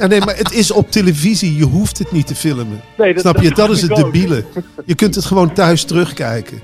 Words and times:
Ja, 0.00 0.06
nee, 0.06 0.20
maar 0.20 0.36
het 0.36 0.52
is 0.52 0.70
op 0.70 0.90
televisie. 0.90 1.56
Je 1.56 1.64
hoeft 1.64 1.98
het 1.98 2.12
niet 2.12 2.26
te 2.26 2.34
filmen. 2.34 2.80
Nee, 2.98 3.12
dat- 3.12 3.20
Snap 3.22 3.36
je? 3.36 3.48
dat 3.48 3.56
Dat 3.56 3.70
is 3.70 3.82
het 3.82 3.94
debiele. 3.96 4.44
Je 4.84 4.94
kunt 4.94 5.14
het 5.14 5.24
gewoon 5.24 5.52
thuis 5.52 5.84
terugkijken. 5.84 6.60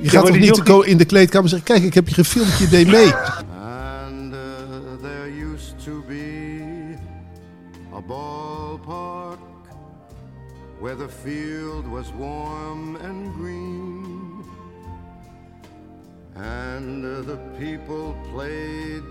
Je 0.00 0.08
gaat 0.08 0.26
toch 0.26 0.38
niet 0.38 0.44
jochie- 0.56 0.72
go- 0.72 0.80
in 0.80 0.96
de 0.96 1.04
kleedkamer 1.04 1.48
zeggen... 1.48 1.66
Kijk, 1.68 1.82
ik 1.82 1.94
heb 1.94 2.08
je 2.08 2.14
gefilmd, 2.14 2.58
je 2.58 2.68
deed 2.68 2.86
mee. 2.86 3.12
And 3.14 4.32
uh, 4.32 4.38
there 5.02 5.30
used 5.54 5.74
to 5.84 6.04
be 6.08 6.94
a 7.94 8.00
ballpark 8.00 9.38
where 10.80 10.96
the 10.96 11.08
field 11.22 11.84
was 11.90 12.06
warm 12.18 12.96
and 12.96 13.34
green. 13.40 14.06
And 16.36 17.04
uh, 17.04 17.10
the 17.26 17.38
people 17.58 18.14
played 18.32 19.02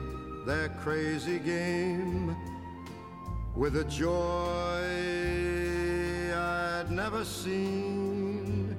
their 0.46 0.70
crazy 0.84 1.40
game 1.46 2.36
with 3.58 3.76
a 3.76 3.86
joy 3.90 4.84
I'd 6.34 6.90
never 6.90 7.26
seen. 7.26 8.76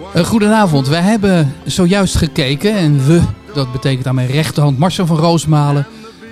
Wonderful 0.00 0.24
goedenavond, 0.24 0.88
wij 0.88 1.00
hebben 1.00 1.52
zojuist 1.64 2.14
gekeken 2.14 2.74
en 2.74 3.06
we, 3.06 3.22
dat 3.54 3.72
betekent 3.72 4.06
aan 4.06 4.14
mijn 4.14 4.30
rechterhand 4.30 4.78
Marcel 4.78 5.06
van 5.06 5.16
Roosmalen, 5.16 5.86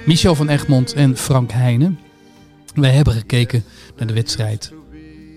Michel 0.07 0.35
van 0.35 0.49
Egmond 0.49 0.93
en 0.93 1.17
Frank 1.17 1.51
Heijnen. 1.51 1.99
Wij 2.75 2.91
hebben 2.91 3.15
gekeken 3.15 3.65
naar 3.97 4.07
de 4.07 4.13
wedstrijd. 4.13 4.73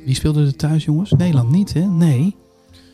Wie 0.06 0.16
speelde 0.16 0.46
er 0.46 0.56
thuis 0.56 0.86
jongens? 0.86 1.12
Nederland 1.12 1.52
niet 1.52 1.74
hè? 1.74 1.82
Nee. 1.82 2.36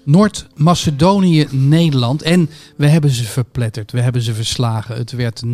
Noord-Macedonië, 0.06 1.48
Nederland. 1.52 2.22
En 2.22 2.50
we 2.76 2.88
hebben 2.88 3.10
ze 3.10 3.24
verpletterd, 3.24 3.92
we 3.92 4.02
hebben 4.02 4.22
ze 4.22 4.34
verslagen. 4.34 4.96
Het 4.96 5.12
werd 5.12 5.44
0-3. 5.46 5.50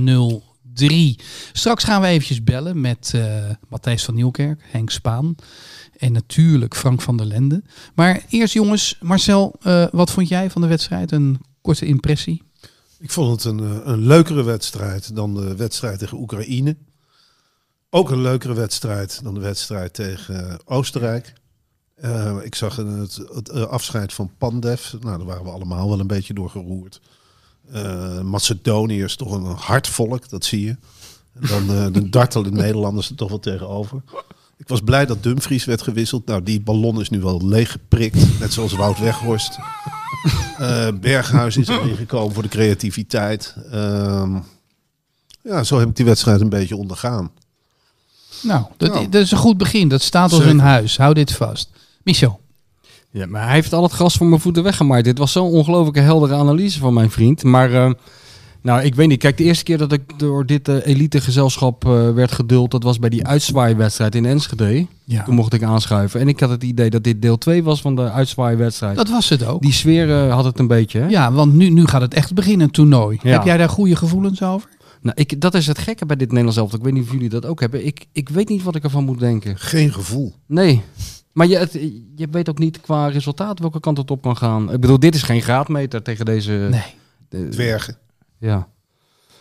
Straks 1.51 1.83
gaan 1.83 2.01
we 2.01 2.07
eventjes 2.07 2.43
bellen 2.43 2.81
met 2.81 3.11
eh, 3.15 3.49
Matthijs 3.69 4.03
van 4.03 4.15
Nieuwkerk, 4.15 4.61
Henk 4.63 4.89
Spaan 4.89 5.35
en 5.97 6.11
natuurlijk 6.11 6.75
Frank 6.75 7.01
van 7.01 7.17
der 7.17 7.25
Lende. 7.25 7.63
Maar 7.95 8.25
eerst 8.29 8.53
jongens, 8.53 8.97
Marcel, 9.01 9.55
eh, 9.61 9.85
wat 9.91 10.11
vond 10.11 10.27
jij 10.27 10.49
van 10.49 10.61
de 10.61 10.67
wedstrijd? 10.67 11.11
Een 11.11 11.39
korte 11.61 11.85
impressie? 11.85 12.41
Ik 12.99 13.11
vond 13.11 13.31
het 13.31 13.53
een, 13.53 13.59
eh, 13.59 13.79
een 13.83 14.05
leukere 14.05 14.43
wedstrijd 14.43 15.15
dan 15.15 15.33
de 15.33 15.55
wedstrijd 15.55 15.99
tegen 15.99 16.17
Oekraïne. 16.17 16.77
Ook 17.89 18.11
een 18.11 18.21
leukere 18.21 18.53
wedstrijd 18.53 19.19
dan 19.23 19.33
de 19.33 19.39
wedstrijd 19.39 19.93
tegen 19.93 20.59
Oostenrijk. 20.65 21.33
Eh, 22.01 22.35
ik 22.43 22.55
zag 22.55 22.75
het, 22.75 23.21
het 23.33 23.49
eh, 23.49 23.63
afscheid 23.63 24.13
van 24.13 24.31
Pandev. 24.37 24.93
Nou, 25.01 25.17
daar 25.17 25.27
waren 25.27 25.43
we 25.43 25.49
allemaal 25.49 25.89
wel 25.89 25.99
een 25.99 26.07
beetje 26.07 26.33
door 26.33 26.49
geroerd. 26.49 27.01
Eh, 27.71 28.21
Macedonië 28.21 29.03
is 29.03 29.15
toch 29.15 29.31
een 29.31 29.45
hard 29.45 29.87
volk, 29.87 30.29
dat 30.29 30.45
zie 30.45 30.65
je. 30.65 30.75
En 31.39 31.47
dan 31.47 31.69
eh, 31.77 31.85
de 31.91 32.09
dartelen 32.19 32.53
Nederlanders 32.53 33.09
er 33.09 33.15
toch 33.15 33.29
wel 33.29 33.39
tegenover. 33.39 34.01
Ik 34.57 34.67
was 34.67 34.81
blij 34.81 35.05
dat 35.05 35.23
Dumfries 35.23 35.65
werd 35.65 35.81
gewisseld. 35.81 36.25
Nou, 36.25 36.43
die 36.43 36.61
ballon 36.61 36.99
is 37.01 37.09
nu 37.09 37.19
wel 37.19 37.47
leeggeprikt. 37.47 38.39
Net 38.39 38.53
zoals 38.53 38.73
Wout 38.73 38.99
Weghorst. 38.99 39.57
Eh, 40.57 40.87
Berghuis 41.01 41.57
is 41.57 41.67
erin 41.67 41.95
gekomen 41.95 42.33
voor 42.33 42.43
de 42.43 42.49
creativiteit. 42.49 43.55
Ehm, 43.71 44.37
ja, 45.41 45.63
zo 45.63 45.79
heb 45.79 45.89
ik 45.89 45.95
die 45.95 46.05
wedstrijd 46.05 46.41
een 46.41 46.49
beetje 46.49 46.75
ondergaan. 46.75 47.31
Nou, 48.41 48.65
dat, 48.77 48.93
Nou. 48.93 49.09
dat 49.09 49.21
is 49.21 49.31
een 49.31 49.37
goed 49.37 49.57
begin. 49.57 49.87
Dat 49.87 50.01
staat 50.01 50.31
als 50.31 50.43
een 50.45 50.59
huis. 50.59 50.97
Hou 50.97 51.13
dit 51.13 51.31
vast. 51.31 51.69
Michel. 52.03 52.39
Ja, 53.11 53.25
maar 53.25 53.43
hij 53.43 53.53
heeft 53.53 53.73
al 53.73 53.83
het 53.83 53.91
gras 53.91 54.15
voor 54.15 54.27
mijn 54.27 54.41
voeten 54.41 54.63
weggemaaid. 54.63 55.03
Dit 55.03 55.17
was 55.17 55.31
zo'n 55.31 55.51
ongelooflijke 55.51 55.99
heldere 55.99 56.35
analyse 56.35 56.79
van 56.79 56.93
mijn 56.93 57.11
vriend. 57.11 57.43
Maar, 57.43 57.73
eh, 57.73 57.91
nou, 58.61 58.81
ik 58.81 58.95
weet 58.95 59.07
niet. 59.07 59.19
Kijk, 59.19 59.37
de 59.37 59.43
eerste 59.43 59.63
keer 59.63 59.77
dat 59.77 59.91
ik 59.91 60.19
door 60.19 60.45
dit 60.45 60.67
eh, 60.67 60.75
elitegezelschap 60.85 61.85
eh, 61.85 62.13
werd 62.13 62.31
geduld, 62.31 62.71
dat 62.71 62.83
was 62.83 62.99
bij 62.99 63.09
die 63.09 63.25
uitzwaaiwedstrijd 63.25 64.15
in 64.15 64.25
Enschede. 64.25 64.87
Ja, 65.03 65.23
Toen 65.23 65.35
mocht 65.35 65.53
ik 65.53 65.63
aanschuiven. 65.63 66.19
En 66.19 66.27
ik 66.27 66.39
had 66.39 66.49
het 66.49 66.63
idee 66.63 66.89
dat 66.89 67.03
dit 67.03 67.21
deel 67.21 67.37
2 67.37 67.63
was 67.63 67.81
van 67.81 67.95
de 67.95 68.11
uitzwaaiwedstrijd. 68.11 68.95
dat 68.95 69.09
was 69.09 69.29
het 69.29 69.45
ook. 69.45 69.61
Die 69.61 69.73
sfeer 69.73 70.29
had 70.29 70.45
het 70.45 70.59
een 70.59 70.67
beetje, 70.67 70.99
hè? 70.99 71.07
Ja, 71.07 71.31
want 71.31 71.53
nu, 71.53 71.69
nu 71.69 71.85
gaat 71.85 72.01
het 72.01 72.13
echt 72.13 72.33
beginnen, 72.33 72.65
een 72.67 72.73
toernooi. 72.73 73.19
Ja. 73.23 73.31
Heb 73.31 73.43
jij 73.43 73.57
daar 73.57 73.69
goede 73.69 73.95
gevoelens 73.95 74.43
over? 74.43 74.69
Nou, 75.01 75.15
ik, 75.19 75.41
dat 75.41 75.53
is 75.53 75.67
het 75.67 75.77
gekke 75.77 76.05
bij 76.05 76.15
dit 76.15 76.27
Nederlands 76.27 76.57
elftal. 76.57 76.79
Ik 76.79 76.85
weet 76.85 76.93
niet 76.93 77.03
of 77.03 77.11
jullie 77.11 77.29
dat 77.29 77.45
ook 77.45 77.59
hebben. 77.59 77.85
Ik, 77.85 78.05
ik 78.11 78.29
weet 78.29 78.49
niet 78.49 78.63
wat 78.63 78.75
ik 78.75 78.83
ervan 78.83 79.03
moet 79.03 79.19
denken. 79.19 79.57
Geen 79.57 79.93
gevoel. 79.93 80.33
Nee. 80.45 80.81
Maar 81.31 81.47
je, 81.47 81.57
het, 81.57 81.71
je 82.15 82.27
weet 82.31 82.49
ook 82.49 82.57
niet 82.59 82.81
qua 82.81 83.07
resultaat 83.07 83.59
welke 83.59 83.79
kant 83.79 83.97
het 83.97 84.11
op 84.11 84.21
kan 84.21 84.37
gaan. 84.37 84.73
Ik 84.73 84.79
bedoel, 84.81 84.99
dit 84.99 85.15
is 85.15 85.23
geen 85.23 85.41
graadmeter 85.41 86.01
tegen 86.01 86.25
deze... 86.25 86.51
Nee. 86.51 86.83
de- 87.29 87.49
Dwergen. 87.49 87.97
ja. 88.37 88.67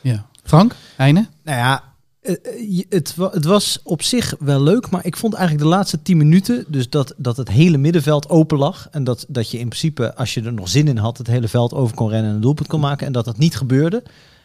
Ja. 0.02 0.26
Frank, 0.44 0.74
Heine? 0.96 1.26
Nou 1.42 1.58
ja, 1.58 1.82
eh, 2.20 2.34
eh, 2.42 2.84
het, 2.88 3.16
het 3.32 3.44
was 3.44 3.80
op 3.82 4.02
zich 4.02 4.34
wel 4.38 4.62
leuk, 4.62 4.90
maar 4.90 5.06
ik 5.06 5.16
vond 5.16 5.34
eigenlijk 5.34 5.64
de 5.64 5.76
laatste 5.76 6.02
10 6.02 6.16
minuten, 6.16 6.64
dus 6.68 6.90
dat, 6.90 7.14
dat 7.16 7.36
het 7.36 7.48
hele 7.48 7.78
middenveld 7.78 8.28
open 8.28 8.58
lag 8.58 8.88
en 8.90 9.04
dat, 9.04 9.24
dat 9.28 9.50
je 9.50 9.58
in 9.58 9.68
principe, 9.68 10.14
als 10.14 10.34
je 10.34 10.42
er 10.42 10.52
nog 10.52 10.68
zin 10.68 10.88
in 10.88 10.96
had, 10.96 11.18
het 11.18 11.26
hele 11.26 11.48
veld 11.48 11.74
over 11.74 11.96
kon 11.96 12.08
rennen 12.08 12.28
en 12.30 12.34
een 12.36 12.42
doelpunt 12.42 12.68
kon 12.68 12.80
maken 12.80 13.06
en 13.06 13.12
dat 13.12 13.24
dat 13.24 13.38
niet 13.38 13.56
gebeurde, 13.56 14.02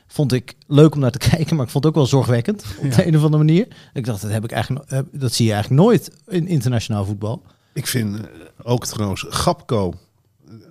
vond 0.07 0.31
ik 0.31 0.53
leuk 0.67 0.93
om 0.93 0.99
naar 0.99 1.11
te 1.11 1.17
kijken, 1.29 1.55
maar 1.55 1.66
ik 1.66 1.71
vond 1.71 1.83
het 1.83 1.93
ook 1.93 1.99
wel 1.99 2.09
zorgwekkend 2.09 2.66
op 2.81 2.91
de 2.91 3.07
een 3.07 3.16
of 3.17 3.23
andere 3.23 3.43
manier. 3.43 3.67
Ik 3.93 4.05
dacht, 4.05 4.21
dat, 4.21 4.31
heb 4.31 4.43
ik 4.43 4.51
eigenlijk, 4.51 4.89
heb- 4.89 5.07
dat 5.11 5.33
zie 5.33 5.45
je 5.45 5.51
eigenlijk 5.53 5.81
nooit 5.81 6.11
in 6.27 6.47
internationaal 6.47 7.05
voetbal. 7.05 7.41
Ik 7.73 7.88
vind 7.88 8.15
eh, 8.17 8.23
ook 8.63 8.85
trouwens 8.85 9.25
Gapco. 9.29 9.94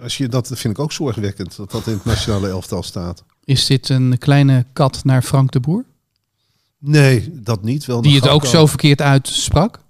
Als 0.03 0.17
je, 0.17 0.29
dat 0.29 0.47
vind 0.47 0.65
ik 0.75 0.79
ook 0.79 0.93
zorgwekkend 0.93 1.57
dat 1.57 1.71
dat 1.71 1.87
in 1.87 1.93
het 1.93 2.05
nationale 2.05 2.49
elftal 2.49 2.83
staat. 2.83 3.25
Is 3.45 3.67
dit 3.67 3.89
een 3.89 4.19
kleine 4.19 4.67
kat 4.73 5.05
naar 5.05 5.23
Frank 5.23 5.53
de 5.53 5.61
Boer? 5.61 5.85
Nee, 6.79 7.31
dat 7.41 7.63
niet. 7.63 7.85
Wel 7.85 8.03
Die 8.03 8.15
het 8.15 8.29
ook 8.29 8.47
zo 8.47 8.67
verkeerd 8.67 9.01
uitsprak? 9.01 9.81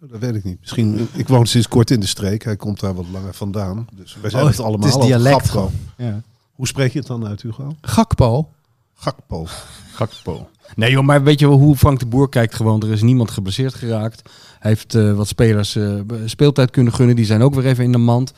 Dat 0.00 0.20
weet 0.20 0.34
ik 0.34 0.44
niet. 0.44 0.60
Misschien, 0.60 1.08
ik 1.12 1.28
woon 1.28 1.46
sinds 1.46 1.68
kort 1.68 1.90
in 1.90 2.00
de 2.00 2.06
streek. 2.06 2.44
Hij 2.44 2.56
komt 2.56 2.80
daar 2.80 2.94
wat 2.94 3.04
langer 3.12 3.34
vandaan. 3.34 3.86
Dus 3.92 4.16
wij 4.20 4.30
zijn 4.30 4.42
Oh, 4.42 4.48
het 4.48 4.60
allemaal 4.60 4.80
het 4.88 4.88
is 4.88 4.94
over 4.94 5.06
dialect 5.06 5.48
Gapco. 5.50 5.70
Ja. 5.96 6.22
Hoe 6.58 6.66
spreek 6.66 6.92
je 6.92 6.98
het 6.98 7.08
dan 7.08 7.26
uit, 7.26 7.42
Hugo? 7.42 7.76
Gakpo? 7.80 8.48
Gakpo. 8.94 9.46
Gakpo. 9.92 10.48
Nee 10.76 10.90
joh, 10.90 11.04
maar 11.04 11.22
weet 11.22 11.40
je 11.40 11.48
wel 11.48 11.58
hoe 11.58 11.76
Frank 11.76 11.98
de 11.98 12.06
Boer 12.06 12.28
kijkt 12.28 12.54
gewoon? 12.54 12.82
Er 12.82 12.90
is 12.90 13.02
niemand 13.02 13.30
geblesseerd 13.30 13.74
geraakt. 13.74 14.22
Hij 14.58 14.70
heeft 14.70 14.94
eh, 14.94 15.12
wat 15.12 15.28
spelers 15.28 15.76
eh, 15.76 15.94
speeltijd 16.24 16.70
kunnen 16.70 16.92
gunnen. 16.92 17.16
Die 17.16 17.24
zijn 17.24 17.42
ook 17.42 17.54
weer 17.54 17.66
even 17.66 17.84
in 17.84 17.92
de 17.92 17.98
mand. 17.98 18.32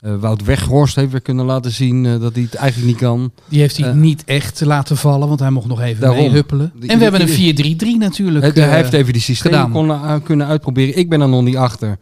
Eh, 0.00 0.14
Wout 0.16 0.44
Weghorst 0.44 0.94
heeft 0.96 1.10
weer 1.10 1.20
kunnen 1.20 1.44
laten 1.44 1.70
zien 1.70 2.06
eh, 2.06 2.20
dat 2.20 2.32
hij 2.34 2.42
het 2.42 2.54
eigenlijk 2.54 2.90
niet 2.92 3.00
kan. 3.00 3.32
Die 3.48 3.60
heeft 3.60 3.76
hij 3.76 3.92
niet 3.92 4.24
echt 4.24 4.60
laten 4.60 4.96
vallen, 4.96 5.28
want 5.28 5.40
hij 5.40 5.50
mocht 5.50 5.66
nog 5.66 5.80
even 5.80 6.00
Daarom. 6.00 6.18
meehuppelen. 6.18 6.72
En 6.86 6.96
we 6.98 7.02
hebben 7.02 7.20
een 7.20 7.76
4-3-3 7.76 7.98
natuurlijk. 7.98 8.44
Het- 8.44 8.54
hij 8.54 8.76
heeft 8.76 8.92
even 8.92 9.12
die 9.12 9.22
systemen 9.22 9.70
kon, 9.70 10.22
kunnen 10.22 10.46
uitproberen. 10.46 10.96
Ik 10.98 11.08
ben 11.08 11.20
er 11.20 11.28
nog 11.28 11.42
niet 11.42 11.56
achter 11.56 11.98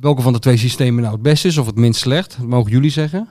welke 0.00 0.22
van 0.22 0.32
de 0.32 0.38
twee 0.38 0.56
systemen 0.56 1.02
nou 1.02 1.14
het 1.14 1.22
beste 1.22 1.48
is 1.48 1.58
of 1.58 1.66
het 1.66 1.76
minst 1.76 2.00
slecht. 2.00 2.36
Dat 2.38 2.46
mogen 2.46 2.70
jullie 2.70 2.90
zeggen. 2.90 3.28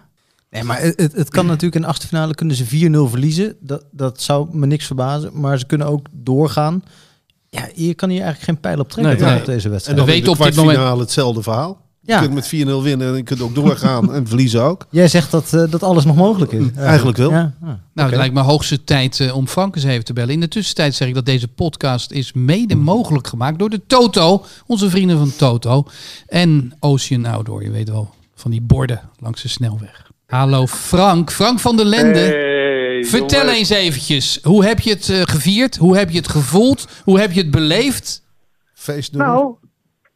Nee, 0.51 0.63
maar 0.63 0.81
het, 0.81 1.12
het, 1.15 1.30
kan 1.30 1.45
natuurlijk 1.53 1.75
in 1.75 1.81
de 1.81 1.88
achtste 1.88 2.07
finale 2.07 2.36
kunnen 2.36 2.56
ze 2.56 2.65
4-0 2.65 2.69
verliezen. 3.09 3.56
Dat, 3.59 3.83
dat 3.92 4.21
zou 4.21 4.48
me 4.57 4.65
niks 4.65 4.86
verbazen. 4.86 5.39
Maar 5.39 5.59
ze 5.59 5.65
kunnen 5.65 5.88
ook 5.88 6.07
doorgaan. 6.12 6.83
Ja, 7.50 7.68
je 7.75 7.94
kan 7.94 8.09
hier 8.09 8.21
eigenlijk 8.21 8.50
geen 8.51 8.59
pijl 8.59 8.80
op 8.80 8.89
trekken 8.89 9.13
Nee, 9.13 9.21
toch, 9.21 9.31
nee. 9.31 9.39
op 9.39 9.45
deze 9.45 9.65
En 9.65 9.71
wedstrijd. 9.71 9.98
dan 9.98 10.06
We 10.07 10.12
in 10.13 10.18
weten 10.21 10.33
de 10.38 10.39
op 10.44 10.48
dit 10.56 10.63
moment- 10.65 11.00
hetzelfde 11.00 11.42
verhaal. 11.44 11.81
Je 12.03 12.12
Ja. 12.12 12.19
kunt 12.19 12.33
met 12.33 12.48
4-0 12.48 12.83
winnen 12.83 13.07
en 13.09 13.15
je 13.15 13.24
kunt 13.24 13.42
ook 13.42 13.56
doorgaan 13.56 14.13
en 14.15 14.27
verliezen 14.27 14.63
ook. 14.63 14.86
Jij 14.89 15.07
zegt 15.07 15.31
dat, 15.31 15.53
eh, 15.53 15.63
dat 15.69 15.83
alles 15.83 16.06
nog 16.06 16.15
mogelijk 16.15 16.51
is. 16.51 16.65
Eigenlijk 16.75 17.18
wel. 17.18 17.31
Ja. 17.31 17.54
Ah, 17.62 17.68
Nou, 17.94 18.09
het 18.09 18.18
lijkt 18.18 18.33
me 18.33 18.42
hoogste 18.42 18.83
tijd 18.83 19.19
eh, 19.19 19.36
om 19.36 19.47
Frank 19.47 19.75
eens 19.75 19.86
even 19.86 20.06
te 20.06 20.13
bellen. 20.13 20.33
In 20.33 20.39
de 20.39 20.47
tussentijd 20.47 20.95
zeg 20.95 21.07
ik 21.07 21.13
dat 21.13 21.25
deze 21.25 21.47
podcast 21.47 22.12
is 22.12 22.33
mede 22.33 22.75
mogelijk 22.75 23.27
gemaakt 23.27 23.59
door 23.59 23.69
de 23.69 23.81
Toto, 23.88 24.45
onze 24.65 24.89
vrienden 24.89 25.18
van 25.18 25.36
Toto. 25.36 25.86
En 26.27 26.74
Ocean 26.80 27.25
Outdoor, 27.25 27.63
je 27.63 27.71
weet 27.71 27.89
wel, 27.89 28.13
van 28.36 28.51
die 28.51 28.62
borden 28.62 29.01
langs 29.19 29.42
de 29.42 29.47
snelweg. 29.47 30.11
Hallo 30.39 30.66
Frank, 30.66 31.30
Frank 31.30 31.60
van 31.60 31.75
der 31.78 31.86
Lende. 31.86 32.19
Hey, 32.19 33.04
Vertel 33.04 33.39
jongens. 33.39 33.57
eens 33.57 33.69
eventjes, 33.69 34.44
hoe 34.44 34.66
heb 34.66 34.80
je 34.80 34.89
het 34.89 35.10
eh, 35.10 35.22
gevierd? 35.22 35.78
Hoe 35.78 35.98
heb 35.98 36.10
je 36.10 36.18
het 36.18 36.28
gevoeld? 36.28 37.01
Hoe 37.04 37.19
heb 37.19 37.31
je 37.31 37.42
het 37.42 37.51
beleefd? 37.51 38.07
Feestnummer. 38.74 39.33
Nou, 39.33 39.56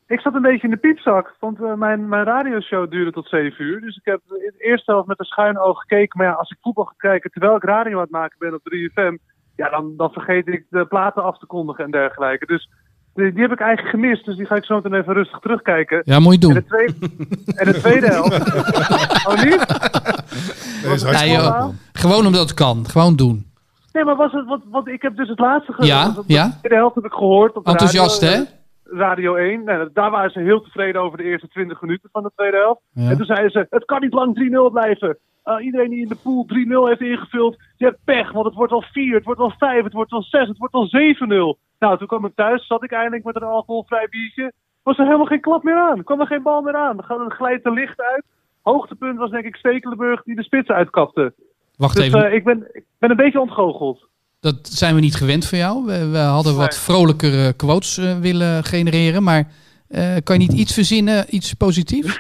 ik 0.08 0.20
zat 0.20 0.36
een 0.36 0.42
beetje 0.42 0.68
in 0.68 0.70
de 0.70 0.78
piepzak, 0.78 1.36
want 1.40 1.62
eh, 1.62 1.74
mijn, 1.74 2.10
mijn 2.10 2.24
radioshow 2.24 2.92
duurde 2.92 3.12
tot 3.12 3.28
7 3.28 3.66
uur. 3.66 3.82
Dus 3.82 3.96
ik 3.96 4.06
heb 4.06 4.22
in 4.28 4.54
de 4.58 4.64
eerste 4.64 4.92
helft 4.92 5.08
met 5.08 5.20
een 5.20 5.26
schuin 5.26 5.60
oog 5.60 5.80
gekeken. 5.80 6.18
Maar 6.18 6.28
ja, 6.28 6.34
als 6.34 6.52
ik 6.52 6.58
voetbal 6.62 6.86
ga 6.86 6.94
kijken 6.98 7.32
terwijl 7.32 7.56
ik 7.56 7.64
radio 7.64 7.96
aan 7.96 8.02
het 8.02 8.12
maken 8.12 8.38
ben 8.40 8.54
op 8.54 8.62
3FM, 8.74 9.16
ja, 9.56 9.70
dan, 9.70 9.94
dan 9.98 10.12
vergeet 10.12 10.48
ik 10.48 10.66
de 10.70 10.86
platen 10.86 11.24
af 11.24 11.38
te 11.38 11.46
kondigen 11.46 11.84
en 11.84 11.92
dergelijke. 11.92 12.46
Dus 12.46 12.70
die, 13.16 13.32
die 13.34 13.42
heb 13.42 13.52
ik 13.52 13.60
eigenlijk 13.60 13.90
gemist, 13.96 14.26
dus 14.26 14.36
die 14.36 14.46
ga 14.46 14.56
ik 14.56 14.66
zo 14.66 14.76
meteen 14.76 14.94
even 14.94 15.14
rustig 15.14 15.40
terugkijken. 15.40 16.02
Ja, 16.06 16.20
moet 16.20 16.42
je 16.42 16.48
En 16.48 16.54
doen. 16.54 16.54
de 16.54 16.66
tweede, 16.66 16.94
en 17.60 17.66
de 17.72 17.80
tweede 17.80 18.06
helft. 18.08 18.40
oh, 19.28 19.44
niet? 19.44 21.22
Nee, 21.22 21.32
joh. 21.32 21.70
Gewoon 21.94 22.26
omdat 22.26 22.42
het 22.42 22.54
kan. 22.54 22.86
Gewoon 22.90 23.16
doen. 23.16 23.46
Nee, 23.94 24.04
maar 24.04 24.16
was 24.16 24.32
het, 24.32 24.46
wat, 24.48 24.62
wat, 24.72 24.88
ik 24.88 25.02
heb 25.02 25.16
dus 25.16 25.30
het 25.30 25.40
laatste 25.40 25.74
ge- 25.74 25.86
Ja, 25.86 26.10
de 26.10 26.24
ja. 26.28 26.50
tweede 26.60 26.76
helft 26.78 26.96
heb 26.96 27.06
ik 27.06 27.12
gehoord. 27.14 27.56
Op 27.56 27.66
de 27.66 27.72
Enthousiast, 27.72 28.22
radio, 28.22 28.38
hè? 28.38 28.44
eh, 28.44 29.00
Radio 29.00 29.36
1. 29.36 29.64
Nou, 29.64 29.90
daar 29.94 30.12
waren 30.12 30.32
ze 30.32 30.40
heel 30.40 30.62
tevreden 30.62 31.02
over 31.02 31.18
de 31.18 31.24
eerste 31.24 31.48
20 31.48 31.82
minuten 31.82 32.10
van 32.12 32.24
de 32.24 32.32
tweede 32.36 32.58
helft. 32.58 32.82
Ja. 32.94 33.10
En 33.10 33.18
toen 33.18 33.26
zeiden 33.26 33.52
ze, 33.52 33.68
het 33.70 33.86
kan 33.86 34.02
niet 34.02 34.14
lang 34.14 34.36
3-0 34.70 34.72
blijven. 34.72 35.18
Uh, 35.46 35.66
iedereen 35.66 35.90
die 35.90 36.02
in 36.02 36.08
de 36.08 36.16
pool 36.24 36.48
3-0 36.86 36.88
heeft 36.88 37.02
ingevuld, 37.12 37.58
die 37.78 37.88
heeft 37.88 38.00
pech. 38.04 38.32
Want 38.32 38.46
het 38.46 38.56
wordt 38.56 38.72
wel 38.72 38.84
4, 38.92 39.14
het 39.16 39.24
wordt 39.24 39.40
wel 39.40 39.54
5, 39.58 39.84
het 39.84 39.94
wordt 39.94 40.12
wel 40.12 40.24
6, 40.24 40.48
het 40.48 40.58
wordt 40.58 40.74
wel 40.74 41.56
7-0. 41.56 41.60
Nou, 41.80 41.98
toen 41.98 42.08
kwam 42.08 42.26
ik 42.26 42.36
thuis, 42.36 42.68
zat 42.68 42.84
ik 42.84 42.92
eindelijk 42.92 43.24
met 43.24 43.36
een 43.36 43.44
alcoholvrij 43.44 44.08
biertje. 44.10 44.54
Was 44.84 44.98
er 44.98 45.06
helemaal 45.06 45.26
geen 45.26 45.42
klap 45.42 45.64
meer 45.64 45.80
aan. 45.80 46.04
kwam 46.04 46.20
er 46.20 46.28
geen 46.28 46.44
bal 46.44 46.62
meer 46.62 46.76
aan. 46.76 46.98
Dan 47.08 47.32
glijdt 47.32 47.64
de 47.64 47.72
licht 47.72 48.02
uit. 48.02 48.24
Hoogtepunt 48.62 49.18
was 49.18 49.32
denk 49.32 49.46
ik 49.46 49.56
Stekelenburg 49.56 50.24
die 50.24 50.36
de 50.36 50.44
spits 50.44 50.70
uitkapte. 50.70 51.34
Wacht 51.78 51.96
Dus 51.96 52.06
even, 52.06 52.26
eh, 52.26 52.34
ik, 52.34 52.44
ben, 52.44 52.68
ik 52.72 52.84
ben 53.00 53.10
een 53.10 53.16
beetje 53.16 53.40
ontgoocheld. 53.40 54.08
dat 54.40 54.68
zijn 54.68 54.96
we 54.96 55.02
niet 55.02 55.16
gewend 55.16 55.48
van 55.48 55.58
jou. 55.58 55.86
We, 55.86 56.10
we 56.10 56.18
hadden 56.18 56.56
wat 56.56 56.78
vrolijkere 56.78 57.54
quotes 57.54 57.98
eh, 57.98 58.18
willen 58.18 58.64
genereren. 58.64 59.24
Maar 59.24 59.52
eh, 59.88 60.16
kan 60.24 60.40
je 60.40 60.48
niet 60.48 60.60
iets 60.60 60.74
verzinnen, 60.74 61.26
iets 61.30 61.54
positiefs? 61.54 62.20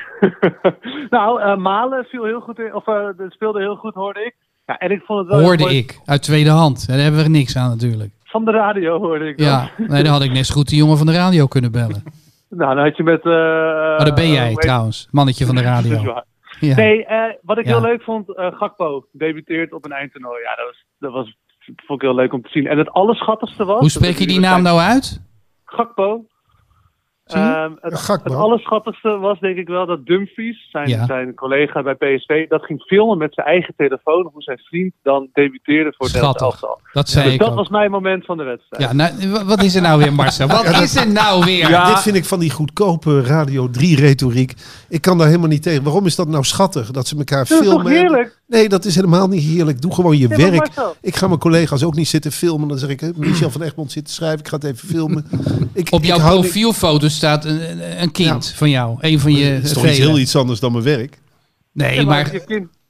nou, 1.09 1.57
Malen 1.57 2.05
viel 2.05 2.25
heel 2.25 2.41
goed 2.41 2.59
in, 2.59 2.73
of 2.73 2.83
speelde 3.29 3.59
heel 3.59 3.75
goed, 3.75 3.93
hoorde 3.93 4.25
ik. 4.25 4.35
Ja, 4.65 4.77
en 4.77 4.91
ik 4.91 5.01
vond 5.05 5.19
het 5.19 5.27
wel 5.27 5.41
Hoorde 5.41 5.75
ik. 5.75 5.99
Uit 6.05 6.21
tweede 6.21 6.49
hand. 6.49 6.87
Daar 6.87 6.97
hebben 6.97 7.23
we 7.23 7.29
niks 7.29 7.57
aan 7.57 7.69
natuurlijk. 7.69 8.14
Van 8.35 8.45
de 8.45 8.51
radio 8.51 8.99
hoorde 8.99 9.27
ik. 9.27 9.39
Ja, 9.39 9.69
nee, 9.77 10.03
dan 10.03 10.11
had 10.11 10.21
ik 10.23 10.31
net 10.31 10.45
zo 10.45 10.53
goed 10.53 10.67
die 10.69 10.77
jongen 10.77 10.97
van 10.97 11.05
de 11.05 11.13
radio 11.13 11.47
kunnen 11.47 11.71
bellen. 11.71 12.03
Nou, 12.49 12.75
dan 12.75 12.83
had 12.83 12.97
je 12.97 13.03
met. 13.03 13.21
eh 13.21 13.31
Maar 13.31 14.05
dat 14.05 14.15
ben 14.15 14.31
jij 14.31 14.53
trouwens. 14.55 15.07
Mannetje 15.11 15.45
van 15.45 15.55
de 15.55 15.61
radio. 15.73 16.23
Ja. 16.59 16.75
Nee, 16.75 17.05
eh, 17.05 17.33
wat 17.41 17.57
ik 17.57 17.65
Ja. 17.65 17.71
heel 17.71 17.81
leuk 17.81 18.01
vond, 18.03 18.35
eh, 18.37 18.47
Gakpo 18.51 19.05
debuteert 19.11 19.73
op 19.73 19.85
een 19.85 19.91
eindtoernooi. 19.91 20.41
Ja, 20.41 20.55
dat 20.55 20.65
was, 20.65 20.85
dat 20.99 21.11
was 21.11 21.25
dat 21.65 21.85
vond 21.85 22.01
ik 22.01 22.07
heel 22.07 22.15
leuk 22.15 22.33
om 22.33 22.41
te 22.41 22.49
zien. 22.49 22.67
En 22.67 22.77
het 22.77 22.91
allerschattigste 22.91 23.65
was. 23.65 23.79
Hoe 23.79 23.89
spreek 23.89 24.17
je 24.17 24.27
die 24.27 24.39
naam 24.39 24.61
nou 24.61 24.79
uit? 24.79 25.21
Gakpo. 25.65 26.25
Ehm, 27.25 27.71
het, 27.81 28.33
allerschattigste 28.35 29.09
was 29.17 29.39
denk 29.39 29.57
ik 29.57 29.67
wel 29.67 29.85
dat 29.85 30.05
Dumfries, 30.05 30.69
zijn, 30.71 30.87
Ja. 30.89 31.05
zijn 31.05 31.33
collega 31.35 31.83
bij 31.83 31.93
PSV, 31.95 32.47
dat 32.47 32.65
ging 32.65 32.81
filmen 32.81 33.17
met 33.17 33.33
zijn 33.33 33.47
eigen 33.47 33.73
telefoon 33.77 34.29
hoe 34.33 34.41
zijn 34.41 34.57
vriend 34.57 34.93
dan 35.03 35.27
debuteerde 35.33 35.93
voor 35.97 36.05
het 36.07 36.15
elftal. 36.15 36.79
Dat 36.93 37.09
zei 37.09 37.23
Dus 37.25 37.33
ik 37.33 37.39
dat 37.39 37.49
ook. 37.49 37.55
was 37.55 37.69
mijn 37.69 37.91
moment 37.91 38.25
van 38.25 38.37
de 38.37 38.43
wedstrijd. 38.43 38.83
Ja, 38.83 38.93
nou, 38.93 39.31
wa- 39.31 39.45
wat 39.45 39.63
is 39.63 39.75
er 39.75 39.81
nou 39.81 39.99
weer, 39.99 40.13
Marcel? 40.13 40.47
Wat 40.47 40.81
is 40.81 40.95
er 40.95 41.11
nou 41.11 41.45
weer? 41.45 41.67
Dit 41.85 41.99
vind 42.01 42.15
ik 42.15 42.25
van 42.25 42.39
die 42.39 42.51
goedkope 42.51 43.21
Radio 43.21 43.69
3 43.69 43.95
retoriek. 43.99 44.53
Ik 44.89 45.01
kan 45.01 45.17
daar 45.17 45.27
helemaal 45.27 45.47
niet 45.49 45.63
tegen. 45.63 45.83
Waarom 45.83 46.05
is 46.05 46.15
dat 46.15 46.27
nou 46.27 46.43
schattig? 46.43 46.91
Dat 46.91 47.07
ze 47.07 47.17
elkaar 47.17 47.45
Dat 47.47 47.49
is 47.49 47.57
toch 47.57 47.65
filmen. 47.67 47.91
heerlijk? 47.91 48.43
Nee, 48.47 48.69
dat 48.69 48.85
is 48.85 48.95
helemaal 48.95 49.27
niet 49.27 49.43
heerlijk. 49.43 49.81
Doe 49.81 49.93
gewoon 49.93 50.17
je 50.17 50.27
werk. 50.27 50.69
Ik 51.01 51.15
ga 51.15 51.27
mijn 51.27 51.39
collega's 51.39 51.83
ook 51.83 51.95
niet 51.95 52.07
zitten 52.07 52.31
filmen. 52.31 52.67
Dan 52.67 52.77
zeg 52.77 52.89
ik, 52.89 52.99
hè, 52.99 53.09
Michel 53.15 53.49
van 53.49 53.61
Egmond 53.61 53.91
zit 53.91 54.05
te 54.05 54.11
schrijven. 54.11 54.39
Ik 54.39 54.47
ga 54.47 54.55
het 54.55 54.63
even 54.65 54.87
filmen. 54.87 55.25
Ik, 55.73 55.87
Op 55.91 56.03
jouw 56.03 56.15
ik 56.17 56.21
hou 56.21 56.33
niet- 56.35 56.43
profielfoto 56.43 57.07
staat 57.15 57.45
een, 57.45 58.01
een- 58.01 58.11
kind 58.11 58.47
van 58.55 58.69
jou. 58.69 58.97
Een 58.99 59.19
van 59.19 59.31
je 59.33 59.45
Het 59.45 59.63
is 59.63 59.73
toch 59.73 59.85
iets 59.87 59.97
heel 59.97 60.19
iets 60.19 60.35
anders 60.35 60.59
dan 60.59 60.71
mijn 60.71 60.83
werk. 60.83 61.19
Nee, 61.71 61.95
Ja, 61.95 62.03
maar 62.05 62.31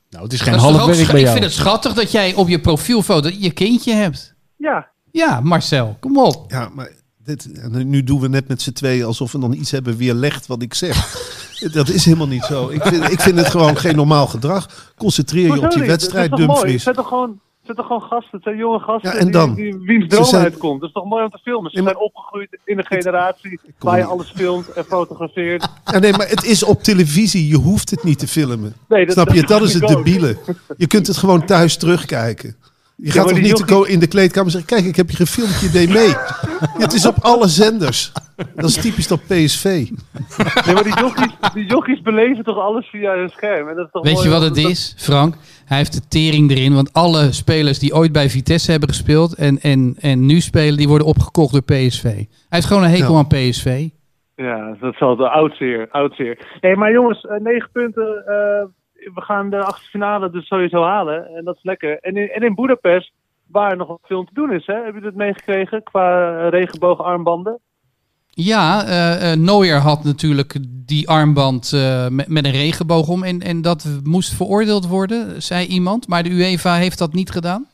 Nou, 0.10 0.24
het 0.24 0.34
is 0.34 0.42
geen 0.42 0.54
half 0.54 0.86
werk 0.86 1.08
bij 1.12 1.20
ik 1.20 1.26
jou. 1.26 1.32
vind 1.32 1.44
het 1.44 1.54
schattig 1.54 1.94
dat 1.94 2.12
jij 2.12 2.34
op 2.34 2.48
je 2.48 2.60
profielfoto 2.60 3.30
je 3.40 3.52
kindje 3.52 3.94
hebt. 3.94 4.34
ja, 4.58 4.88
Ja, 5.12 5.40
Marcel, 5.40 5.98
kom 6.00 6.18
op. 6.18 6.52
Ja, 6.52 6.70
maar 6.74 6.90
dit, 7.24 7.48
nu 7.72 8.04
doen 8.04 8.20
we 8.20 8.28
net 8.28 8.48
met 8.48 8.62
z'n 8.62 8.72
tweeën 8.72 9.06
alsof 9.06 9.32
we 9.32 9.40
dan 9.40 9.54
iets 9.54 9.72
hebben 9.72 9.98
weerlegd 9.98 10.48
wat 10.48 10.62
ik 10.62 10.74
zeg. 10.74 11.18
dat 11.74 11.90
is 11.90 12.06
helemaal 12.06 12.28
niet 12.28 12.44
zo. 12.44 12.70
Ik 12.70 12.82
vind, 12.86 13.10
ik 13.12 13.22
vind 13.22 13.38
het 13.38 13.48
gewoon 13.50 13.78
geen 13.78 13.96
normaal 13.96 14.28
gedrag. 14.28 14.94
Concentreer 14.98 15.56
je 15.56 15.62
op 15.62 15.72
die 15.72 15.84
wedstrijd, 15.84 16.32
Het 16.32 16.40
is 16.40 16.46
toch 16.46 16.56
Dumfries. 16.62 16.84
gewoon, 16.84 17.40
zijn 17.66 17.78
toch 17.78 17.86
gewoon 17.86 18.02
gasten? 18.02 18.30
Het 18.32 18.44
zijn 18.44 18.58
jonge 18.58 18.80
gasten 18.80 19.12
Ja, 19.12 19.18
en 19.18 19.32
dan? 19.32 19.54
Die, 19.56 19.72
die, 19.78 19.86
wiens 19.86 20.08
droom 20.08 20.26
zijn- 20.26 20.44
uitkomt. 20.44 20.80
Dat 20.80 20.90
is 20.90 20.96
toch 20.96 21.06
mooi 21.06 21.24
om 21.24 21.30
te 21.30 21.40
filmen? 21.44 21.72
Ze 21.72 21.82
maar- 21.82 21.92
zijn 21.92 22.04
opgegroeid 22.04 22.58
in 22.64 22.78
een 22.78 22.86
generatie 22.86 23.60
waar 23.80 23.98
je 23.98 24.04
alles 24.06 24.32
filmt 24.36 24.68
en 24.74 24.86
fotografeert. 24.86 25.68
Ja, 25.94 26.00
nee, 26.00 26.12
maar 26.12 26.28
het 26.30 26.44
is 26.44 26.64
op 26.64 26.84
televisie. 26.84 27.48
Je 27.48 27.58
hoeft 27.58 27.90
het 27.90 28.04
niet 28.04 28.20
te 28.20 28.28
filmen. 28.28 28.76
Nee, 28.88 29.06
dat- 29.06 29.14
Snap 29.14 29.30
je? 29.30 29.40
dat 29.40 29.50
Dat 29.50 29.62
is 29.62 29.74
het 29.74 29.88
debiele. 29.88 30.38
Je 30.78 30.88
kunt 30.88 31.08
het 31.08 31.18
gewoon 31.18 31.46
thuis 31.46 31.78
terugkijken. 31.78 32.56
Je 32.98 33.12
gaat 33.12 33.28
toch 33.28 33.40
niet 33.42 33.58
jochie- 33.68 33.92
in 33.94 34.00
de 34.00 34.08
kleedkamer 34.08 34.52
zeggen... 34.52 34.70
kijk, 34.70 34.86
ik 34.86 34.96
heb 34.96 35.10
je 35.10 35.16
gefilmd, 35.16 35.60
je 35.60 35.70
deed 35.70 35.90
mee. 35.90 36.14
het 36.86 36.94
is 36.94 37.06
op 37.08 37.16
alle 37.22 37.48
zenders. 37.48 38.12
Dat 38.56 38.70
is 38.70 38.76
typisch 38.76 39.08
dat 39.08 39.20
PSV. 39.28 39.64
Nee, 39.64 40.74
maar 40.74 40.84
die 40.84 41.00
jochies, 41.00 41.32
die 41.54 41.66
jochies 41.66 42.02
beleven 42.02 42.44
toch 42.44 42.58
alles 42.58 42.88
via 42.90 43.16
hun 43.16 43.30
scherm. 43.30 43.70
En 43.70 43.76
dat 43.76 43.86
is 43.86 43.92
toch 43.92 44.04
Weet 44.04 44.14
mooi 44.14 44.26
je 44.26 44.32
wat 44.34 44.42
het 44.42 44.56
dat- 44.56 44.70
is, 44.72 44.94
Frank? 44.98 45.36
Hij 45.66 45.78
heeft 45.78 45.94
de 45.94 46.08
tering 46.08 46.52
erin. 46.52 46.74
Want 46.74 46.94
alle 46.94 47.32
spelers 47.32 47.80
die 47.80 47.94
ooit 47.96 48.12
bij 48.12 48.30
Vitesse 48.30 48.72
hebben 48.72 48.90
gespeeld 48.90 49.36
en, 49.36 49.58
en, 49.62 49.96
en 50.00 50.26
nu 50.26 50.40
spelen, 50.40 50.78
die 50.78 50.88
worden 50.88 51.08
opgekocht 51.08 51.52
door 51.54 51.62
PSV. 51.64 52.04
Hij 52.04 52.28
heeft 52.50 52.66
gewoon 52.66 52.84
een 52.84 52.90
hekel 52.90 53.12
Ja. 53.14 53.18
aan 53.18 53.28
PSV. 53.28 53.88
Ja, 54.36 54.76
dat 54.80 54.96
zal 54.96 55.16
de 55.16 55.30
oud 55.30 55.56
zeer, 55.56 55.88
oud 55.92 56.16
zeer. 56.16 56.58
Nee, 56.62 56.76
maar 56.76 56.92
jongens, 56.92 57.26
eh, 57.26 57.40
negen 57.40 57.70
punten. 57.72 58.18
eh, 58.26 58.66
we 59.14 59.22
gaan 59.22 59.50
de 59.50 59.64
achtste 59.64 59.90
finale 59.90 60.30
dus 60.30 60.48
sowieso 60.48 60.84
halen. 60.84 61.28
En 61.36 61.44
dat 61.44 61.56
is 61.56 61.64
lekker. 61.64 61.98
En 62.00 62.16
in, 62.18 62.30
en 62.30 62.42
in 62.42 62.56
Boedapest, 62.56 63.12
waar 63.48 63.78
nog 63.78 63.88
wat 63.88 64.00
veel 64.04 64.24
te 64.24 64.34
doen 64.34 64.52
is, 64.54 64.66
hè? 64.66 64.84
Heb 64.84 64.94
je 64.96 65.02
dat 65.02 65.14
meegekregen 65.14 65.84
qua 65.84 66.30
regenboogarmbanden? 66.50 67.60
Ja, 68.38 68.84
Neuer 69.36 69.78
had 69.80 70.04
natuurlijk 70.04 70.58
die 70.86 71.10
armband 71.10 71.72
eh, 71.74 72.08
met, 72.08 72.28
met 72.28 72.46
een 72.46 72.52
regenboog 72.52 73.08
om. 73.08 73.24
En, 73.24 73.40
en 73.42 73.62
dat 73.62 74.00
moest 74.04 74.36
veroordeeld 74.36 74.88
worden, 74.88 75.42
zei 75.42 75.66
iemand. 75.68 76.08
Maar 76.08 76.24
de 76.24 76.30
UEFA 76.30 76.74
heeft 76.76 77.00
dat 77.00 77.14
niet 77.14 77.32
gedaan. 77.32 77.66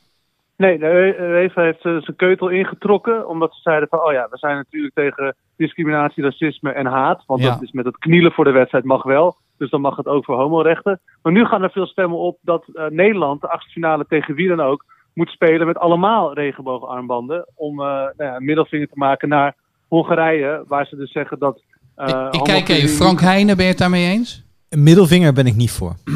Nee, 0.58 0.78
de 0.78 1.16
UEFA 1.20 1.62
heeft 1.62 1.82
zijn 1.82 2.16
keutel 2.16 2.50
ingetrokken. 2.50 3.28
Omdat 3.28 3.54
ze 3.54 3.62
zeiden 3.62 3.88
van, 3.90 4.00
oh 4.00 4.12
ja, 4.12 4.28
we 4.30 4.38
zijn 4.38 4.56
natuurlijk 4.56 4.94
tegen 4.94 5.36
discriminatie, 5.58 6.24
racisme 6.24 6.72
en 6.72 6.86
haat. 6.86 7.24
Want 7.26 7.42
Ja. 7.42 7.50
dat 7.50 7.62
is 7.62 7.72
met 7.72 7.86
het 7.86 7.98
knielen 7.98 8.32
voor 8.32 8.44
de 8.44 8.52
wedstrijd 8.52 8.84
mag 8.84 9.04
wel. 9.04 9.36
Dus 9.58 9.70
dan 9.70 9.82
mag 9.82 9.96
het 9.96 10.08
ook 10.08 10.26
voor 10.26 10.36
homorechten. 10.36 11.00
Maar 11.22 11.34
nu 11.34 11.46
gaan 11.46 11.64
er 11.64 11.72
veel 11.72 11.88
stemmen 11.88 12.18
op 12.18 12.38
dat 12.42 12.66
Nederland, 12.90 13.42
de 13.42 13.50
achtste 13.50 13.72
finale 13.72 14.06
tegen 14.08 14.36
wie 14.36 14.48
dan 14.48 14.62
ook, 14.62 14.86
moet 15.14 15.30
spelen 15.30 15.68
met 15.68 15.78
allemaal 15.78 16.34
regenboogarmbanden. 16.34 17.48
Om 17.56 17.76
nou 17.76 18.12
ja, 18.18 18.36
een 18.36 18.46
middelvinger 18.46 18.88
te 18.88 18.98
maken 18.98 19.30
naar 19.30 19.56
Hongarije. 19.96 20.64
Waar 20.68 20.86
ze 20.86 20.96
dus 20.96 21.12
zeggen 21.12 21.40
dat... 21.40 21.62
eh, 21.96 22.28
ik 22.32 22.36
ik 22.36 22.44
kijk 22.44 22.70
even, 22.70 22.90
Frank 22.90 23.22
Heijnen, 23.22 23.56
ben 23.56 23.66
je 23.66 23.72
het 23.72 23.80
daarmee 23.80 24.12
eens? 24.12 24.44
Een 24.70 24.84
middelvinger 24.84 25.34
ben 25.34 25.46
niet 25.46 25.56
niet 25.56 25.72
voor. 25.72 25.96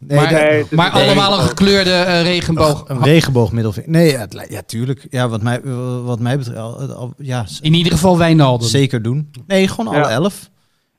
Nee, 0.00 0.18
maar 0.18 0.30
dat- 0.30 0.40
nee, 0.40 0.50
het 0.58 0.66
is 0.70 0.76
maar 0.76 0.94
een 0.94 1.02
allemaal 1.02 1.32
een 1.38 1.44
gekleurde 1.48 1.90
eh, 1.92 2.22
regenboog. 2.22 2.84
een 2.88 3.02
regenboog 3.02 3.52
middelvinger. 3.52 3.90
Nee, 3.90 4.10
ja, 4.10 4.26
ja, 4.48 4.62
tuurlijk. 4.66 5.06
Ja, 5.10 5.28
wat 5.28 5.42
mij, 5.42 5.60
wat 6.04 6.20
mij 6.20 6.38
betreft, 6.38 6.58
al- 6.58 6.80
al- 6.92 7.14
ja, 7.18 7.46
In 7.60 7.74
ieder 7.74 7.92
geval 7.92 8.18
Wijnaldum. 8.18 8.68
zeker 8.68 9.02
doen. 9.02 9.30
Nee, 9.46 9.68
gewoon 9.68 9.86
alle 9.94 10.04
Ja. 10.04 10.10
elf. 10.10 10.50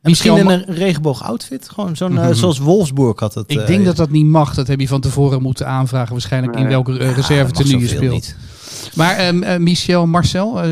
En 0.01 0.09
misschien 0.09 0.37
in 0.37 0.47
een 0.49 0.63
regenboog 0.67 1.23
outfit. 1.23 1.69
Gewoon 1.69 1.95
zo'n, 1.95 2.17
eh, 2.17 2.29
zoals 2.31 2.59
Wolfsburg 2.59 3.19
had 3.19 3.33
het. 3.33 3.51
Ik 3.51 3.67
denk 3.67 3.85
dat 3.85 3.95
dat 3.95 4.09
niet 4.09 4.25
mag. 4.25 4.53
Dat 4.53 4.67
heb 4.67 4.79
je 4.79 4.87
van 4.87 5.01
tevoren 5.01 5.41
moeten 5.41 5.67
aanvragen. 5.67 6.11
Waarschijnlijk 6.11 6.55
in 6.55 6.67
welke 6.67 6.91
uh, 6.99 7.15
reserve 7.15 7.51
tenue 7.51 7.79
je 7.79 7.87
speelt. 7.87 8.11
niet. 8.13 8.35
Maar 8.95 9.15
ehm, 9.15 9.43
eh, 9.43 9.57
Michel, 9.59 10.07
Marcel, 10.07 10.61
eh, 10.61 10.69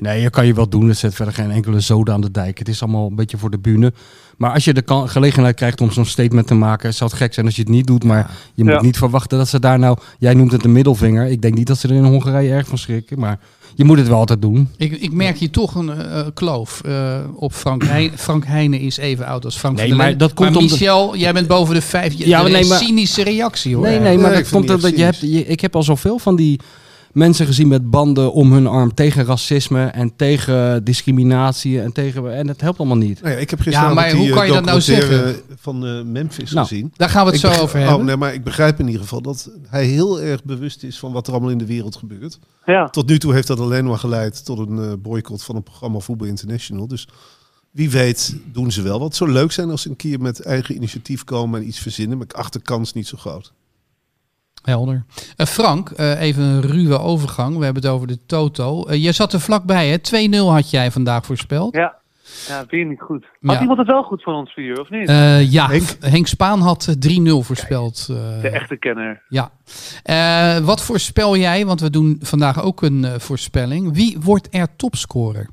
Nee, 0.00 0.20
je 0.20 0.30
kan 0.30 0.46
je 0.46 0.54
wel 0.54 0.68
doen. 0.68 0.88
Het 0.88 0.98
zet 0.98 1.14
verder 1.14 1.34
geen 1.34 1.50
enkele 1.50 1.80
zoden 1.80 2.14
aan 2.14 2.20
de 2.20 2.30
dijk. 2.30 2.58
Het 2.58 2.68
is 2.68 2.82
allemaal 2.82 3.06
een 3.06 3.14
beetje 3.16 3.36
voor 3.38 3.50
de 3.50 3.58
bühne. 3.58 3.92
Maar 4.36 4.52
als 4.52 4.64
je 4.64 4.72
de 4.74 4.82
kan- 4.82 5.08
gelegenheid 5.08 5.56
krijgt 5.56 5.80
om 5.80 5.90
zo'n 5.90 6.04
statement 6.04 6.46
te 6.46 6.54
maken, 6.54 6.94
zou 6.94 7.10
het 7.10 7.18
gek 7.18 7.34
zijn 7.34 7.46
als 7.46 7.56
je 7.56 7.62
het 7.62 7.70
niet 7.70 7.86
doet. 7.86 8.04
Maar 8.04 8.30
je 8.54 8.64
moet 8.64 8.72
Ja. 8.72 8.82
niet 8.82 8.96
verwachten 8.96 9.38
dat 9.38 9.48
ze 9.48 9.60
daar 9.60 9.78
nou. 9.78 9.96
Jij 10.18 10.34
noemt 10.34 10.52
het 10.52 10.64
een 10.64 10.72
middelvinger. 10.72 11.26
Ik 11.26 11.42
denk 11.42 11.54
niet 11.54 11.66
dat 11.66 11.78
ze 11.78 11.88
er 11.88 11.94
in 11.94 12.04
Hongarije 12.04 12.52
erg 12.52 12.66
van 12.66 12.78
schrikken. 12.78 13.18
Maar 13.18 13.38
je 13.74 13.84
moet 13.84 13.98
het 13.98 14.08
wel 14.08 14.18
altijd 14.18 14.42
doen. 14.42 14.68
ik, 14.76 14.92
ik 14.92 15.12
merk 15.12 15.38
hier 15.38 15.50
toch 15.50 15.74
een 15.74 15.90
eh, 15.90 16.20
kloof 16.34 16.80
eh, 16.84 17.18
op 17.34 17.52
Frank 17.52 17.84
Heijnen. 17.84 18.18
Frank 18.28 18.44
Heijnen 18.46 18.80
is 18.80 18.96
even 18.96 19.26
oud 19.26 19.44
als 19.44 19.56
Frank 19.58 19.76
Nee, 19.76 19.88
van 19.88 19.96
der 19.98 20.06
maar 20.06 20.16
dat 20.16 20.34
komt 20.34 20.50
maar 20.54 20.62
Michel, 20.62 21.16
jij 21.16 21.32
bent 21.32 21.46
boven 21.46 21.74
de 21.74 21.82
vijf. 21.82 22.12
Je, 22.12 22.28
Ja, 22.28 22.42
nee, 22.42 22.66
maar- 22.66 22.78
cynische 22.78 23.22
reactie 23.24 23.74
hoor. 23.76 23.84
Nee, 23.86 23.98
nee, 24.00 24.18
maar 24.18 24.32
dat 24.32 24.48
komt 24.48 24.70
omdat 24.70 24.96
je 24.96 25.02
hebt. 25.04 25.20
je- 25.20 25.46
ik 25.46 25.60
heb 25.60 25.76
al 25.76 25.82
zoveel 25.82 26.18
van 26.18 26.36
die 26.36 26.60
mensen 27.12 27.46
gezien 27.46 27.68
met 27.68 27.90
banden 27.90 28.32
om 28.32 28.52
hun 28.52 28.66
arm 28.66 28.94
tegen 28.94 29.24
racisme 29.24 29.84
en 29.84 30.16
tegen 30.16 30.84
discriminatie 30.84 31.80
en 31.80 31.92
tegen. 31.92 32.34
En 32.34 32.48
het 32.48 32.60
helpt 32.60 32.78
allemaal 32.78 32.96
niet. 32.96 33.22
Nou 33.22 33.34
ja, 33.34 33.40
ik 33.40 33.50
heb 33.50 33.60
gisteren 33.60 33.88
Ja, 33.88 33.94
maar 33.94 34.08
die, 34.08 34.18
hoe 34.18 34.28
eh, 34.28 34.34
kan 34.34 34.46
je 34.46 34.52
dat 34.52 34.64
nou 34.64 34.78
documentaire 34.78 35.42
van 35.56 35.86
eh, 35.86 36.02
Memphis 36.02 36.52
Nou, 36.52 36.66
gezien. 36.66 36.92
Daar 36.96 37.08
gaan 37.08 37.26
we 37.26 37.32
het 37.32 37.42
Ik 37.42 37.52
zo 37.52 37.62
over 37.62 37.78
hebben. 37.78 37.96
Oh, 37.96 38.04
nee, 38.04 38.16
maar 38.16 38.34
ik 38.34 38.44
begrijp 38.44 38.78
in 38.78 38.86
ieder 38.86 39.00
geval 39.02 39.22
dat 39.22 39.50
hij 39.68 39.84
heel 39.84 40.20
erg 40.20 40.44
bewust 40.44 40.82
is 40.82 40.98
van 40.98 41.12
wat 41.12 41.26
er 41.26 41.32
allemaal 41.32 41.50
in 41.50 41.58
de 41.58 41.66
wereld 41.66 41.96
gebeurt. 41.96 42.38
Ja. 42.64 42.88
Tot 42.88 43.08
nu 43.08 43.18
toe 43.18 43.32
heeft 43.32 43.46
dat 43.46 43.60
alleen 43.60 43.84
maar 43.84 43.98
geleid 43.98 44.44
tot 44.44 44.58
een 44.58 44.78
eh, 44.78 44.92
boycott 44.98 45.42
van 45.42 45.54
het 45.54 45.64
programma 45.64 45.98
Voetbal 45.98 46.26
International. 46.26 46.88
Dus 46.88 47.08
wie 47.70 47.90
weet 47.90 48.36
doen 48.52 48.72
ze 48.72 48.82
wel 48.82 48.98
wat. 48.98 49.08
Het 49.08 49.16
zou 49.16 49.30
leuk 49.30 49.52
zijn 49.52 49.70
als 49.70 49.82
ze 49.82 49.88
een 49.88 49.96
keer 49.96 50.20
met 50.20 50.40
eigen 50.40 50.74
initiatief 50.74 51.24
komen 51.24 51.60
en 51.60 51.66
iets 51.66 51.78
verzinnen. 51.78 52.18
Maar 52.18 52.26
ik 52.26 52.32
acht 52.32 52.52
de 52.52 52.60
kans 52.60 52.92
niet 52.92 53.06
zo 53.06 53.16
groot. 53.16 53.52
Helder. 54.62 55.04
Eh, 55.36 55.46
Frank, 55.46 55.90
eh, 55.90 56.20
even 56.20 56.42
een 56.42 56.60
ruwe 56.60 56.98
overgang. 56.98 57.58
We 57.58 57.64
hebben 57.64 57.82
het 57.82 57.92
over 57.92 58.06
de 58.06 58.18
Toto. 58.26 58.84
Eh, 58.84 59.02
je 59.04 59.12
zat 59.12 59.32
er 59.32 59.40
vlakbij, 59.40 59.88
hè? 59.88 59.98
2-0 59.98 60.52
had 60.52 60.70
jij 60.70 60.90
vandaag 60.90 61.26
voorspeld. 61.26 61.74
Ja. 61.76 62.00
Ja, 62.48 62.64
weer 62.68 62.84
niet 62.84 63.00
goed. 63.00 63.24
Had 63.42 63.54
Ja. 63.54 63.60
iemand 63.60 63.78
het 63.78 63.86
wel 63.86 64.02
goed 64.02 64.22
van 64.22 64.34
ons 64.34 64.52
vier, 64.52 64.80
of 64.80 64.90
niet? 64.90 65.08
Eh, 65.08 65.50
ja, 65.52 65.68
Henk? 65.68 65.96
Henk. 66.00 66.26
Spaan 66.26 66.60
had 66.60 66.86
eh, 66.88 66.94
3-0 66.94 67.42
voorspeld. 67.42 68.06
eh, 68.10 68.40
de 68.42 68.48
echte 68.48 68.76
kenner. 68.76 69.22
Ja. 69.28 69.50
Eh, 70.02 70.56
wat 70.64 70.82
voorspel 70.84 71.36
jij? 71.36 71.66
Want 71.66 71.80
we 71.80 71.90
doen 71.90 72.16
vandaag 72.20 72.62
ook 72.62 72.82
een 72.82 73.06
voorspelling. 73.20 73.94
Wie 73.94 74.18
wordt 74.20 74.48
er 74.50 74.66
topscorer? 74.76 75.48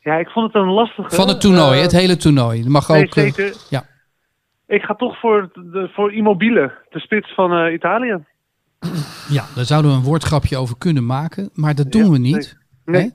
Ja, 0.00 0.14
ik 0.16 0.28
vond 0.28 0.52
het 0.52 0.62
een 0.62 0.68
lastige. 0.70 1.14
Van 1.14 1.28
het 1.28 1.40
toernooi, 1.40 1.80
het 1.80 1.92
hele 1.92 2.16
toernooi. 2.16 2.60
Dat 2.62 2.70
mag 2.70 2.88
nee, 2.88 3.02
ook. 3.04 3.12
zeker. 3.12 3.54
ja. 3.70 3.84
Ik 4.66 4.82
ga 4.82 4.94
toch 4.94 5.18
voor, 5.20 5.50
de, 5.54 5.90
voor 5.92 6.12
Immobile, 6.12 6.72
de 6.90 7.00
spits 7.00 7.34
van 7.34 7.52
eh, 7.52 7.72
Italië. 7.72 8.18
ja, 9.28 9.44
daar 9.54 9.64
zouden 9.64 9.90
we 9.90 9.96
een 9.96 10.02
woordgrapje 10.02 10.56
over 10.56 10.78
kunnen 10.78 11.06
maken. 11.06 11.50
Maar 11.52 11.74
dat 11.74 11.92
doen 11.92 12.04
Ja, 12.04 12.10
we 12.10 12.18
niet. 12.18 12.56
Nee. 12.84 13.12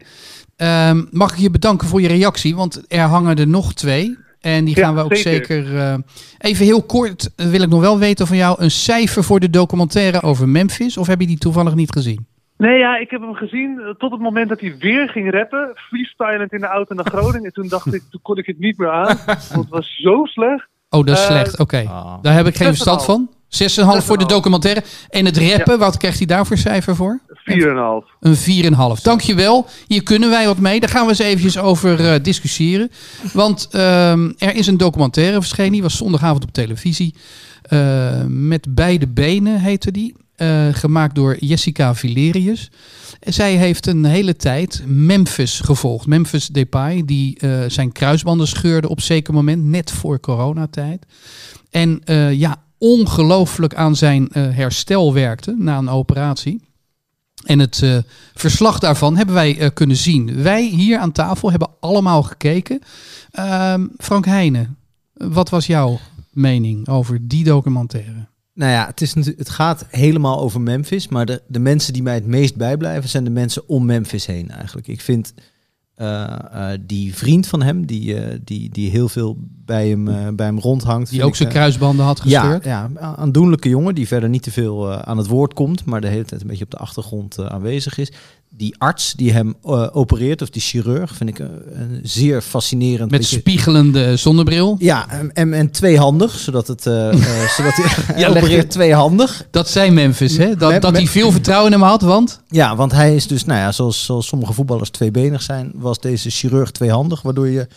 Ehm, 0.55 1.05
mag 1.11 1.31
ik 1.31 1.37
je 1.37 1.51
bedanken 1.51 1.87
voor 1.87 2.01
je 2.01 2.07
reactie? 2.07 2.55
Want 2.55 2.85
er 2.87 2.99
hangen 2.99 3.37
er 3.37 3.47
nog 3.47 3.73
twee. 3.73 4.17
En 4.39 4.65
die 4.65 4.75
Ja, 4.75 4.83
gaan 4.83 4.95
we 4.95 5.03
ook 5.03 5.15
zeker. 5.15 5.63
zeker. 5.65 5.77
eh, 5.77 5.97
even 6.37 6.65
heel 6.65 6.83
kort 6.83 7.33
eh, 7.35 7.45
wil 7.45 7.61
ik 7.61 7.69
nog 7.69 7.81
wel 7.81 7.99
weten 7.99 8.27
van 8.27 8.37
jou. 8.37 8.61
Een 8.63 8.71
cijfer 8.71 9.23
voor 9.23 9.39
de 9.39 9.49
documentaire 9.49 10.21
over 10.21 10.49
Memphis? 10.49 10.97
Of 10.97 11.07
heb 11.07 11.19
je 11.19 11.27
die 11.27 11.37
toevallig 11.37 11.75
niet 11.75 11.91
gezien? 11.91 12.27
Nee, 12.57 12.77
ja, 12.77 12.97
ik 12.97 13.09
heb 13.09 13.21
hem 13.21 13.33
gezien 13.33 13.95
tot 13.97 14.11
het 14.11 14.19
moment 14.21 14.49
dat 14.49 14.59
hij 14.59 14.75
weer 14.79 15.09
ging 15.09 15.31
rappen. 15.31 15.71
Freestylend 15.75 16.53
in 16.53 16.59
de 16.59 16.65
auto 16.67 16.95
naar 16.95 17.05
Groningen. 17.05 17.43
En 17.45 17.53
toen 17.53 17.67
dacht 17.67 17.93
ik, 17.93 18.01
toen 18.09 18.21
kon 18.21 18.37
ik 18.37 18.45
het 18.45 18.59
niet 18.59 18.77
meer 18.77 18.91
aan. 18.91 19.17
Want 19.25 19.49
het 19.51 19.69
was 19.69 19.95
zo 20.01 20.25
slecht. 20.25 20.67
Oh, 20.89 21.05
dat 21.05 21.17
is 21.17 21.23
Eh, 21.23 21.29
slecht. 21.29 21.59
Oké, 21.59 21.85
Ah. 21.87 22.13
daar 22.21 22.33
heb 22.33 22.47
ik 22.47 22.55
geen 22.55 22.67
6,5. 22.67 22.75
verstand 22.75 23.03
van. 23.03 23.29
6,5 23.47 24.05
voor 24.05 24.17
de 24.17 24.23
6,5. 24.23 24.25
documentaire. 24.35 24.83
En 25.09 25.25
het 25.25 25.37
rappen, 25.37 25.79
wat 25.79 25.97
krijgt 25.97 26.17
hij 26.17 26.27
daarvoor 26.27 26.57
cijfer 26.57 26.95
voor? 26.95 27.19
4,5. 27.45 28.05
Een 28.19 28.35
4,5. 28.35 29.01
Dankjewel. 29.01 29.65
Hier 29.87 30.03
kunnen 30.03 30.29
wij 30.29 30.45
wat 30.45 30.57
mee. 30.57 30.79
Daar 30.79 30.89
gaan 30.89 31.03
we 31.03 31.09
eens 31.09 31.19
eventjes 31.19 31.57
over 31.57 32.05
eh, 32.13 32.23
discussiëren. 32.23 32.91
Want 33.33 33.67
ehm, 33.71 34.31
er 34.37 34.55
is 34.55 34.67
een 34.67 34.77
documentaire 34.77 35.39
verschenen. 35.39 35.71
Die 35.71 35.81
was 35.81 35.97
zondagavond 35.97 36.43
op 36.43 36.51
televisie. 36.51 37.15
Eh, 37.61 38.09
met 38.27 38.75
beide 38.75 39.07
benen 39.07 39.59
heette 39.59 39.91
die. 39.91 40.15
Eh, 40.35 40.67
gemaakt 40.71 41.15
door 41.15 41.37
Jessica 41.39 41.95
Vilerius. 41.95 42.69
Zij 43.19 43.55
heeft 43.55 43.87
een 43.87 44.05
hele 44.05 44.35
tijd 44.35 44.83
Memphis 44.85 45.59
gevolgd. 45.59 46.07
Memphis 46.07 46.47
Depay, 46.47 47.05
die 47.05 47.39
eh, 47.39 47.63
zijn 47.67 47.91
kruisbanden 47.91 48.47
scheurde 48.47 48.89
op 48.89 49.01
zeker 49.01 49.33
moment, 49.33 49.63
net 49.63 49.91
voor 49.91 50.19
coronatijd. 50.19 51.05
En 51.69 52.01
eh, 52.03 52.33
ja, 52.33 52.63
ongelooflijk 52.77 53.75
aan 53.75 53.95
zijn 53.95 54.29
eh, 54.29 54.43
herstel 54.49 55.13
werkte 55.13 55.55
na 55.57 55.77
een 55.77 55.89
operatie. 55.89 56.67
En 57.45 57.59
het 57.59 58.03
verslag 58.33 58.79
daarvan 58.79 59.15
hebben 59.15 59.35
wij 59.35 59.71
kunnen 59.73 59.95
zien. 59.95 60.41
Wij 60.41 60.63
hier 60.63 60.97
aan 60.97 61.11
tafel 61.11 61.49
hebben 61.49 61.69
allemaal 61.79 62.23
gekeken. 62.23 62.79
Ehm, 63.31 63.85
Frank 63.97 64.25
Heijnen, 64.25 64.77
wat 65.13 65.49
was 65.49 65.67
jouw 65.67 65.99
mening 66.31 66.87
over 66.87 67.27
die 67.27 67.43
documentaire? 67.43 68.28
Nou 68.59 68.71
ja, 68.71 68.85
het, 68.85 69.01
is 69.01 69.13
natuurlijk, 69.13 69.39
het 69.47 69.49
gaat 69.49 69.85
helemaal 69.89 70.39
over 70.39 70.61
Memphis. 70.61 71.07
Maar 71.07 71.25
de, 71.25 71.41
de 71.47 71.59
mensen 71.59 71.93
die 71.93 72.03
mij 72.03 72.13
het 72.13 72.25
meest 72.25 72.55
bijblijven 72.55 73.09
zijn 73.09 73.23
de 73.23 73.29
mensen 73.29 73.69
om 73.69 73.85
Memphis 73.85 74.25
heen 74.25 74.49
eigenlijk. 74.49 74.87
Ik 74.87 75.01
vind 75.01 75.33
eh, 75.95 76.23
eh, 76.23 76.79
die 76.81 77.15
vriend 77.15 77.47
van 77.47 77.61
hem, 77.61 77.85
die, 77.85 78.15
eh, 78.15 78.39
die, 78.43 78.69
die 78.69 78.89
heel 78.89 79.09
veel 79.09 79.37
bij 79.65 79.89
hem, 79.89 80.35
bij 80.35 80.45
hem 80.45 80.59
rondhangt. 80.59 81.09
Die 81.09 81.23
ook 81.23 81.35
zijn 81.35 81.49
kruisbanden 81.49 82.05
had 82.05 82.21
ja, 82.23 82.41
gescheurd? 82.41 82.63
ja, 82.63 82.83
een 82.83 82.99
aandoenlijke 82.99 83.69
jongen 83.69 83.95
die 83.95 84.07
verder 84.07 84.29
niet 84.29 84.43
te 84.43 84.51
veel 84.51 84.93
aan 84.93 85.17
het 85.17 85.27
woord 85.27 85.53
komt, 85.53 85.85
maar 85.85 86.01
de 86.01 86.07
hele 86.07 86.25
tijd 86.25 86.41
een 86.41 86.47
beetje 86.47 86.63
op 86.63 86.71
de 86.71 86.77
achtergrond 86.77 87.49
aanwezig 87.49 87.97
is. 87.97 88.11
Die 88.51 88.75
arts 88.77 89.13
die 89.13 89.31
hem 89.31 89.55
eh, 89.63 89.87
opereert, 89.91 90.41
of 90.41 90.49
die 90.49 90.61
chirurg, 90.61 91.15
vind 91.15 91.29
ik 91.29 91.39
eh, 91.39 91.47
een 91.73 91.99
zeer 92.03 92.41
fascinerend. 92.41 93.11
Met 93.11 93.19
beetje- 93.19 93.37
spiegelende 93.39 94.15
zonnebril. 94.17 94.75
ja, 94.79 95.09
en, 95.09 95.33
en, 95.33 95.53
en 95.53 95.71
tweehandig, 95.71 96.39
zodat, 96.39 96.67
het, 96.67 96.85
eh, 96.85 97.09
eh, 97.43 97.49
zodat 97.57 97.73
hij, 97.75 98.19
Ja, 98.19 98.29
opereert 98.29 98.69
tweehandig. 98.71 99.45
Dat 99.51 99.69
zei 99.69 99.91
Memphis, 99.91 100.37
hè? 100.37 100.55
Dat, 100.55 100.71
Mem- 100.71 100.81
dat 100.81 100.95
hij 100.95 101.07
veel 101.07 101.31
vertrouwen 101.31 101.71
in 101.73 101.79
hem 101.79 101.87
had, 101.87 102.01
want... 102.01 102.41
Ja, 102.47 102.75
want 102.75 102.91
hij 102.91 103.15
is 103.15 103.27
dus, 103.27 103.45
nou 103.45 103.59
ja, 103.59 103.71
zoals, 103.71 104.05
zoals 104.05 104.27
sommige 104.27 104.53
voetballers 104.53 104.89
tweebenig 104.89 105.41
zijn, 105.41 105.71
was 105.75 105.99
deze 105.99 106.29
chirurg 106.29 106.71
tweehandig, 106.71 107.21
waardoor 107.21 107.47
je 107.49 107.67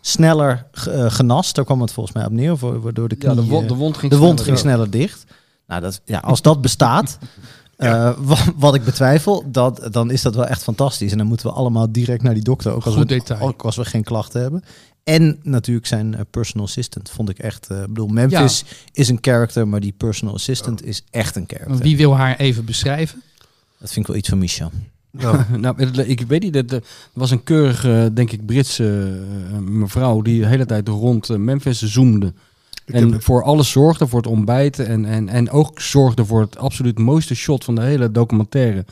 sneller 0.00 0.66
ge- 0.72 1.06
genast. 1.10 1.54
Daar 1.54 1.64
kwam 1.64 1.80
het 1.80 1.92
volgens 1.92 2.14
mij 2.16 2.24
op 2.24 2.32
neer, 2.32 2.58
voor- 2.58 2.80
waardoor 2.80 3.08
de 3.08 3.16
knie, 3.16 3.34
Ja, 3.34 3.40
de, 3.40 3.46
wond, 3.46 3.68
de 3.68 3.74
wond 3.74 3.96
ging 3.96 4.12
de 4.12 4.18
wond 4.18 4.38
sneller. 4.40 4.44
ging 4.44 4.58
sneller 4.58 4.90
dicht. 4.90 5.24
Nou, 5.66 5.80
dat, 5.80 6.00
ja, 6.04 6.18
als 6.18 6.42
dat 6.42 6.60
bestaat, 6.60 7.18
eh, 7.78 8.12
wa- 8.30 8.52
wat 8.56 8.74
ik 8.74 8.84
betwijfel, 8.84 9.44
dat, 9.50 9.88
dan 9.90 10.10
is 10.10 10.22
dat 10.22 10.34
wel 10.34 10.46
echt 10.46 10.62
fantastisch. 10.62 11.12
En 11.12 11.18
dan 11.18 11.26
moeten 11.26 11.46
we 11.46 11.52
allemaal 11.52 11.92
direct 11.92 12.22
naar 12.22 12.34
die 12.34 12.42
dokter, 12.42 12.72
ook 12.72 12.84
als, 12.84 12.94
Goed 12.94 13.02
we, 13.08 13.08
detail. 13.18 13.40
ook 13.40 13.62
als 13.64 13.76
we 13.76 13.84
geen 13.84 14.02
klachten 14.04 14.40
hebben. 14.40 14.64
En 15.04 15.38
natuurlijk 15.42 15.86
zijn 15.86 16.14
eh, 16.14 16.20
personal 16.30 16.66
assistant 16.66 17.10
vond 17.10 17.28
ik 17.28 17.38
echt. 17.38 17.66
eh, 17.70 17.80
bedoel, 17.80 18.06
Memphis 18.08 18.64
is 18.92 19.08
een 19.08 19.18
character, 19.20 19.68
maar 19.68 19.80
die 19.80 19.94
personal 19.96 20.34
assistant 20.34 20.84
is 20.84 21.04
echt 21.10 21.36
een 21.36 21.44
character. 21.46 21.76
Wie 21.78 21.96
wil 21.96 22.16
haar 22.16 22.36
even 22.36 22.64
beschrijven? 22.64 23.22
Dat 23.78 23.88
vind 23.92 24.00
ik 24.00 24.06
wel 24.06 24.16
iets 24.16 24.28
van 24.28 24.38
Michel. 24.38 24.70
Nou, 25.10 25.38
nou, 25.58 25.82
ik 26.06 26.20
weet 26.20 26.42
niet, 26.42 26.72
er 26.72 26.82
was 27.12 27.30
een 27.30 27.42
keurige, 27.42 28.10
denk 28.14 28.30
ik, 28.32 28.46
Britse 28.46 29.20
mevrouw 29.60 30.22
die 30.22 30.40
de 30.40 30.46
hele 30.46 30.66
tijd 30.66 30.88
rond 30.88 31.28
Memphis 31.38 31.82
zoomde. 31.82 32.32
Ik 32.88 32.94
En 32.94 33.22
voor 33.22 33.42
alles 33.42 33.70
zorgde, 33.70 34.06
voor 34.06 34.18
het 34.18 34.28
ontbijten 34.28 34.86
en, 34.86 35.04
en, 35.04 35.28
en 35.28 35.50
ook 35.50 35.80
zorgde 35.80 36.24
voor 36.24 36.40
het 36.40 36.58
absoluut 36.58 36.98
mooiste 36.98 37.34
shot 37.34 37.64
van 37.64 37.74
de 37.74 37.82
hele 37.82 38.10
documentaire. 38.10 38.84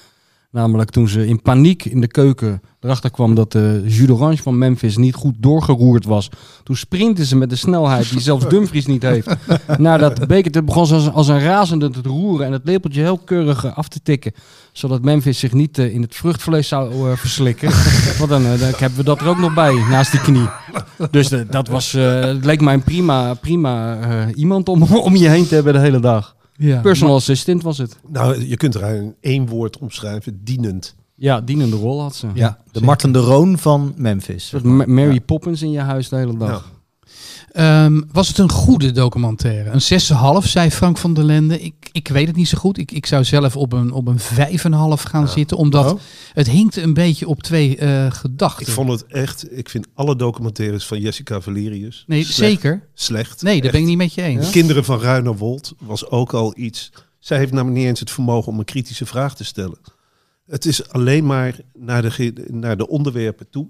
Namelijk 0.51 0.91
toen 0.91 1.09
ze 1.09 1.27
in 1.27 1.43
paniek 1.43 1.85
in 1.85 2.01
de 2.01 2.07
keuken 2.07 2.61
erachter 2.87 3.11
kwam 3.11 3.35
dat 3.35 3.53
de 3.53 3.83
jus 3.87 4.07
d'orange 4.07 4.37
van 4.37 4.59
Memphis 4.59 4.97
niet 4.97 5.15
goed 5.15 5.35
doorgeroerd 5.39 6.05
was. 6.05 6.29
Toen 6.63 6.77
sprintte 6.77 7.25
ze 7.25 7.37
met 7.37 7.51
de 7.51 7.57
snelheid 7.57 8.11
die 8.11 8.21
zelfs 8.21 8.49
Dumfries 8.57 8.87
niet 8.87 9.03
heeft. 9.03 9.29
naar 9.79 9.99
dat 9.99 10.27
beker. 10.27 10.65
Begon 10.65 10.87
ze 10.87 10.95
als, 10.95 11.13
als 11.13 11.29
een 11.29 11.41
razende 11.41 11.91
te 11.91 12.01
roeren 12.03 12.47
en 12.47 12.53
het 12.53 12.65
lepeltje 12.65 13.01
heel 13.01 13.19
keurig 13.19 13.65
eh, 13.65 13.77
af 13.77 13.89
te 13.89 14.01
tikken. 14.03 14.33
Zodat 14.73 15.03
Memphis 15.03 15.39
zich 15.39 15.53
niet 15.53 15.79
eh, 15.79 15.95
in 15.95 16.03
het 16.03 16.15
vruchtvlees 16.15 16.69
zou 16.69 17.11
eh, 17.11 17.17
verslikken. 17.17 17.71
Want 18.19 18.31
dan, 18.31 18.43
dan 18.43 18.73
hebben 18.77 18.99
we 18.99 19.05
dat 19.05 19.21
er 19.21 19.29
ook 19.29 19.39
nog 19.39 19.55
bij, 19.55 19.75
naast 19.75 20.11
die 20.11 20.21
knie. 20.21 20.49
Dus 21.11 21.29
dat 21.51 21.69
was, 21.69 21.93
het 21.93 22.45
leek 22.45 22.61
mij 22.61 22.75
een 22.75 22.83
prima, 22.83 23.35
prima 23.35 23.99
iemand 24.35 24.69
om, 24.69 24.83
om 24.83 25.17
je 25.17 25.29
heen 25.29 25.47
te 25.47 25.55
hebben 25.55 25.73
de 25.73 25.79
hele 25.79 26.01
dag. 26.01 26.37
Ja. 26.57 26.81
Personal 26.81 27.15
assistant 27.15 27.63
was 27.63 27.79
het. 27.79 27.99
nou, 28.09 28.47
je 28.47 28.57
kunt 28.57 28.75
er 28.75 28.95
in 28.95 29.15
één 29.21 29.47
woord 29.47 29.79
omschrijven. 29.79 30.41
Dienend. 30.45 30.95
Ja, 31.17 31.41
dienende 31.41 31.77
rol 31.77 32.01
had 32.01 32.17
ze. 32.17 32.27
Ja, 32.35 32.59
de 32.73 32.81
Martin 32.81 33.13
de 33.13 33.19
Roon 33.19 33.59
van 33.59 33.95
Memphis. 33.97 34.53
Mary 34.63 35.21
Poppins 35.21 35.63
in 35.63 35.71
je 35.71 35.81
huis 35.81 36.09
de 36.09 36.17
hele 36.17 36.37
dag. 36.37 36.75
Ehm, 37.53 38.01
was 38.13 38.29
het 38.29 38.39
een 38.39 38.51
goede 38.51 38.93
documentaire? 38.93 39.71
Een 39.71 39.81
6,5, 40.43 40.47
zei 40.49 40.71
Frank 40.71 40.99
van 40.99 41.15
der 41.15 41.25
Lende. 41.25 41.61
Ik, 41.61 41.89
ik 41.93 42.09
weet 42.09 42.27
het 42.27 42.37
niet 42.37 42.49
zo 42.49 42.59
goed. 42.59 42.79
Ik, 42.79 42.93
ik 42.93 43.07
zou 43.07 43.25
zelf 43.25 43.57
op 43.57 43.73
een, 43.73 43.93
op 43.93 44.09
een 44.09 44.19
5,5 44.19 45.03
gaan 45.03 45.29
zitten. 45.29 45.57
Omdat 45.57 45.93
Oh. 45.93 46.01
het 46.33 46.47
hinkte 46.51 46.83
een 46.83 46.95
beetje 46.95 47.29
op 47.29 47.43
twee 47.43 47.77
eh, 47.77 48.11
gedachten. 48.11 48.67
Ik 48.67 48.73
vond 48.73 48.91
het 48.91 49.07
echt, 49.07 49.57
ik 49.59 49.69
vind 49.69 49.87
alle 49.95 50.17
documentaires 50.17 50.87
van 50.87 51.01
Jessica 51.01 51.41
Valerius 51.41 52.05
nee, 52.07 52.23
slecht. 52.25 52.37
zeker. 52.39 52.89
Slecht. 52.95 53.43
Nee, 53.43 53.63
daar 53.63 53.71
ben 53.73 53.81
ik 53.81 53.87
niet 53.87 53.97
met 53.97 54.15
je 54.15 54.23
eens. 54.23 54.51
Kinderen 54.51 54.85
van 54.85 55.01
Ruinerwold 55.01 55.73
was 55.79 56.09
ook 56.11 56.33
al 56.35 56.55
iets. 56.59 56.93
Zij 57.19 57.39
heeft 57.39 57.53
namelijk 57.53 57.79
niet 57.79 57.87
eens 57.89 58.01
het 58.01 58.11
vermogen 58.11 58.53
om 58.53 58.59
een 58.59 58.65
kritische 58.65 59.07
vraag 59.07 59.35
te 59.37 59.45
stellen. 59.45 59.79
Het 60.47 60.65
is 60.65 60.89
alleen 60.89 61.27
maar 61.27 61.57
naar 61.79 62.03
de, 62.03 62.33
naar 62.51 62.77
de 62.77 62.89
onderwerpen 62.89 63.47
toe. 63.51 63.67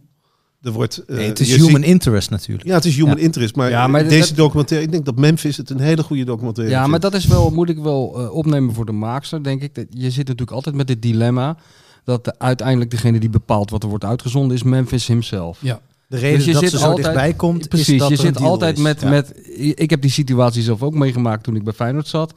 Er 0.63 0.73
wordt, 0.73 0.99
eh, 0.99 1.17
Nee, 1.17 1.29
het 1.29 1.41
is 1.41 1.55
human 1.57 1.71
ziet- 1.71 1.85
interest 1.85 2.31
natuurlijk. 2.31 2.69
ja, 2.69 2.75
het 2.75 2.85
is 2.85 2.97
human 2.97 3.17
Ja. 3.17 3.23
interest. 3.23 3.57
Maar, 3.57 3.71
Ja, 3.71 3.87
maar 3.87 4.09
deze 4.09 4.29
dat- 4.29 4.37
documentaire, 4.37 4.87
ik 4.87 4.93
denk 4.93 5.05
dat 5.05 5.17
Memphis 5.19 5.57
het 5.57 5.71
een 5.71 5.81
hele 5.81 6.03
goede 6.03 6.25
documentaire 6.25 6.75
Ja, 6.75 6.87
maar 6.87 7.01
dat 7.01 7.15
is 7.15 7.27
wel, 7.27 7.51
moet 7.51 7.69
ik 7.69 7.79
wel 7.79 8.15
eh, 8.21 8.35
opnemen 8.35 8.75
voor 8.75 8.87
de 8.87 8.93
maakster, 8.93 9.43
denk 9.43 9.63
ik. 9.63 9.75
Dat- 9.75 9.87
Je 9.91 10.11
zit 10.11 10.17
natuurlijk 10.27 10.51
altijd 10.51 10.75
met 10.75 10.87
dit 10.87 11.03
dilemma 11.03 11.57
dat 12.05 12.25
de, 12.25 12.39
uiteindelijk 12.39 12.91
degene 12.91 13.19
die 13.19 13.29
bepaalt 13.31 13.71
wat 13.71 13.83
er 13.83 13.89
wordt 13.89 14.05
uitgezonden 14.05 14.57
is 14.57 14.63
Memphis 14.63 15.07
himself. 15.07 15.59
Ja. 15.63 15.81
De 16.09 16.17
reden 16.17 16.37
Dus 16.37 16.47
je 16.47 16.53
dat 16.53 16.63
zit 16.63 16.71
ze 16.71 16.79
zo 16.79 16.85
altijd- 16.85 17.05
dichtbij 17.05 17.35
komt, 17.35 17.69
Precies, 17.69 17.89
is 17.89 17.99
dat 17.99 18.09
je 18.09 18.15
er 18.15 18.21
een 18.21 18.27
zit 18.27 18.37
deal 18.39 18.51
altijd 18.51 18.77
is. 18.77 18.83
met, 18.83 19.01
Ja. 19.01 19.09
met... 19.09 19.33
Ik 19.75 19.91
heb 19.91 20.01
die 20.03 20.11
situatie 20.11 20.63
zelf 20.63 20.83
ook 20.83 20.95
meegemaakt 20.95 21.43
toen 21.45 21.57
ik 21.57 21.65
bij 21.65 21.73
Feyenoord 21.73 22.07
zat. 22.07 22.35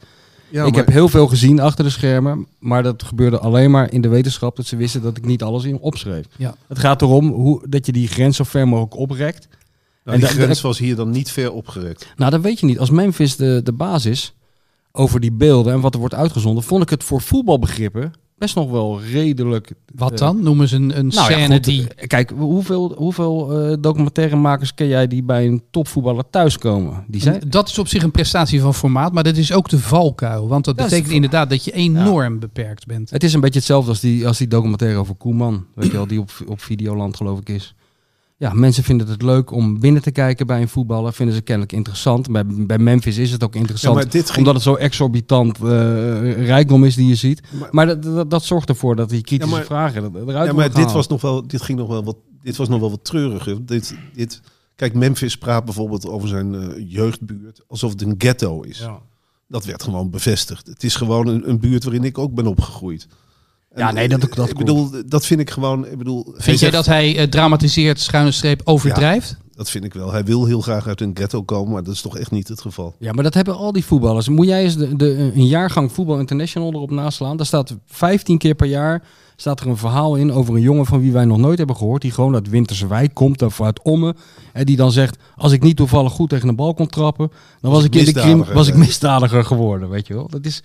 Ja, 0.50 0.64
ik 0.64 0.70
maar- 0.70 0.84
heb 0.84 0.92
heel 0.92 1.08
veel 1.08 1.26
gezien 1.26 1.60
achter 1.60 1.84
de 1.84 1.90
schermen, 1.90 2.46
maar 2.58 2.82
dat 2.82 3.02
gebeurde 3.02 3.38
alleen 3.38 3.70
maar 3.70 3.92
in 3.92 4.00
de 4.00 4.08
wetenschap 4.08 4.56
dat 4.56 4.66
ze 4.66 4.76
wisten 4.76 5.02
dat 5.02 5.16
ik 5.16 5.24
niet 5.24 5.42
alles 5.42 5.64
in 5.64 5.78
opschreef. 5.78 6.26
Ja. 6.36 6.54
Het 6.68 6.78
gaat 6.78 7.02
erom 7.02 7.28
hoe, 7.28 7.62
dat 7.68 7.86
je 7.86 7.92
die 7.92 8.08
grens 8.08 8.36
zo 8.36 8.44
ver 8.44 8.68
mogelijk 8.68 8.96
oprekt. 8.96 9.48
Nou, 10.04 10.16
en 10.20 10.26
die 10.26 10.36
grens 10.42 10.60
was 10.60 10.78
hier 10.78 10.96
dan 10.96 11.10
niet 11.10 11.30
ver 11.30 11.52
opgerekt. 11.52 12.06
Nou, 12.16 12.30
dat 12.30 12.40
weet 12.40 12.60
je 12.60 12.66
niet. 12.66 12.78
Als 12.78 12.90
Memphis 12.90 13.36
de, 13.36 13.60
de 13.64 13.72
baas 13.72 14.04
is 14.06 14.34
over 14.92 15.20
die 15.20 15.32
beelden 15.32 15.72
en 15.72 15.80
wat 15.80 15.94
er 15.94 16.00
wordt 16.00 16.14
uitgezonden, 16.14 16.62
vond 16.64 16.82
ik 16.82 16.90
het 16.90 17.04
voor 17.04 17.20
voetbalbegrippen 17.20 18.12
best 18.40 18.54
nog 18.54 18.70
wel 18.70 19.00
redelijk. 19.12 19.72
Wat 19.94 20.12
eh, 20.12 20.18
dan? 20.18 20.42
Noemen 20.42 20.68
ze 20.68 20.76
een, 20.76 20.98
een 20.98 21.06
Nou 21.06 21.32
scène 21.32 21.60
die... 21.60 21.88
eh, 21.94 22.06
Kijk, 22.06 22.32
hoeveel, 22.36 22.94
hoeveel 22.96 23.60
eh, 23.70 23.76
documentairemakers 23.80 24.74
ken 24.74 24.86
jij 24.86 25.06
die 25.06 25.22
bij 25.22 25.46
een 25.46 25.62
topvoetballer 25.70 26.24
thuiskomen? 26.30 27.04
Die 27.08 27.20
zijn, 27.20 27.42
Dat 27.48 27.68
is 27.68 27.78
op 27.78 27.88
zich 27.88 28.02
een 28.02 28.10
prestatie 28.10 28.60
van 28.60 28.74
formaat, 28.74 29.12
maar 29.12 29.24
dat 29.24 29.36
is 29.36 29.52
ook 29.52 29.68
de 29.68 29.78
valkuil. 29.78 30.48
Want 30.48 30.64
dat 30.64 30.76
betekent 30.76 31.08
de- 31.08 31.14
inderdaad 31.14 31.50
dat 31.50 31.64
je 31.64 31.72
enorm 31.72 32.38
beperkt 32.38 32.86
bent. 32.86 33.10
Het 33.10 33.24
is 33.24 33.32
een 33.32 33.40
beetje 33.40 33.58
hetzelfde 33.58 33.90
als 33.90 34.00
die, 34.00 34.26
als 34.26 34.38
die 34.38 34.48
documentaire 34.48 34.98
over 34.98 35.14
Koeman. 35.14 35.64
Weet 35.74 35.86
je 35.90 35.92
wel, 35.96 36.06
die 36.06 36.20
op, 36.20 36.30
op 36.46 36.60
Videoland 36.60 37.16
geloof 37.16 37.38
ik 37.40 37.48
is. 37.48 37.74
Ja, 38.40 38.52
mensen 38.52 38.84
vinden 38.84 39.08
het 39.08 39.22
leuk 39.22 39.50
om 39.50 39.80
binnen 39.80 40.02
te 40.02 40.10
kijken 40.10 40.46
bij 40.46 40.60
een 40.60 40.68
voetballer. 40.68 41.12
Vinden 41.12 41.34
ze 41.34 41.40
kennelijk 41.40 41.72
interessant. 41.72 42.30
Bij, 42.32 42.44
bij 42.46 42.78
Memphis 42.78 43.16
is 43.18 43.30
het 43.32 43.44
ook 43.44 43.54
interessant. 43.54 44.14
ging, 44.14 44.36
Omdat 44.36 44.54
het 44.54 44.62
zo 44.62 44.74
exorbitant 44.74 45.58
eh, 45.58 46.46
rijkdom 46.46 46.84
is 46.84 46.94
die 46.94 47.06
je 47.08 47.14
ziet. 47.14 47.42
Maar- 47.58 47.68
Maar 47.72 47.86
dat, 47.86 48.02
dat, 48.02 48.30
dat 48.30 48.44
zorgt 48.44 48.68
ervoor 48.68 48.96
dat 48.96 49.08
die 49.08 49.22
kritische 49.22 49.52
Ja, 49.52 49.58
maar- 49.58 49.66
vragen 49.66 50.02
eruit 50.28 50.46
ja, 50.48 50.52
maar 50.54 50.72
dit, 50.74 50.92
was 50.92 51.08
nog 51.08 51.20
wel, 51.20 51.46
dit, 51.46 51.62
ging 51.62 51.78
nog 51.78 51.88
wel 51.88 52.04
wat, 52.04 52.16
dit 52.42 52.56
was 52.56 52.68
nog 52.68 52.80
wel 52.80 52.90
wat 52.90 53.04
treuriger. 53.04 53.66
Dit, 53.66 53.94
dit, 54.14 54.40
kijk, 54.76 54.94
Memphis 54.94 55.36
praat 55.36 55.64
bijvoorbeeld 55.64 56.06
over 56.08 56.28
zijn 56.28 56.54
eh, 56.54 56.84
jeugdbuurt 56.92 57.60
alsof 57.68 57.90
het 57.92 58.02
een 58.02 58.14
ghetto 58.18 58.60
is. 58.60 58.78
Ja. 58.78 58.98
Dat 59.48 59.64
werd 59.64 59.82
gewoon 59.82 60.10
bevestigd. 60.10 60.66
Het 60.66 60.84
is 60.84 60.96
gewoon 60.96 61.26
een, 61.26 61.48
een 61.48 61.58
buurt 61.60 61.84
waarin 61.84 62.04
ik 62.04 62.18
ook 62.18 62.34
ben 62.34 62.46
opgegroeid. 62.46 63.06
Ja, 63.76 63.90
nee, 63.92 64.08
dat- 64.08 64.22
eh, 64.22 64.32
dat 64.34 64.48
ik 64.48 64.56
bedoel, 64.56 64.90
dat 65.06 65.26
vind 65.26 65.40
ik 65.40 65.50
gewoon. 65.50 65.86
Ik 65.86 65.98
bedoel, 65.98 66.24
Vind 66.24 66.44
jij 66.44 66.56
zegt- 66.56 66.72
dat 66.72 66.86
hij 66.86 67.16
eh, 67.16 67.26
dramatiseert, 67.26 68.00
schuine 68.00 68.30
streep, 68.30 68.60
overdrijft? 68.64 69.36
Dat 69.52 69.70
vind 69.70 69.84
ik 69.84 69.94
wel. 69.94 70.12
Hij 70.12 70.24
wil 70.24 70.44
heel 70.46 70.60
graag 70.60 70.86
uit 70.86 71.00
een 71.00 71.10
ghetto 71.14 71.42
komen, 71.42 71.72
maar 71.72 71.82
dat 71.82 71.94
is 71.94 72.00
toch 72.00 72.16
echt 72.18 72.30
niet 72.30 72.48
het 72.48 72.60
geval. 72.60 72.94
Ja, 72.98 73.12
maar 73.12 73.24
dat 73.24 73.34
hebben 73.34 73.56
al 73.56 73.72
die 73.72 73.84
voetballers. 73.84 74.28
Moet 74.28 74.46
jij 74.46 74.62
eens 74.62 74.76
de, 74.76 74.96
de, 74.96 75.32
een 75.34 75.46
jaargang 75.46 75.92
Voetbal 75.92 76.18
International 76.18 76.72
erop 76.72 76.90
naslaan? 76.90 77.36
Daar 77.36 77.46
staat 77.46 77.76
15 77.86 78.38
keer 78.38 78.54
per 78.54 78.66
jaar 78.66 79.02
staat 79.36 79.60
er 79.60 79.66
een 79.66 79.76
verhaal 79.76 80.14
in 80.16 80.32
over 80.32 80.54
een 80.54 80.60
jongen 80.60 80.86
van 80.86 81.00
wie 81.00 81.12
wij 81.12 81.24
nog 81.24 81.38
nooit 81.38 81.58
hebben 81.58 81.76
gehoord. 81.76 82.02
Die 82.02 82.10
gewoon 82.10 82.34
uit 82.34 82.48
Winterse 82.48 82.86
Wijk 82.86 83.14
komt, 83.14 83.42
of 83.42 83.60
uit 83.62 83.82
Ommen. 83.82 84.16
En 84.52 84.64
die 84.66 84.76
dan 84.76 84.92
zegt, 84.92 85.16
als 85.36 85.52
ik 85.52 85.62
niet 85.62 85.76
toevallig 85.76 86.12
goed 86.12 86.28
tegen 86.28 86.48
een 86.48 86.56
bal 86.56 86.74
kon 86.74 86.86
trappen, 86.86 87.30
dan 87.60 87.70
was, 87.70 87.84
ik 87.84 87.94
ik 87.94 88.00
in 88.06 88.14
de 88.14 88.20
krim, 88.20 88.44
was 88.52 88.68
ik 88.68 88.74
misdadiger 88.74 89.44
geworden, 89.44 89.88
weet 89.88 90.06
je 90.06 90.14
wel. 90.14 90.28
Dat 90.28 90.44
is 90.44 90.62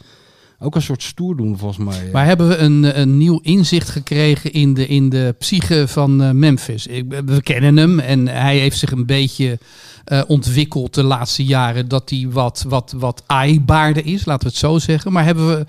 ook 0.59 0.75
een 0.75 0.81
soort 0.81 1.03
stoerdoen 1.03 1.57
volgens 1.57 1.85
mij. 1.85 2.09
Maar 2.11 2.25
hebben 2.25 2.47
we 2.47 2.57
een, 2.57 2.99
een 2.99 3.17
nieuw 3.17 3.39
inzicht 3.41 3.89
gekregen 3.89 4.53
in 4.53 4.73
de, 4.73 4.87
in 4.87 5.09
de 5.09 5.35
psyche 5.39 5.87
van 5.87 6.23
eh, 6.23 6.31
Memphis? 6.31 6.87
Ik, 6.87 7.05
we 7.25 7.41
kennen 7.41 7.77
hem 7.77 7.99
en 7.99 8.27
hij 8.27 8.57
heeft 8.57 8.77
zich 8.77 8.91
een 8.91 9.05
beetje 9.05 9.59
eh, 10.05 10.21
ontwikkeld 10.27 10.93
de 10.93 11.03
laatste 11.03 11.43
jaren 11.43 11.87
dat 11.87 12.09
hij 12.09 12.27
wat, 12.29 12.65
wat, 12.67 12.93
wat 12.97 13.23
aaibaarder 13.25 14.05
is, 14.05 14.25
laten 14.25 14.43
we 14.43 14.49
het 14.49 14.57
zo 14.57 14.79
zeggen. 14.79 15.11
Maar 15.11 15.23
hebben 15.23 15.47
we 15.47 15.65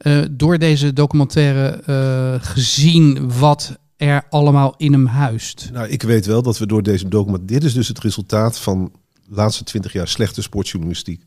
eh, 0.00 0.22
door 0.30 0.58
deze 0.58 0.92
documentaire 0.92 1.82
eh, 1.86 2.48
gezien 2.48 3.32
wat 3.38 3.78
er 3.96 4.22
allemaal 4.30 4.74
in 4.76 4.92
hem 4.92 5.06
huist? 5.06 5.70
Nou, 5.72 5.88
ik 5.88 6.02
weet 6.02 6.26
wel 6.26 6.42
dat 6.42 6.58
we 6.58 6.66
door 6.66 6.82
deze 6.82 7.08
documentaire... 7.08 7.60
Dit 7.60 7.64
is 7.64 7.74
dus 7.74 7.88
het 7.88 7.98
resultaat 7.98 8.58
van 8.58 8.92
de 9.28 9.34
laatste 9.34 9.64
twintig 9.64 9.92
jaar 9.92 10.08
slechte 10.08 10.42
sportjournalistiek. 10.42 11.22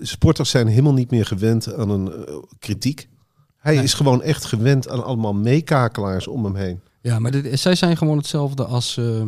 Sporters 0.00 0.50
zijn 0.50 0.66
helemaal 0.66 0.92
niet 0.92 1.10
meer 1.10 1.26
gewend 1.26 1.74
aan 1.74 1.90
een 1.90 2.12
eh, 2.12 2.34
kritiek. 2.58 3.08
Hij 3.56 3.76
is 3.76 3.94
gewoon 3.94 4.22
echt 4.22 4.44
gewend 4.44 4.88
aan 4.88 5.04
allemaal 5.04 5.34
meekakelaars 5.34 6.26
om 6.26 6.44
hem 6.44 6.54
heen. 6.54 6.80
Ja, 7.00 7.18
maar 7.18 7.30
dit, 7.30 7.60
zij 7.60 7.74
zijn 7.74 7.96
gewoon 7.96 8.16
hetzelfde 8.16 8.64
als, 8.64 8.96
eh, 8.96 9.22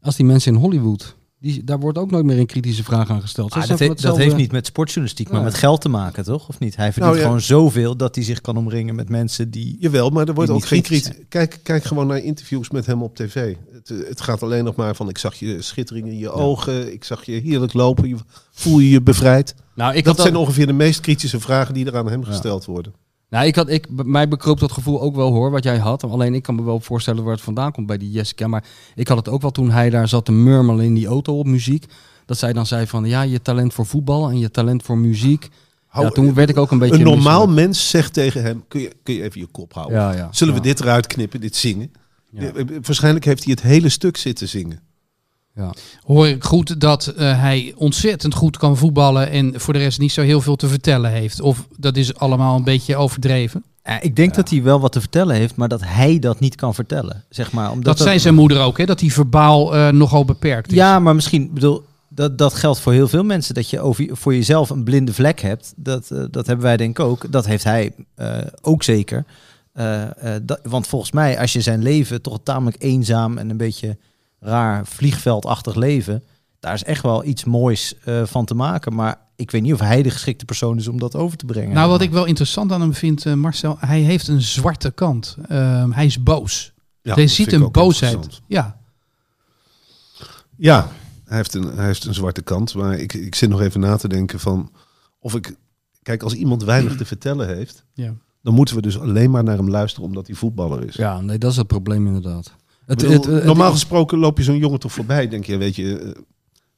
als 0.00 0.16
die 0.16 0.26
mensen 0.26 0.52
in 0.54 0.60
Hollywood. 0.60 1.16
Die, 1.40 1.64
daar 1.64 1.78
wordt 1.78 1.98
ook 1.98 2.10
nooit 2.10 2.24
meer 2.24 2.38
een 2.38 2.46
kritische 2.46 2.84
vraag 2.84 3.10
aan 3.10 3.20
gesteld. 3.20 3.52
Ah, 3.52 3.66
dat, 3.68 3.78
he- 3.78 3.94
dat 3.94 4.16
heeft 4.16 4.36
niet 4.36 4.52
met 4.52 4.66
sportjournalistiek, 4.66 5.30
maar 5.30 5.42
met 5.42 5.54
geld 5.54 5.80
te 5.80 5.88
maken, 5.88 6.24
toch? 6.24 6.48
Of 6.48 6.58
niet? 6.58 6.76
Hij 6.76 6.92
verdient 6.92 7.04
Nou 7.06 7.16
ja. 7.16 7.22
gewoon 7.22 7.40
zoveel 7.40 7.96
dat 7.96 8.14
hij 8.14 8.24
zich 8.24 8.40
kan 8.40 8.56
omringen 8.56 8.94
met 8.94 9.08
mensen 9.08 9.50
die... 9.50 9.76
Jawel, 9.80 10.10
maar 10.10 10.28
er 10.28 10.34
wordt 10.34 10.50
ook 10.50 10.64
geen 10.66 10.82
kritiek. 10.82 11.24
Kijk, 11.28 11.60
kijk 11.62 11.84
gewoon 11.84 12.06
naar 12.06 12.18
interviews 12.18 12.70
met 12.70 12.86
hem 12.86 13.02
op 13.02 13.16
tv. 13.16 13.54
Het, 13.72 13.88
het 13.88 14.20
gaat 14.20 14.42
alleen 14.42 14.64
nog 14.64 14.74
maar 14.74 14.94
van 14.96 15.08
ik 15.08 15.18
zag 15.18 15.34
je 15.34 15.62
schittering 15.62 16.06
in 16.06 16.18
je 16.18 16.30
ogen. 16.30 16.92
Ik 16.92 17.04
zag 17.04 17.24
je 17.24 17.32
heerlijk 17.32 17.72
lopen. 17.72 18.08
Je, 18.08 18.16
voel 18.50 18.78
je 18.78 18.90
je 18.90 19.02
bevrijd? 19.02 19.54
Nou, 19.76 19.94
ik 19.94 20.04
dat 20.04 20.20
zijn 20.20 20.36
ongeveer 20.36 20.66
de 20.66 20.72
meest 20.72 21.00
kritische 21.00 21.40
vragen 21.40 21.74
die 21.74 21.86
er 21.86 21.96
aan 21.96 22.10
hem 22.10 22.24
gesteld 22.24 22.64
worden. 22.64 22.94
Nou, 23.28 23.46
ik 23.46 23.54
had, 23.54 23.68
ik, 23.68 23.86
mij 24.04 24.28
bekroop 24.28 24.60
dat 24.60 24.72
gevoel 24.72 25.00
ook 25.00 25.14
wel 25.14 25.32
hoor, 25.32 25.50
wat 25.50 25.64
jij 25.64 25.78
had. 25.78 26.04
Alleen 26.04 26.34
ik 26.34 26.42
kan 26.42 26.54
me 26.54 26.62
wel 26.62 26.80
voorstellen 26.80 27.24
waar 27.24 27.32
het 27.32 27.42
vandaan 27.42 27.72
komt 27.72 27.86
bij 27.86 27.98
die 27.98 28.10
Jessica. 28.10 28.46
Maar 28.46 28.64
ik 28.94 29.08
had 29.08 29.16
het 29.16 29.28
ook 29.28 29.42
wel 29.42 29.50
toen 29.50 29.70
hij 29.70 29.90
daar 29.90 30.08
zat 30.08 30.24
te 30.24 30.32
murmelen 30.32 30.84
in 30.84 30.94
die 30.94 31.06
auto 31.06 31.38
op 31.38 31.46
muziek. 31.46 31.84
Dat 32.26 32.38
zij 32.38 32.52
dan 32.52 32.66
zei 32.66 32.86
van, 32.86 33.04
ja, 33.04 33.22
je 33.22 33.42
talent 33.42 33.74
voor 33.74 33.86
voetbal 33.86 34.28
en 34.28 34.38
je 34.38 34.50
talent 34.50 34.82
voor 34.82 34.98
muziek. 34.98 35.48
Ja, 35.92 36.08
toen 36.08 36.34
werd 36.34 36.48
ik 36.48 36.56
ook 36.56 36.70
een 36.70 36.78
beetje... 36.78 36.94
Een 36.94 37.02
normaal 37.02 37.46
mens 37.46 37.90
zegt 37.90 38.12
tegen 38.12 38.42
hem: 38.42 38.64
kun 38.68 38.80
je, 38.80 38.92
kun 39.02 39.14
je 39.14 39.22
even 39.22 39.40
je 39.40 39.46
kop 39.46 39.72
houden? 39.72 39.98
Ja, 39.98 40.12
ja. 40.12 40.28
Zullen 40.30 40.54
we 40.54 40.60
dit 40.60 40.80
eruit 40.80 41.06
knippen, 41.06 41.40
dit 41.40 41.56
zingen? 41.56 41.92
Eh, 42.34 42.48
eh, 42.48 42.66
Waarschijnlijk 42.82 43.24
heeft 43.24 43.44
hij 43.44 43.52
het 43.52 43.62
hele 43.62 43.88
stuk 43.88 44.16
zitten 44.16 44.48
zingen. 44.48 44.80
Ja. 45.56 45.72
Hoor 46.04 46.28
ik 46.28 46.44
goed 46.44 46.80
dat 46.80 47.06
eh, 47.06 47.40
hij 47.40 47.72
ontzettend 47.76 48.34
goed 48.34 48.56
kan 48.56 48.76
voetballen 48.76 49.30
en 49.30 49.60
voor 49.60 49.72
de 49.72 49.78
rest 49.78 49.98
niet 49.98 50.12
zo 50.12 50.22
heel 50.22 50.40
veel 50.40 50.56
te 50.56 50.68
vertellen 50.68 51.10
heeft? 51.10 51.40
Of 51.40 51.66
dat 51.76 51.96
is 51.96 52.14
allemaal 52.14 52.56
een 52.56 52.64
beetje 52.64 52.96
overdreven? 52.96 53.64
Ja, 53.84 54.00
ik 54.00 54.16
denk 54.16 54.34
dat 54.34 54.50
hij 54.50 54.62
wel 54.62 54.80
wat 54.80 54.92
te 54.92 55.00
vertellen 55.00 55.36
heeft, 55.36 55.56
maar 55.56 55.68
dat 55.68 55.80
hij 55.84 56.18
dat 56.18 56.40
niet 56.40 56.54
kan 56.54 56.74
vertellen. 56.74 57.24
Zeg 57.28 57.52
maar, 57.52 57.70
omdat 57.70 57.96
Dat, 57.96 58.06
zei 58.06 58.18
zijn 58.18 58.34
moeder 58.34 58.60
ook, 58.60 58.78
hè? 58.78 58.84
dat 58.84 59.00
hij 59.00 59.10
verbaal 59.10 59.76
eh, 59.76 59.88
nogal 59.88 60.24
beperkt 60.24 60.70
is. 60.70 60.76
Ja, 60.76 60.98
maar 60.98 61.14
misschien, 61.14 61.50
bedoel, 61.54 61.84
dat, 62.08 62.38
dat 62.38 62.54
geldt 62.54 62.80
voor 62.80 62.92
heel 62.92 63.08
veel 63.08 63.24
mensen. 63.24 63.54
Dat 63.54 63.70
je 63.70 63.80
over, 63.80 64.08
voor 64.12 64.34
jezelf 64.34 64.70
een 64.70 64.84
blinde 64.84 65.14
vlek 65.14 65.40
hebt. 65.40 65.72
Dat, 65.76 66.10
eh, 66.10 66.24
dat 66.30 66.46
hebben 66.46 66.64
wij 66.64 66.76
denk 66.76 66.98
ik 66.98 67.04
ook. 67.04 67.32
Dat 67.32 67.46
heeft 67.46 67.64
hij 67.64 67.92
eh, 68.14 68.38
ook 68.62 68.82
zeker. 68.82 69.24
Eh, 69.76 70.34
eh, 70.34 70.42
dat, 70.42 70.60
want 70.62 70.86
volgens 70.86 71.10
mij, 71.12 71.38
als 71.38 71.52
je 71.52 71.60
zijn 71.60 71.82
leven 71.82 72.22
toch 72.22 72.38
tamelijk 72.42 72.82
eenzaam 72.82 73.38
en 73.38 73.50
een 73.50 73.56
beetje 73.56 73.96
raar 74.46 74.86
vliegveldachtig 74.86 75.74
leven. 75.74 76.24
Daar 76.60 76.74
is 76.74 76.84
echt 76.84 77.02
wel 77.02 77.24
iets 77.24 77.44
moois 77.44 77.94
eh, 78.04 78.24
van 78.24 78.44
te 78.44 78.54
maken. 78.54 78.94
Maar 78.94 79.18
ik 79.36 79.50
weet 79.50 79.62
niet 79.62 79.72
of 79.72 79.80
hij 79.80 80.02
de 80.02 80.10
geschikte 80.10 80.44
persoon 80.44 80.78
is 80.78 80.88
om 80.88 80.98
dat 80.98 81.14
over 81.14 81.36
te 81.36 81.44
brengen. 81.46 81.74
Nou, 81.74 81.90
wat 81.90 82.00
ik 82.00 82.10
wel 82.10 82.24
interessant 82.24 82.72
aan 82.72 82.80
hem 82.80 82.94
vind, 82.94 83.26
eh, 83.26 83.34
Marcel, 83.34 83.76
hij 83.80 84.00
heeft 84.00 84.28
een 84.28 84.42
zwarte 84.42 84.90
kant. 84.90 85.36
Ehm, 85.48 85.90
hij 85.90 86.06
is 86.06 86.22
boos. 86.22 86.72
Ja, 87.02 87.14
hij 87.14 87.26
ziet 87.26 87.52
een 87.52 87.70
boosheid. 87.70 88.40
Ja, 88.46 88.78
Ja, 90.56 90.88
hij 91.24 91.36
heeft, 91.36 91.54
een, 91.54 91.76
hij 91.76 91.86
heeft 91.86 92.04
een 92.04 92.14
zwarte 92.14 92.42
kant. 92.42 92.74
Maar 92.74 92.98
ik, 92.98 93.14
ik 93.14 93.34
zit 93.34 93.48
nog 93.48 93.60
even 93.60 93.80
na 93.80 93.96
te 93.96 94.08
denken 94.08 94.40
van 94.40 94.70
of 95.18 95.34
ik. 95.34 95.56
Kijk, 96.02 96.22
als 96.22 96.34
iemand 96.34 96.64
weinig 96.64 96.96
te 96.96 97.04
vertellen 97.04 97.56
heeft, 97.56 97.84
ja. 97.94 98.14
dan 98.42 98.54
moeten 98.54 98.74
we 98.74 98.82
dus 98.82 98.98
alleen 99.00 99.30
maar 99.30 99.44
naar 99.44 99.56
hem 99.56 99.70
luisteren 99.70 100.08
omdat 100.08 100.26
hij 100.26 100.36
voetballer 100.36 100.84
is. 100.84 100.94
ja, 100.94 101.20
nee, 101.20 101.38
dat 101.38 101.50
is 101.50 101.56
het 101.56 101.66
probleem 101.66 102.06
inderdaad. 102.06 102.54
Het, 102.86 103.02
Ik 103.02 103.08
bedoel, 103.08 103.22
het- 103.24 103.34
het- 103.34 103.44
normaal 103.44 103.70
gesproken 103.72 104.18
loop 104.18 104.38
je 104.38 104.44
zo'n 104.44 104.58
jongen 104.58 104.78
toch 104.78 104.92
voorbij. 104.92 105.28
Denk 105.28 105.44
je, 105.44 105.56
weet 105.56 105.76
je, 105.76 105.98
eh, 105.98 106.10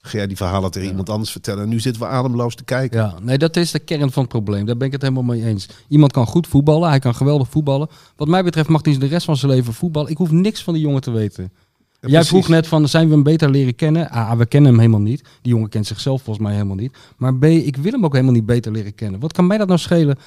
ga 0.01 0.17
jij 0.19 0.27
die 0.27 0.37
verhalen 0.37 0.71
tegen 0.71 0.83
Ja. 0.83 0.89
iemand 0.91 1.09
anders 1.11 1.31
vertellen? 1.31 1.63
En 1.63 1.69
nu 1.69 1.81
zitten 1.81 2.03
we 2.03 2.09
ademloos 2.09 2.55
te 2.55 2.65
kijken. 2.65 2.99
Ja, 3.01 3.15
nee, 3.23 3.39
dat 3.39 3.57
is 3.57 3.71
de 3.71 3.79
kern 3.79 4.13
van 4.13 4.23
het 4.23 4.33
probleem. 4.33 4.67
Daar 4.67 4.77
ben 4.77 4.87
ik 4.87 4.93
het 4.93 5.03
helemaal 5.03 5.23
mee 5.23 5.45
eens. 5.45 5.69
Iemand 5.89 6.13
kan 6.13 6.27
goed 6.27 6.47
voetballen, 6.47 6.89
hij 6.89 6.99
kan 6.99 7.15
geweldig 7.15 7.49
voetballen. 7.49 7.89
Wat 8.17 8.29
mij 8.29 8.45
betreft 8.45 8.69
mag 8.69 8.85
hij 8.85 8.99
de 8.99 9.07
rest 9.07 9.25
van 9.25 9.37
zijn 9.37 9.53
leven 9.53 9.73
voetballen. 9.73 10.11
Ik 10.11 10.17
hoef 10.17 10.31
niks 10.31 10.63
van 10.63 10.75
die 10.75 10.83
jongen 10.83 11.01
te 11.01 11.11
weten. 11.11 11.53
Ja, 12.01 12.09
Jij 12.09 12.25
vroeg 12.25 12.49
net 12.49 12.67
van, 12.67 12.89
zijn 12.89 13.07
we 13.09 13.15
hem 13.15 13.23
beter 13.23 13.51
leren 13.51 13.75
kennen? 13.75 14.13
A, 14.17 14.37
we 14.37 14.47
kennen 14.47 14.71
hem 14.71 14.81
helemaal 14.81 15.01
niet. 15.01 15.23
Die 15.43 15.53
jongen 15.53 15.69
kent 15.69 15.87
zichzelf 15.87 16.23
volgens 16.23 16.45
mij 16.47 16.55
helemaal 16.55 16.77
niet. 16.77 16.97
Maar 17.17 17.35
B, 17.35 17.45
ik 17.45 17.77
wil 17.77 17.93
hem 17.93 18.05
ook 18.05 18.13
helemaal 18.13 18.33
niet 18.35 18.47
beter 18.47 18.73
leren 18.73 18.95
kennen. 18.95 19.21
Wat 19.21 19.33
kan 19.33 19.47
mij 19.47 19.59
dat 19.59 19.67
nou 19.67 19.79
schelen 19.79 20.19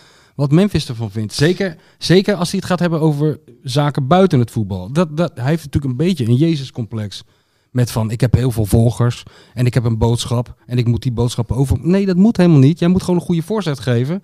wat 0.41 0.51
Memphis 0.51 0.87
ervan 0.89 1.11
vindt? 1.11 1.33
Zeker, 1.33 1.75
zeker 1.97 2.35
als 2.35 2.49
hij 2.51 2.59
het 2.59 2.67
gaat 2.69 2.79
hebben 2.79 2.99
over 2.99 3.39
zaken 3.63 4.07
buiten 4.07 4.39
het 4.39 4.51
voetbal. 4.51 4.91
Dat, 4.91 5.17
dat, 5.17 5.31
hij 5.35 5.49
heeft 5.49 5.63
natuurlijk 5.65 5.91
een 5.91 6.05
beetje 6.07 6.25
een 6.25 6.35
Jezus-complex. 6.35 7.23
Met 7.71 7.91
van, 7.91 8.11
ik 8.11 8.21
heb 8.21 8.33
heel 8.33 8.51
veel 8.51 8.65
volgers 8.65 9.23
en 9.53 9.65
ik 9.65 9.73
heb 9.73 9.83
een 9.83 9.97
boodschap 9.97 10.55
en 10.65 10.77
ik 10.77 10.87
moet 10.87 11.01
die 11.01 11.11
boodschap 11.11 11.51
over... 11.51 11.77
Nee, 11.81 12.05
dat 12.05 12.15
moet 12.15 12.37
helemaal 12.37 12.59
niet. 12.59 12.79
Jij 12.79 12.87
moet 12.87 13.03
gewoon 13.03 13.19
een 13.19 13.25
goede 13.25 13.41
voorzet 13.41 13.79
geven. 13.79 14.21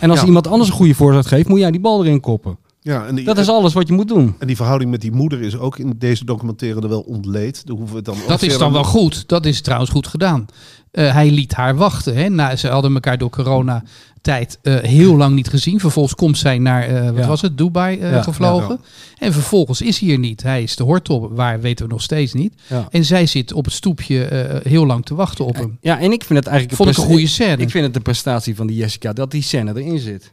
En 0.00 0.10
als 0.10 0.20
Ja. 0.20 0.26
iemand 0.26 0.46
anders 0.46 0.70
een 0.70 0.76
goede 0.76 0.94
voorzet 0.94 1.26
geeft, 1.26 1.48
moet 1.48 1.58
jij 1.58 1.70
die 1.70 1.80
bal 1.80 2.04
erin 2.04 2.20
koppen. 2.20 2.58
Ja, 2.88 3.06
en 3.06 3.14
die, 3.14 3.24
Dat 3.24 3.38
is 3.38 3.48
alles 3.48 3.72
wat 3.72 3.88
je 3.88 3.92
moet 3.94 4.08
doen. 4.08 4.34
en 4.38 4.46
die 4.46 4.56
verhouding 4.56 4.90
met 4.90 5.00
die 5.00 5.12
moeder 5.12 5.40
is 5.40 5.56
ook 5.56 5.78
in 5.78 5.94
deze 5.98 6.24
documentaire 6.24 6.80
er 6.80 6.88
wel 6.88 7.00
ontleed. 7.00 7.66
Daar 7.66 7.76
hoeven 7.76 7.96
we 7.96 8.02
dan 8.02 8.16
Dat 8.28 8.42
is 8.42 8.58
dan 8.58 8.72
wel 8.72 8.84
goed. 8.84 9.28
Dat 9.28 9.46
is 9.46 9.60
trouwens 9.60 9.90
goed 9.90 10.06
gedaan. 10.06 10.46
Eh, 10.90 11.12
hij 11.12 11.30
liet 11.30 11.54
haar 11.54 11.76
wachten. 11.76 12.14
Hè. 12.16 12.28
Nou, 12.28 12.56
ze 12.56 12.68
hadden 12.68 12.94
elkaar 12.94 13.18
door 13.18 13.30
coronatijd 13.30 14.58
eh 14.62 14.76
heel 14.76 15.16
lang 15.16 15.34
niet 15.34 15.48
gezien. 15.48 15.80
Vervolgens 15.80 16.14
komt 16.14 16.38
zij 16.38 16.58
naar, 16.58 16.82
eh, 16.82 17.04
wat 17.10 17.16
Ja. 17.18 17.26
was 17.26 17.40
het, 17.40 17.58
Dubai 17.58 17.98
eh, 17.98 18.10
Ja, 18.10 18.22
gevlogen. 18.22 18.80
En 19.18 19.32
vervolgens 19.32 19.80
is 19.80 19.98
hij 19.98 20.10
er 20.10 20.18
niet. 20.18 20.42
Hij 20.42 20.62
is 20.62 20.76
de 20.76 20.82
hortop, 20.82 21.30
waar 21.36 21.60
weten 21.60 21.86
we 21.86 21.92
nog 21.92 22.02
steeds 22.02 22.32
niet. 22.32 22.54
Ja. 22.66 22.86
En 22.90 23.04
zij 23.04 23.26
zit 23.26 23.52
op 23.52 23.64
het 23.64 23.74
stoepje 23.74 24.24
eh, 24.24 24.70
heel 24.70 24.86
lang 24.86 25.04
te 25.04 25.14
wachten 25.14 25.44
op 25.44 25.54
hem. 25.56 25.78
Ja, 25.80 25.98
en 26.00 26.12
ik 26.12 26.24
vind 26.24 26.38
het 26.38 26.48
eigenlijk... 26.48 26.76
Vond 26.76 26.90
ik 26.90 26.96
een 26.96 27.02
goede 27.04 27.26
scène. 27.26 27.62
Ik 27.62 27.70
vind 27.70 27.84
het 27.84 27.94
de 27.94 28.00
prestatie 28.00 28.56
van 28.56 28.66
die 28.66 28.76
Jessica 28.76 29.12
dat 29.12 29.30
die 29.30 29.42
scène 29.42 29.72
erin 29.76 29.98
zit. 29.98 30.32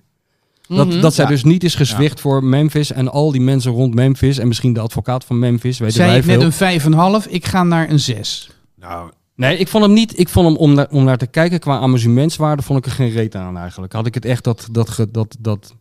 Dat, 0.67 0.87
Mhm. 0.87 1.01
dat 1.01 1.13
zij 1.13 1.23
Ja. 1.23 1.29
dus 1.29 1.43
niet 1.43 1.63
is 1.63 1.75
gezwicht 1.75 2.19
voor 2.19 2.43
Memphis 2.43 2.91
en 2.91 3.11
al 3.11 3.31
die 3.31 3.41
mensen 3.41 3.71
rond 3.71 3.93
Memphis 3.93 4.37
en 4.37 4.47
misschien 4.47 4.73
de 4.73 4.79
advocaat 4.79 5.23
van 5.25 5.39
Memphis, 5.39 5.77
weten 5.79 5.95
Zij 5.95 6.05
wij 6.05 6.13
heeft 6.15 6.27
net 6.27 6.41
een 6.41 6.51
5,5. 6.51 7.27
Ik 7.27 7.45
ga 7.45 7.63
naar 7.63 7.89
een 7.89 7.99
6. 7.99 8.49
Nou, 8.79 9.09
Nee, 9.35 9.57
ik 9.57 9.67
vond 9.67 9.83
hem 9.83 9.93
niet. 9.93 10.19
Ik 10.19 10.29
vond 10.29 10.47
hem 10.47 10.55
om 10.57 10.73
naar, 10.73 10.87
om 10.89 11.03
naar 11.03 11.17
te 11.17 11.25
kijken 11.27 11.59
qua 11.59 11.77
amusementswaarde 11.79 12.61
vond 12.63 12.79
ik 12.79 12.85
er 12.85 12.91
geen 12.91 13.09
reet 13.09 13.35
aan 13.35 13.57
eigenlijk. 13.57 13.93
Had 13.93 14.05
ik 14.05 14.13
het 14.13 14.25
echt 14.25 14.43
dat 14.43 14.67
dat 14.71 14.89
ge- 14.89 15.11
dat 15.11 15.35
dat 15.39 15.73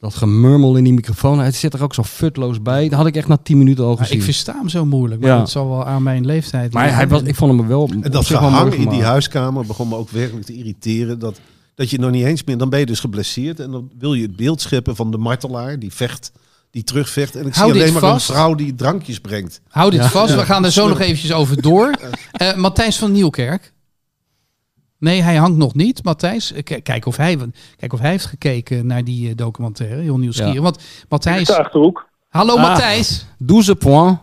dat 0.00 0.14
gemurmel 0.14 0.76
in 0.76 0.84
die 0.84 0.92
microfoon. 0.92 1.38
Het 1.40 1.54
zit 1.54 1.74
er 1.74 1.82
ook 1.82 1.94
zo 1.94 2.02
futloos 2.02 2.62
bij. 2.62 2.88
Dat 2.88 2.98
had 2.98 3.06
ik 3.06 3.16
echt 3.16 3.28
na 3.28 3.36
10 3.42 3.58
minuten 3.58 3.84
al 3.84 3.88
Maar 3.94 3.98
gezien. 3.98 4.18
ik 4.18 4.24
versta 4.24 4.54
hem 4.58 4.68
zo 4.68 4.84
moeilijk. 4.86 5.20
Maar 5.20 5.30
Ja. 5.30 5.38
dat 5.38 5.50
zal 5.50 5.68
wel 5.68 5.86
aan 5.86 6.02
mijn 6.02 6.26
leeftijd 6.26 6.72
maar 6.72 6.94
hij 6.94 7.08
was, 7.08 7.22
ik 7.22 7.34
vond 7.34 7.58
hem 7.58 7.68
wel. 7.68 7.88
En 8.02 8.10
dat 8.10 8.26
gehang 8.26 8.74
in 8.74 8.88
die 8.88 9.02
huiskamer 9.02 9.66
begon 9.66 9.88
me 9.88 9.94
ook 9.96 10.10
werkelijk 10.10 10.46
te 10.46 10.54
irriteren. 10.56 11.18
Dat, 11.18 11.40
dat 11.76 11.90
je 11.90 11.98
nog 11.98 12.10
niet 12.10 12.24
eens 12.24 12.44
meer, 12.44 12.58
dan 12.58 12.68
ben 12.68 12.78
je 12.78 12.86
dus 12.86 13.00
geblesseerd. 13.00 13.60
En 13.60 13.70
dan 13.70 13.90
wil 13.98 14.14
je 14.14 14.22
het 14.22 14.36
beeld 14.36 14.60
scheppen 14.60 14.96
van 14.96 15.10
de 15.10 15.16
martelaar 15.18 15.78
die 15.78 15.92
vecht, 15.92 16.32
die 16.70 16.84
terugvecht. 16.84 17.36
En 17.36 17.46
ik 17.46 17.54
zie 17.54 17.62
alleen 17.62 17.92
maar 17.92 18.00
vast. 18.00 18.28
een 18.28 18.34
vrouw 18.34 18.54
die 18.54 18.74
drankjes 18.74 19.18
brengt. 19.20 19.60
Houd 19.68 19.92
dit 19.92 20.00
Ja. 20.00 20.08
vast, 20.08 20.34
we 20.34 20.44
gaan 20.44 20.64
er 20.64 20.72
zo 20.72 20.88
nog 20.88 21.00
eventjes 21.00 21.32
over 21.32 21.62
door. 21.62 21.90
Eh 22.32 22.54
Matthijs 22.54 22.96
van 22.98 23.12
Nieuwkerk. 23.12 23.72
Nee, 24.98 25.22
hij 25.22 25.36
hangt 25.36 25.56
nog 25.56 25.74
niet. 25.74 26.04
Matthijs, 26.04 26.52
eh, 26.52 26.82
kijk 26.82 27.06
of 27.06 27.16
hij, 27.16 27.38
kijk 27.76 27.92
of 27.92 27.98
hij 28.00 28.10
heeft 28.10 28.24
gekeken 28.26 28.86
naar 28.86 29.04
die 29.04 29.28
eh, 29.28 29.34
documentaire. 29.36 30.00
Heel 30.00 30.18
nieuwsgierig. 30.18 30.54
Ja. 30.54 30.60
Want 30.60 30.78
Matthijs... 31.08 31.48
Hallo 32.28 32.56
Ah. 32.56 32.62
Matthijs. 32.62 33.26
12 33.46 33.78
points. 33.78 34.20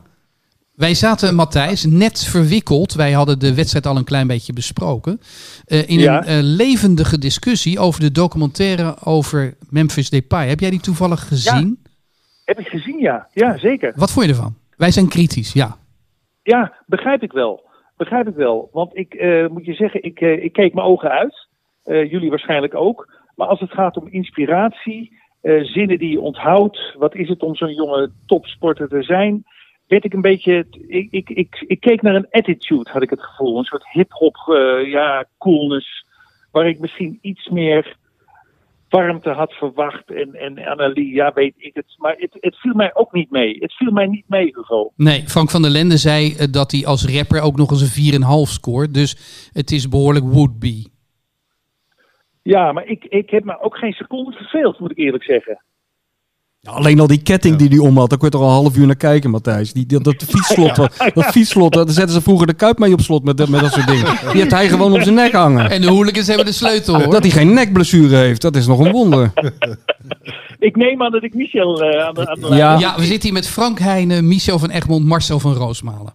Wij 0.83 0.93
zaten, 0.93 1.35
Matthijs, 1.35 1.85
net 1.85 2.25
verwikkeld. 2.25 2.93
Wij 2.93 3.11
hadden 3.11 3.39
de 3.39 3.55
wedstrijd 3.55 3.85
al 3.85 3.97
een 3.97 4.03
klein 4.03 4.27
beetje 4.27 4.53
besproken. 4.53 5.19
eh, 5.65 5.89
in 5.89 5.99
Ja. 5.99 6.17
een 6.17 6.23
eh, 6.25 6.37
levendige 6.41 7.17
discussie 7.17 7.79
over 7.79 7.99
de 7.99 8.11
documentaire 8.11 8.95
over 9.03 9.53
Memphis 9.69 10.09
Depay. 10.09 10.47
Heb 10.47 10.59
jij 10.59 10.69
die 10.69 10.79
toevallig 10.79 11.27
gezien? 11.27 11.79
Heb 12.45 12.59
ik 12.59 12.67
gezien, 12.67 12.99
ja. 12.99 13.27
Ja, 13.33 13.57
zeker. 13.57 13.93
Wat 13.95 14.11
vond 14.11 14.25
je 14.25 14.31
ervan? 14.31 14.55
Wij 14.77 14.91
zijn 14.91 15.07
kritisch, 15.07 15.53
ja. 15.53 15.77
Ja, 16.41 16.73
begrijp 16.85 17.23
ik 17.23 17.31
wel. 17.31 17.69
Begrijp 17.97 18.27
ik 18.27 18.35
wel. 18.35 18.69
Want 18.71 18.97
ik 18.97 19.13
eh, 19.13 19.47
moet 19.47 19.65
je 19.65 19.73
zeggen, 19.73 20.03
ik, 20.03 20.19
ik 20.19 20.53
keek 20.53 20.73
mijn 20.73 20.87
ogen 20.87 21.09
uit. 21.09 21.47
Jullie 21.83 22.29
waarschijnlijk 22.29 22.75
ook. 22.75 23.13
Maar 23.35 23.47
als 23.47 23.59
het 23.59 23.71
gaat 23.71 23.97
om 23.97 24.07
inspiratie, 24.07 25.17
zinnen 25.61 25.97
die 25.99 26.11
je 26.11 26.19
onthoudt, 26.19 26.95
wat 26.97 27.15
is 27.15 27.29
het 27.29 27.41
om 27.41 27.55
zo'n 27.55 27.73
jonge 27.73 28.11
topsporter 28.25 28.87
te 28.87 29.03
zijn, 29.03 29.43
werd 29.87 30.05
ik 30.05 30.13
een 30.13 30.21
beetje. 30.21 30.65
Ik, 30.87 31.11
ik, 31.11 31.29
ik, 31.29 31.63
ik 31.67 31.79
keek 31.79 32.01
naar 32.01 32.15
een 32.15 32.29
attitude, 32.29 32.89
had 32.89 33.01
ik 33.01 33.09
het 33.09 33.23
gevoel. 33.23 33.57
Een 33.57 33.63
soort 33.63 33.89
hip-hop, 33.91 34.35
eh, 34.35 34.91
ja, 34.91 35.25
coolness. 35.37 36.05
Waar 36.51 36.67
ik 36.67 36.79
misschien 36.79 37.19
iets 37.21 37.49
meer 37.49 37.97
warmte 38.89 39.29
had 39.29 39.53
verwacht. 39.53 40.11
En, 40.11 40.33
en 40.35 40.65
Annelie, 40.65 41.13
ja, 41.13 41.33
weet 41.33 41.53
ik 41.57 41.73
het. 41.73 41.95
Maar 41.97 42.15
het, 42.17 42.37
het 42.39 42.55
viel 42.55 42.73
mij 42.73 42.95
ook 42.95 43.13
niet 43.13 43.31
mee. 43.31 43.57
Het 43.59 43.73
viel 43.73 43.91
mij 43.91 44.07
niet 44.07 44.29
mee, 44.29 44.45
Hugo. 44.55 44.91
Nee, 44.95 45.23
Frank 45.27 45.49
van 45.49 45.61
der 45.61 45.71
Lende 45.71 45.97
zei 45.97 46.35
eh, 46.35 46.47
dat 46.51 46.71
hij 46.71 46.85
als 46.85 47.17
rapper 47.17 47.41
ook 47.41 47.57
nog 47.57 47.71
eens 47.71 47.97
een 47.97 48.21
4,5 48.21 48.51
scoort. 48.51 48.93
Dus 48.93 49.11
het 49.53 49.71
is 49.71 49.89
behoorlijk 49.89 50.25
would-be. 50.25 50.91
Ja, 52.41 52.71
maar 52.71 52.85
ik, 52.85 53.05
ik 53.05 53.29
heb 53.29 53.43
me 53.43 53.61
ook 53.61 53.77
geen 53.77 53.93
seconde 53.93 54.31
verveeld, 54.31 54.79
moet 54.79 54.91
ik 54.91 54.97
eerlijk 54.97 55.23
zeggen. 55.23 55.63
Ja, 56.65 56.71
alleen 56.71 56.99
al 56.99 57.07
die 57.07 57.21
ketting 57.21 57.55
die 57.55 57.67
hij 57.69 57.77
om 57.77 57.97
had, 57.97 58.09
daar 58.09 58.17
kun 58.17 58.27
je 58.27 58.33
toch 58.33 58.41
al 58.43 58.47
een 58.47 58.53
half 58.63 58.77
uur 58.77 58.85
naar 58.85 58.95
kijken, 58.95 59.29
Matthijs. 59.29 59.73
Die, 59.73 59.85
dat, 59.85 60.03
dat 60.03 60.23
fietsslot, 60.27 60.75
dat, 60.75 60.93
dat 61.13 61.25
fietsslot, 61.25 61.73
daar 61.73 61.89
zetten 61.89 62.13
ze 62.15 62.21
vroeger 62.21 62.47
de 62.47 62.53
kuip 62.53 62.79
mee 62.79 62.93
op 62.93 63.01
slot 63.01 63.23
met, 63.23 63.37
dat- 63.37 63.49
met 63.49 63.59
dat 63.61 63.71
soort 63.73 63.87
dingen. 63.87 64.05
Die 64.31 64.41
heeft 64.41 64.51
hij 64.51 64.69
gewoon 64.69 64.93
op 64.93 65.01
zijn 65.01 65.15
nek 65.15 65.31
hangen. 65.31 65.69
En 65.69 65.81
de 65.81 65.87
hooligans 65.89 66.27
hebben 66.27 66.45
de 66.45 66.51
sleutel 66.51 67.01
hoor. 67.01 67.11
Dat 67.11 67.21
hij 67.21 67.31
geen 67.31 67.53
nekblessure 67.53 68.15
heeft, 68.15 68.41
dat 68.41 68.55
is 68.55 68.67
nog 68.67 68.79
een 68.79 68.91
wonder. 68.91 69.31
Ik 70.59 70.75
neem 70.75 71.03
aan 71.03 71.11
dat 71.11 71.23
ik 71.23 71.33
Michel 71.33 71.81
eh, 71.83 72.05
aan 72.07 72.13
de, 72.13 72.29
aan 72.29 72.39
de 72.39 72.55
Ja. 72.55 72.77
Ja, 72.79 72.95
we 72.95 73.03
zitten 73.03 73.23
hier 73.23 73.33
met 73.33 73.47
Frank 73.47 73.79
Heijnen, 73.79 74.27
Michel 74.27 74.59
van 74.59 74.69
Egmond, 74.69 75.05
Marcel 75.05 75.39
van 75.39 75.53
Roosmalen. 75.53 76.13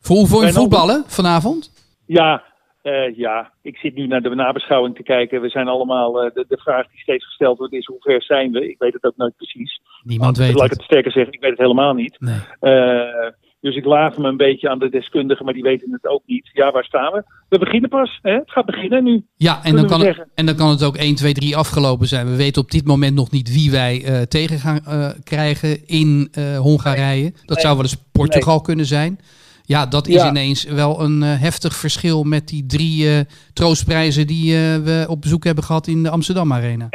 Voor 0.00 0.26
vond 0.26 0.46
je 0.46 0.52
voetballen 0.52 1.04
vanavond? 1.06 1.70
Ja, 2.06 2.42
eh, 2.86 3.16
ja, 3.16 3.52
ik 3.62 3.76
zit 3.76 3.94
nu 3.94 4.06
naar 4.06 4.22
de 4.22 4.34
nabeschouwing 4.34 4.96
te 4.96 5.02
kijken. 5.02 5.40
We 5.40 5.48
zijn 5.48 5.68
allemaal, 5.68 6.22
eh, 6.22 6.34
de, 6.34 6.44
de 6.48 6.56
vraag 6.58 6.86
die 6.90 7.00
steeds 7.00 7.24
gesteld 7.24 7.58
wordt 7.58 7.72
is 7.72 7.86
hoe 7.86 8.00
ver 8.00 8.22
zijn 8.22 8.52
we? 8.52 8.68
Ik 8.70 8.78
weet 8.78 8.92
het 8.92 9.04
ook 9.04 9.16
nooit 9.16 9.36
precies. 9.36 9.80
Niemand 10.02 10.36
Laat 10.38 10.46
weet 10.46 10.56
ik 10.56 10.62
het. 10.62 10.70
het 10.70 10.82
sterker 10.82 11.12
zeggen, 11.12 11.32
ik 11.32 11.40
weet 11.40 11.50
het 11.50 11.58
helemaal 11.58 11.94
niet. 11.94 12.16
Nee. 12.20 12.38
Eh, 12.60 13.30
dus 13.60 13.76
ik 13.76 13.84
laat 13.84 14.18
me 14.18 14.28
een 14.28 14.36
beetje 14.36 14.68
aan 14.68 14.78
de 14.78 14.88
deskundigen, 14.88 15.44
maar 15.44 15.54
die 15.54 15.62
weten 15.62 15.92
het 15.92 16.06
ook 16.06 16.22
niet. 16.26 16.50
Ja, 16.52 16.70
waar 16.72 16.84
staan 16.84 17.12
we? 17.12 17.22
We 17.48 17.58
beginnen 17.58 17.90
pas. 17.90 18.18
Hè? 18.22 18.32
Het 18.32 18.50
gaat 18.50 18.66
beginnen 18.66 19.04
nu. 19.04 19.24
Ja, 19.36 19.64
en 19.64 19.76
dan, 19.76 19.86
kan 19.86 20.00
het, 20.00 20.24
en 20.34 20.46
dan 20.46 20.56
kan 20.56 20.68
het 20.68 20.84
ook 20.84 20.96
1, 20.96 21.14
2, 21.14 21.32
3 21.32 21.56
afgelopen 21.56 22.06
zijn. 22.06 22.26
We 22.30 22.36
weten 22.36 22.62
op 22.62 22.70
dit 22.70 22.86
moment 22.86 23.14
nog 23.14 23.30
niet 23.30 23.52
wie 23.52 23.70
wij 23.70 24.26
tegen 24.28 24.58
gaan 24.58 24.80
krijgen 25.24 25.86
in 25.86 26.30
Hongarije. 26.58 27.30
Dat 27.30 27.48
Nee. 27.56 27.58
zou 27.64 27.74
wel 27.74 27.82
eens 27.84 28.08
Portugal 28.12 28.60
kunnen 28.60 28.86
zijn. 28.86 29.18
Ja, 29.66 29.86
dat 29.86 30.06
is 30.06 30.14
Ja. 30.14 30.28
ineens 30.28 30.64
wel 30.64 31.00
een 31.00 31.22
eh, 31.22 31.40
heftig 31.40 31.74
verschil 31.74 32.22
met 32.24 32.48
die 32.48 32.66
drie 32.66 33.08
eh, 33.08 33.20
troostprijzen 33.52 34.26
die 34.26 34.54
eh, 34.54 34.76
we 34.76 35.06
op 35.08 35.20
bezoek 35.20 35.44
hebben 35.44 35.64
gehad 35.64 35.86
in 35.86 36.02
de 36.02 36.10
Amsterdam 36.10 36.52
Arena. 36.52 36.88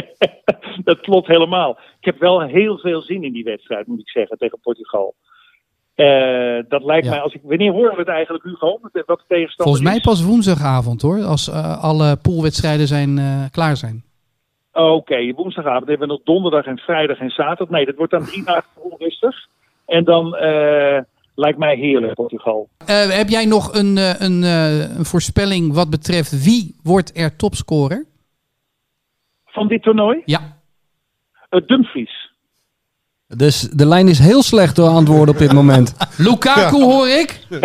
dat 0.84 1.00
klopt 1.00 1.26
helemaal. 1.26 1.70
Ik 2.00 2.04
heb 2.04 2.18
wel 2.18 2.40
heel 2.40 2.78
veel 2.78 3.00
zin 3.02 3.22
in 3.24 3.32
die 3.32 3.44
wedstrijd, 3.44 3.86
moet 3.86 4.00
ik 4.00 4.08
zeggen, 4.08 4.38
tegen 4.38 4.58
Portugal. 4.62 5.14
Dat 6.68 6.84
lijkt 6.84 7.04
Ja. 7.04 7.10
mij, 7.10 7.20
als 7.20 7.34
ik, 7.34 7.40
wanneer 7.44 7.72
horen 7.72 7.92
we 7.92 7.98
het 7.98 8.08
eigenlijk, 8.08 8.44
Hugo? 8.44 8.78
Wat 8.80 8.92
de 9.28 9.52
Volgens 9.56 9.84
mij 9.84 9.96
is? 9.96 10.02
pas 10.02 10.22
woensdagavond 10.24 11.02
hoor, 11.02 11.22
als 11.24 11.50
alle 11.80 12.16
poolwedstrijden 12.16 12.86
zijn, 12.86 13.20
klaar 13.50 13.76
zijn. 13.76 14.04
Oké, 14.72 15.32
woensdagavond 15.32 15.88
hebben 15.88 16.06
we 16.08 16.12
nog 16.14 16.22
donderdag 16.24 16.64
en 16.64 16.78
vrijdag 16.78 17.18
en 17.18 17.30
zaterdag. 17.30 17.68
Nee, 17.68 17.86
dat 17.86 17.96
wordt 17.96 18.12
dan 18.12 18.24
drie 18.24 18.44
dagen 18.44 18.70
onrustig. 18.74 19.34
En 19.86 20.04
dan 20.04 20.36
lijkt 21.36 21.58
mij 21.58 21.76
heerlijk, 21.76 22.14
Portugal. 22.14 22.68
Eh, 22.86 23.08
heb 23.08 23.28
jij 23.28 23.44
nog 23.44 23.74
een, 23.74 23.98
eh, 23.98 24.20
een, 24.20 24.44
eh, 24.44 24.96
een 24.96 25.04
voorspelling 25.04 25.72
wat 25.72 25.90
betreft 25.90 26.44
wie 26.44 26.76
wordt 26.82 27.18
er 27.18 27.36
topscorer? 27.36 28.06
Van 29.44 29.68
dit 29.68 29.82
toernooi? 29.82 30.22
Ja, 30.24 30.56
Uh, 31.50 31.66
Dumfries. 31.66 32.30
Dus 33.26 33.60
de 33.60 33.86
lijn 33.86 34.08
is 34.08 34.18
heel 34.18 34.42
slecht 34.42 34.76
door 34.76 35.04
worden 35.04 35.34
op 35.34 35.40
dit 35.40 35.52
moment. 35.52 35.96
Lukaku 36.26 36.82
hoor 36.82 37.08
ik. 37.08 37.40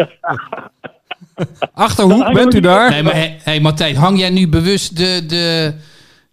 Achterhoek, 1.74 2.34
bent 2.34 2.54
u 2.54 2.60
daar? 2.60 2.90
Nee, 2.90 3.04
maar 3.04 3.16
hé, 3.16 3.38
hey, 3.44 3.60
Matthijs, 3.60 3.98
hang 3.98 4.20
jij 4.20 4.30
nu 4.30 4.48
bewust 4.48 4.98
de... 4.98 5.26
de, 5.26 5.74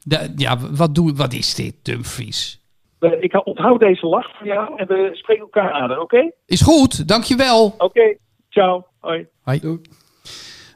de 0.02 0.32
ja, 0.36 0.58
wat, 0.58 0.94
doe, 0.94 1.14
wat 1.14 1.32
is 1.32 1.54
dit, 1.54 1.74
Dumfries? 1.82 2.60
Eh, 2.98 3.10
ik 3.22 3.46
onthoud 3.46 3.80
deze 3.80 4.06
lach 4.06 4.36
van 4.36 4.46
jou 4.46 4.76
en 4.76 4.86
we 4.86 5.10
spreken 5.12 5.42
elkaar 5.42 5.72
aan, 5.72 5.98
oké? 6.00 6.30
Is 6.46 6.60
goed, 6.60 7.08
dankjewel. 7.08 7.74
Oké, 7.78 8.16
ciao. 8.48 8.86
Hoi. 8.98 9.26
Hoi. 9.42 9.80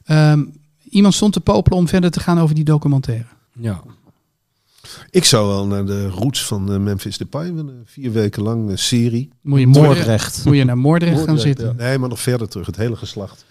Ehm, 0.05 0.45
iemand 0.91 1.15
stond 1.15 1.33
te 1.33 1.41
popelen 1.41 1.79
om 1.79 1.89
verder 1.89 2.11
te 2.11 2.21
gaan 2.21 2.39
over 2.39 2.55
die 2.55 2.65
documentaire. 2.65 3.27
Ja. 3.53 3.83
Ik 5.11 5.25
zou 5.25 5.49
wel 5.49 5.67
naar 5.67 5.85
de 5.85 6.09
roots 6.09 6.45
van 6.47 6.73
eh, 6.73 6.79
Memphis 6.79 7.19
Depay 7.19 7.53
willen. 7.55 7.83
Vier 7.85 8.13
weken 8.13 8.43
lang 8.43 8.71
een 8.71 8.79
serie. 8.79 9.31
Moet 9.41 9.61
je, 9.61 9.67
Moordrecht. 9.67 10.45
Moet 10.45 10.57
je 10.57 10.65
naar 10.65 10.79
Moordrecht 10.79 11.25
gaan 11.25 11.39
zitten. 11.39 11.67
ja. 11.67 11.73
Nee, 11.73 11.99
maar 11.99 12.09
nog 12.09 12.21
verder 12.21 12.49
terug. 12.49 12.67
Het 12.67 12.77
hele 12.77 12.97
geslacht. 12.97 13.45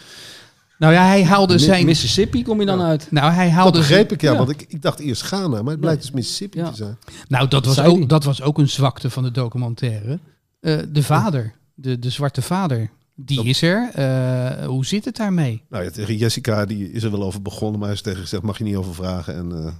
Nou 0.81 0.93
ja, 0.93 1.05
hij 1.05 1.23
haalde 1.25 1.57
zijn... 1.59 1.85
Mississippi 1.85 2.43
kom 2.43 2.59
je 2.59 2.65
dan 2.65 2.81
uit. 2.81 3.07
Nou, 3.11 3.31
hij 3.31 3.45
Dat 3.45 3.53
haalde 3.53 3.77
zijn- 3.83 3.87
begreep 3.89 4.11
ik, 4.11 4.21
ja, 4.21 4.31
ja. 4.31 4.37
Want 4.37 4.49
ik, 4.49 4.65
ik 4.67 4.81
dacht 4.81 4.99
eerst 4.99 5.21
Ghana, 5.21 5.61
maar 5.61 5.71
het 5.71 5.79
blijkt 5.79 6.01
dus 6.01 6.11
Mississippi 6.11 6.57
Ja. 6.57 6.69
te 6.69 6.75
zijn. 6.75 6.97
Nou, 7.27 7.47
dat 7.47 7.65
was, 7.65 7.79
ook, 7.79 8.09
dat 8.09 8.23
was 8.23 8.41
ook 8.41 8.57
een 8.57 8.69
zwakte 8.69 9.09
van 9.09 9.23
de 9.23 9.31
documentaire. 9.31 10.19
Eh, 10.59 10.79
de 10.89 11.03
vader, 11.03 11.53
de, 11.73 11.99
de 11.99 12.09
zwarte 12.09 12.41
vader, 12.41 12.89
die 13.15 13.35
Dat- 13.37 13.45
is 13.45 13.61
er. 13.61 13.89
Eh, 13.93 14.65
hoe 14.65 14.85
zit 14.85 15.05
het 15.05 15.15
daarmee? 15.15 15.63
Nou 15.69 15.83
ja, 15.83 15.89
tegen 15.89 16.15
Jessica 16.17 16.65
die 16.65 16.91
is 16.91 17.03
er 17.03 17.11
wel 17.11 17.23
over 17.23 17.41
begonnen, 17.41 17.79
maar 17.79 17.87
hij 17.87 17.97
is 17.97 18.03
tegen 18.03 18.21
gezegd, 18.21 18.43
mag 18.43 18.57
je 18.57 18.63
niet 18.63 18.75
over 18.75 18.93
vragen. 18.95 19.35
En 19.35 19.51
eh, 19.65 19.71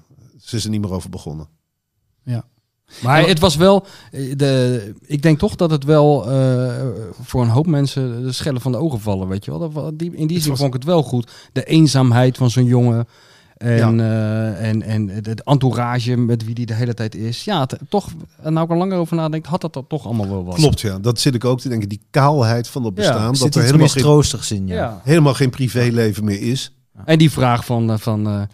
ze 0.42 0.56
is 0.56 0.64
er 0.64 0.70
niet 0.70 0.82
meer 0.82 0.94
over 0.94 1.10
begonnen. 1.10 1.48
Maar 3.04 3.27
het 3.27 3.39
was 3.39 3.56
wel, 3.56 3.86
eh, 4.12 4.34
de, 4.38 4.93
ik 5.06 5.21
denk 5.21 5.39
toch 5.39 5.56
dat 5.56 5.71
het 5.71 5.84
wel 5.84 6.32
eh, 6.32 6.86
voor 7.21 7.41
een 7.41 7.49
hoop 7.49 7.67
mensen 7.67 8.23
de 8.23 8.32
schellen 8.32 8.62
van 8.62 8.71
de 8.71 8.77
ogen 8.77 8.99
vallen, 8.99 9.27
weet 9.27 9.45
je 9.45 9.58
wel. 9.58 9.71
Dat, 9.71 9.99
die, 9.99 10.15
in 10.15 10.27
die 10.27 10.39
zin 10.39 10.49
was- 10.49 10.60
vond 10.60 10.73
ik 10.73 10.80
het 10.80 10.89
wel 10.89 11.04
goed. 11.04 11.32
De 11.54 11.63
eenzaamheid 11.63 12.38
van 12.38 12.49
zo'n 12.49 12.65
jongen. 12.65 13.08
En, 13.58 13.99
eh, 13.99 14.69
en, 14.69 14.82
en 14.82 15.08
het 15.10 15.43
entourage 15.43 16.17
met 16.17 16.45
wie 16.45 16.56
die 16.56 16.65
de 16.65 16.73
hele 16.73 16.93
tijd 16.93 17.15
is. 17.15 17.43
Ja, 17.43 17.60
het- 17.60 17.77
toch, 17.89 18.10
en 18.41 18.54
nou 18.54 18.65
ik 18.65 18.71
er 18.71 18.77
langer 18.77 18.97
over 18.97 19.15
nadenk, 19.15 19.45
had 19.45 19.62
dat 19.62 19.84
toch 19.88 20.06
allemaal 20.06 20.30
wel 20.30 20.43
wat. 20.45 20.56
Klopt, 20.56 20.82
ja. 20.82 20.99
Dat 20.99 21.19
zit 21.19 21.36
ik 21.36 21.45
ook 21.45 21.60
te 21.60 21.69
denken. 21.69 21.89
Die 21.89 22.01
kaalheid 22.10 22.67
van 22.67 22.84
dat 22.84 22.93
bestaan. 22.93 23.27
Dat 23.27 23.38
zit 23.38 23.56
er 23.56 23.62
helemaal 23.62 23.88
geen, 23.88 23.95
mistroostigs 23.95 24.51
in, 24.51 24.67
ja. 24.67 24.75
Ja. 24.75 25.01
helemaal 25.04 25.34
geen 25.34 25.49
privéleven 25.49 26.23
meer 26.23 26.41
is. 26.41 26.75
En 27.06 27.17
die 27.17 27.32
vraag 27.32 27.65
van, 27.65 27.99
van 27.99 28.47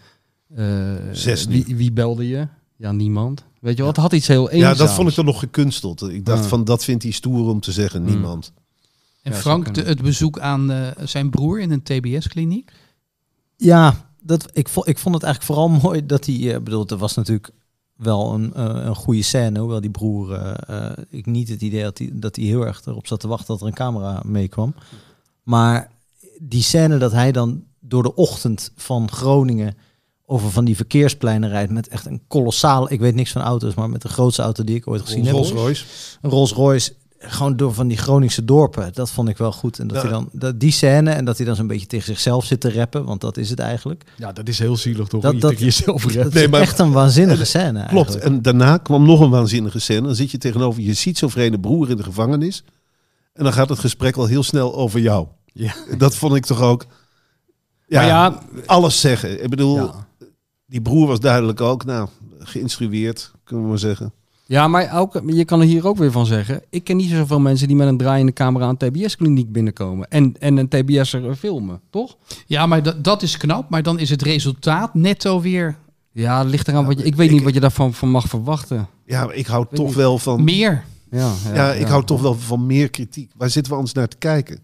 Zes 1.12 1.46
wie, 1.46 1.66
wie 1.76 1.92
belde 1.92 2.28
je? 2.28 2.48
Ja, 2.78 2.92
niemand. 2.92 3.44
Weet 3.60 3.78
je 3.78 3.84
het 3.84 3.98
had 3.98 4.14
iets 4.14 4.28
heel 4.28 4.56
Ja, 4.56 4.74
dat 4.74 4.92
vond 4.94 5.10
ik 5.10 5.16
dan 5.16 5.26
nog 5.26 5.40
gekunsteld. 5.40 6.02
Ik 6.10 6.26
dacht 6.26 6.44
Ja. 6.44 6.50
van, 6.50 6.64
dat 6.64 6.84
vindt 6.84 7.04
hij 7.04 7.12
stoer 7.12 7.50
om 7.50 7.60
te 7.60 7.72
zeggen. 7.72 8.02
Hmm. 8.02 8.10
Niemand. 8.10 8.52
En 9.22 9.32
Ja, 9.32 9.38
Frank, 9.38 9.74
de- 9.74 9.82
het 9.82 10.02
bezoek 10.02 10.40
aan 10.40 10.72
eh, 10.72 10.88
zijn 11.04 11.30
broer 11.30 11.60
in 11.62 11.72
een 11.72 11.84
TBS-kliniek. 11.84 12.72
Ja, 13.56 14.12
dat, 14.22 14.50
ik, 14.54 14.68
vond, 14.70 14.88
ik 14.88 14.98
vond 14.98 15.16
het 15.16 15.24
eigenlijk 15.24 15.54
vooral 15.54 15.78
mooi 15.90 16.06
dat 16.06 16.26
hij... 16.26 16.54
eh, 16.56 16.62
bedoel, 16.62 16.88
er 16.88 16.98
was 16.98 17.14
natuurlijk 17.16 17.50
wel 17.96 18.34
een, 18.34 18.54
eh, 18.54 18.64
een 18.86 18.96
goede 18.96 19.22
scène. 19.22 19.60
Hoewel 19.60 19.82
die 19.82 19.90
broer... 19.90 20.56
ik 21.10 21.26
niet 21.26 21.50
het 21.50 21.62
idee 21.62 21.84
had 21.84 21.98
hij, 21.98 22.10
dat 22.14 22.36
hij 22.36 22.46
heel 22.46 22.66
erg 22.66 22.82
erop 22.86 23.08
zat 23.08 23.20
te 23.20 23.28
wachten 23.28 23.48
dat 23.48 23.62
er 23.62 23.68
een 23.68 23.74
camera 23.74 24.22
meekwam. 24.26 24.74
Maar 25.44 25.92
die 26.42 26.62
scène 26.64 26.98
dat 26.98 27.12
hij 27.12 27.32
dan 27.32 27.64
door 27.80 28.04
de 28.04 28.16
ochtend 28.16 28.72
van 28.76 29.12
Groningen... 29.12 29.78
over 30.30 30.52
van 30.52 30.66
die 30.66 30.76
verkeerspleinen 30.76 31.50
rijdt 31.50 31.72
met 31.72 31.88
echt 31.88 32.06
een 32.06 32.22
kolossaal... 32.28 32.92
Ik 32.92 33.00
weet 33.00 33.16
niks 33.16 33.32
van 33.32 33.42
auto's, 33.42 33.74
maar 33.74 33.90
met 33.90 34.02
de 34.02 34.08
grootste 34.10 34.42
auto 34.42 34.64
die 34.64 34.76
ik 34.76 34.88
ooit 34.88 35.02
gezien 35.02 35.24
heb. 35.26 35.34
Rolls 35.34 35.52
Royce. 35.52 35.86
een 36.22 36.30
Rolls 36.30 36.52
Royce. 36.54 36.94
Gewoon 37.20 37.56
door 37.56 37.74
van 37.74 37.88
die 37.88 37.98
Groningse 37.98 38.46
dorpen. 38.46 38.92
Dat 38.94 39.10
vond 39.10 39.30
ik 39.30 39.38
wel 39.38 39.52
goed. 39.52 39.80
En 39.80 39.88
dat 39.88 39.96
Ja. 39.98 40.02
hij 40.04 40.12
dan 40.12 40.30
dat, 40.32 40.60
die 40.60 40.72
scène 40.72 41.12
en 41.12 41.26
dat 41.26 41.38
hij 41.38 41.46
dan 41.46 41.56
zo'n 41.56 41.68
beetje 41.68 41.86
tegen 41.88 42.06
zichzelf 42.06 42.46
zit 42.46 42.60
te 42.60 42.74
rappen, 42.74 43.06
want 43.06 43.22
dat 43.22 43.38
is 43.38 43.50
het 43.50 43.60
eigenlijk. 43.60 44.04
Ja, 44.18 44.32
dat 44.32 44.48
is 44.48 44.60
heel 44.60 44.76
zielig 44.78 45.08
toch? 45.08 45.22
Dat- 45.22 45.34
je 45.34 45.40
dat- 45.40 45.50
tegen 45.50 45.66
jezelf 45.66 46.04
Dat 46.06 46.36
is 46.36 46.48
maar- 46.48 46.62
echt 46.62 46.80
een 46.80 46.92
waanzinnige 46.92 47.46
scène. 47.46 47.86
Klopt. 47.86 48.10
eigenlijk. 48.10 48.24
En 48.26 48.42
daarna 48.42 48.78
kwam 48.78 49.06
nog 49.06 49.20
een 49.20 49.30
waanzinnige 49.30 49.80
scène. 49.80 50.02
Dan 50.02 50.16
zit 50.16 50.32
je 50.32 50.38
tegenover 50.38 50.82
je 50.82 50.94
schizofrene 50.94 51.60
broer 51.60 51.90
in 51.90 51.98
de 51.98 52.04
gevangenis. 52.04 52.64
En 53.34 53.44
dan 53.44 53.54
gaat 53.54 53.70
het 53.70 53.80
gesprek 53.80 54.16
al 54.16 54.26
heel 54.26 54.44
snel 54.44 54.76
over 54.76 55.00
jou. 55.00 55.28
Ja. 55.54 55.74
Dat 55.98 56.16
vond 56.16 56.36
ik 56.36 56.46
toch 56.46 56.62
ook... 56.62 56.86
Ja, 57.88 58.02
ja, 58.02 58.40
alles 58.66 59.00
zeggen. 59.00 59.44
Ik 59.44 59.50
bedoel, 59.50 59.76
ja. 59.76 60.07
Die 60.68 60.82
broer 60.82 61.08
was 61.08 61.20
duidelijk 61.20 61.62
ook, 61.62 61.86
nou, 61.86 62.08
geïnstrueerd, 62.40 63.32
kunnen 63.44 63.64
we 63.64 63.70
maar 63.70 63.80
zeggen. 63.80 64.12
Ja, 64.46 64.68
maar 64.68 65.00
ook, 65.00 65.22
je 65.26 65.46
kan 65.46 65.60
er 65.62 65.66
hier 65.66 65.88
ook 65.88 65.98
weer 65.98 66.12
van 66.12 66.26
zeggen. 66.26 66.62
Ik 66.70 66.84
ken 66.84 66.98
niet 66.98 67.10
zoveel 67.10 67.40
mensen 67.40 67.68
die 67.68 67.76
met 67.76 67.88
een 67.88 67.98
draaiende 67.98 68.34
camera 68.34 68.66
aan 68.66 68.76
een 68.80 68.92
TBS-kliniek 68.92 69.52
binnenkomen. 69.52 70.08
En, 70.10 70.36
en 70.40 70.58
een 70.58 70.68
TBS'er 70.68 71.36
filmen, 71.36 71.82
toch? 71.90 72.18
Ja, 72.46 72.66
maar 72.66 72.84
dat, 72.84 73.04
dat 73.04 73.22
is 73.22 73.38
knap. 73.38 73.70
Maar 73.70 73.84
dan 73.84 74.00
is 74.00 74.10
het 74.10 74.22
resultaat 74.22 74.94
netto 74.94 75.42
weer 75.42 75.76
Ja, 76.12 76.40
het 76.40 76.48
ligt 76.50 76.68
eraan 76.68 76.86
wat 76.86 76.98
je... 77.00 77.04
Ik 77.06 77.16
weet 77.16 77.28
ik- 77.28 77.34
niet 77.34 77.44
wat 77.44 77.54
je 77.54 77.60
daarvan 77.60 77.94
van 77.94 78.10
mag 78.10 78.26
verwachten. 78.28 78.88
Ja, 79.06 79.26
maar 79.26 79.36
ik 79.36 79.46
hou 79.48 79.66
toch 79.74 79.86
niet. 79.88 79.96
wel 79.96 80.18
van... 80.18 80.44
meer. 80.44 80.84
Ja, 81.12 81.34
Ja, 81.54 81.72
ik 81.74 81.88
hou 81.88 82.04
toch 82.04 82.22
wel 82.22 82.34
van 82.36 82.66
meer 82.66 82.90
kritiek. 82.90 83.32
Waar 83.36 83.50
zitten 83.50 83.72
we 83.72 83.78
anders 83.78 83.96
naar 83.96 84.08
te 84.08 84.18
kijken? 84.18 84.60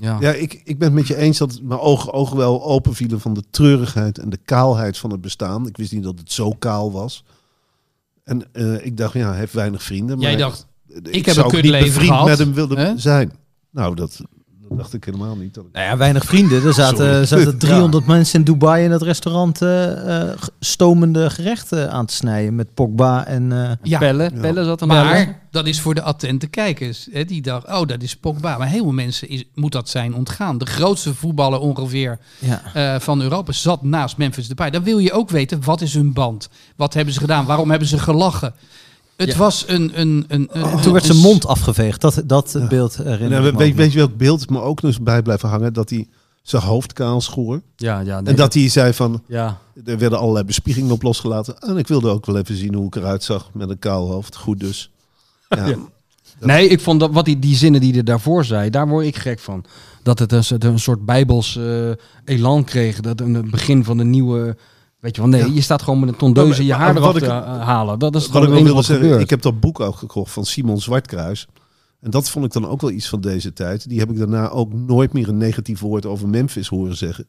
Ja. 0.00 0.16
Ja, 0.20 0.32
ik, 0.32 0.60
ik 0.64 0.78
ben 0.78 0.88
het 0.88 0.96
met 0.96 1.06
je 1.06 1.16
eens 1.16 1.38
dat 1.38 1.60
mijn 1.62 1.80
ogen, 1.80 2.12
ogen 2.12 2.36
wel 2.36 2.64
open 2.64 2.94
vielen 2.94 3.20
van 3.20 3.34
de 3.34 3.42
treurigheid 3.50 4.18
en 4.18 4.30
de 4.30 4.38
kaalheid 4.44 4.98
van 4.98 5.10
het 5.10 5.20
bestaan. 5.20 5.66
Ik 5.66 5.76
wist 5.76 5.92
niet 5.92 6.02
dat 6.02 6.18
het 6.18 6.32
zo 6.32 6.50
kaal 6.50 6.92
was. 6.92 7.24
En 8.24 8.52
eh, 8.52 8.86
ik 8.86 8.96
dacht, 8.96 9.12
ja, 9.12 9.28
hij 9.28 9.38
heeft 9.38 9.52
weinig 9.52 9.82
vrienden. 9.82 10.18
Jij 10.18 10.30
maar 10.30 10.38
dacht, 10.38 10.66
ik, 10.88 11.06
ik 11.06 11.26
heb 11.26 11.34
zou 11.34 11.56
een 11.56 11.62
niet 11.62 11.72
bevriend 11.72 12.06
gehad, 12.06 12.26
met 12.26 12.38
hem 12.38 12.54
willen 12.54 12.78
hè? 12.78 12.98
zijn. 12.98 13.32
Nou, 13.70 13.94
dat, 13.94 14.20
dat 14.68 14.78
dacht 14.78 14.94
ik 14.94 15.04
helemaal 15.04 15.36
niet. 15.36 15.54
Dat 15.54 15.64
ik- 15.64 15.72
Nou 15.72 15.86
ja, 15.86 15.96
weinig 15.96 16.24
vrienden. 16.24 16.64
Er 16.64 16.72
zaten, 16.74 17.26
zaten 17.26 17.58
300 17.58 18.06
mensen 18.06 18.38
in 18.38 18.44
Dubai 18.44 18.84
in 18.84 18.90
het 18.90 19.02
restaurant 19.02 19.62
eh, 19.62 20.20
eh, 20.30 20.38
stomende 20.60 21.30
gerechten 21.30 21.90
aan 21.92 22.06
te 22.06 22.14
snijden 22.14 22.54
met 22.54 22.74
Pogba 22.74 23.26
en 23.26 23.52
eh, 23.52 23.70
ja, 23.82 23.98
Pelle, 23.98 24.30
Ja. 24.34 24.40
Pelle 24.40 24.64
zat 24.64 24.80
er 24.80 24.86
maar 24.86 25.46
dat 25.50 25.66
is 25.66 25.80
voor 25.80 25.94
de 25.94 26.02
attente 26.02 26.46
kijkers. 26.46 27.08
Hè, 27.12 27.24
die 27.24 27.42
dacht, 27.42 27.66
oh, 27.66 27.86
dat 27.86 28.02
is 28.02 28.16
Pogba. 28.16 28.58
Maar 28.58 28.68
heel 28.68 28.82
veel 28.82 28.92
mensen 28.92 29.28
is, 29.28 29.44
moet 29.54 29.72
dat 29.72 29.88
zijn 29.88 30.14
ontgaan. 30.14 30.58
De 30.58 30.66
grootste 30.66 31.14
voetballer 31.14 31.58
ongeveer 31.60 32.18
ja. 32.38 32.62
eh, 32.74 33.00
van 33.00 33.20
Europa 33.22 33.52
zat 33.52 33.82
naast 33.82 34.16
Memphis 34.16 34.48
Depay. 34.48 34.70
Dan 34.70 34.82
wil 34.82 34.98
je 34.98 35.12
ook 35.12 35.30
weten, 35.30 35.64
wat 35.64 35.80
is 35.80 35.94
hun 35.94 36.12
band? 36.12 36.48
Wat 36.76 36.94
hebben 36.94 37.14
ze 37.14 37.20
gedaan? 37.20 37.44
Waarom 37.46 37.70
hebben 37.70 37.88
ze 37.88 37.98
gelachen? 37.98 38.54
Het 39.18 39.32
Ja. 39.32 39.36
was 39.38 39.64
een... 39.68 40.00
een, 40.00 40.24
een, 40.28 40.48
een 40.52 40.62
En 40.70 40.80
toen 40.80 40.92
werd 40.92 41.04
zijn 41.04 41.18
mond 41.18 41.46
afgeveegd. 41.46 42.00
Dat, 42.00 42.22
dat 42.24 42.56
Ja. 42.58 42.66
beeld 42.66 42.96
herinner 42.96 43.56
weet, 43.56 43.74
weet 43.74 43.92
je 43.92 43.98
welk 43.98 44.16
beeld 44.16 44.50
me 44.50 44.60
ook 44.60 44.82
nog 44.82 44.90
eens 44.90 45.02
bij 45.02 45.22
blijven 45.22 45.48
hangen? 45.48 45.72
Dat 45.72 45.90
hij 45.90 46.06
zijn 46.42 46.62
hoofd 46.62 46.92
kaal 46.92 47.20
schoor. 47.20 47.60
Ja, 47.76 48.00
ja. 48.00 48.20
nee, 48.20 48.30
en 48.30 48.36
dat 48.36 48.54
hij 48.54 48.68
zei 48.68 48.92
van, 48.92 49.22
Ja, 49.26 49.58
er 49.84 49.98
werden 49.98 50.18
allerlei 50.18 50.44
bespiegingen 50.44 50.90
op 50.90 51.02
losgelaten. 51.02 51.58
En 51.58 51.76
ik 51.76 51.88
wilde 51.88 52.08
ook 52.08 52.26
wel 52.26 52.36
even 52.38 52.56
zien 52.56 52.74
hoe 52.74 52.86
ik 52.86 52.96
eruit 52.96 53.22
zag 53.24 53.50
met 53.52 53.70
een 53.70 53.78
kaal 53.78 54.10
hoofd. 54.10 54.36
Goed 54.36 54.60
dus. 54.60 54.90
Ja, 55.48 55.66
Ja. 55.66 55.76
Nee, 56.40 56.68
ik 56.68 56.80
vond 56.80 57.00
dat 57.00 57.10
wat 57.12 57.24
die, 57.24 57.38
die 57.38 57.56
zinnen 57.56 57.80
die 57.80 57.92
hij 57.92 58.02
daarvoor 58.02 58.44
zei, 58.44 58.70
daar 58.70 58.88
word 58.88 59.06
ik 59.06 59.16
gek 59.16 59.38
van. 59.38 59.64
Dat 60.02 60.18
het 60.18 60.32
een, 60.32 60.44
soort- 60.44 60.64
een 60.64 60.78
soort 60.78 61.04
bijbels 61.04 61.56
eh, 61.56 61.90
elan 62.24 62.64
kreeg. 62.64 63.00
Dat 63.00 63.20
een 63.20 63.34
het 63.34 63.50
begin 63.50 63.84
van 63.84 63.98
een 63.98 64.10
nieuwe. 64.10 64.56
Weet 65.00 65.16
je 65.16 65.20
wel, 65.22 65.30
nee, 65.30 65.40
Ja. 65.46 65.52
je 65.54 65.60
staat 65.60 65.82
gewoon 65.82 66.00
met 66.00 66.08
een 66.08 66.16
tondeuze 66.16 66.64
je 66.64 66.72
haar 66.74 66.96
eraf 66.96 67.12
wat 67.12 67.22
te 67.22 67.26
eh, 67.26 67.60
halen. 67.60 67.98
Dat 67.98 68.14
is 68.14 68.28
Wat 68.28 68.42
gewoon 68.42 68.58
ik 68.58 68.64
wilde 68.64 68.82
zeggen, 68.82 69.04
gebeurt. 69.04 69.22
ik 69.22 69.30
heb 69.30 69.42
dat 69.42 69.60
boek 69.60 69.80
ook 69.80 69.96
gekocht 69.96 70.32
van 70.32 70.44
Simon 70.44 70.80
Zwartkruis. 70.80 71.46
En 72.00 72.10
dat 72.10 72.30
vond 72.30 72.44
ik 72.44 72.52
dan 72.52 72.66
ook 72.68 72.80
wel 72.80 72.90
iets 72.90 73.08
van 73.08 73.20
deze 73.20 73.52
tijd. 73.52 73.88
Die 73.88 73.98
heb 73.98 74.10
ik 74.10 74.18
daarna 74.18 74.48
ook 74.48 74.72
nooit 74.72 75.12
meer 75.12 75.28
een 75.28 75.36
negatief 75.36 75.80
woord 75.80 76.06
over 76.06 76.28
Memphis 76.28 76.68
horen 76.68 76.96
zeggen. 76.96 77.26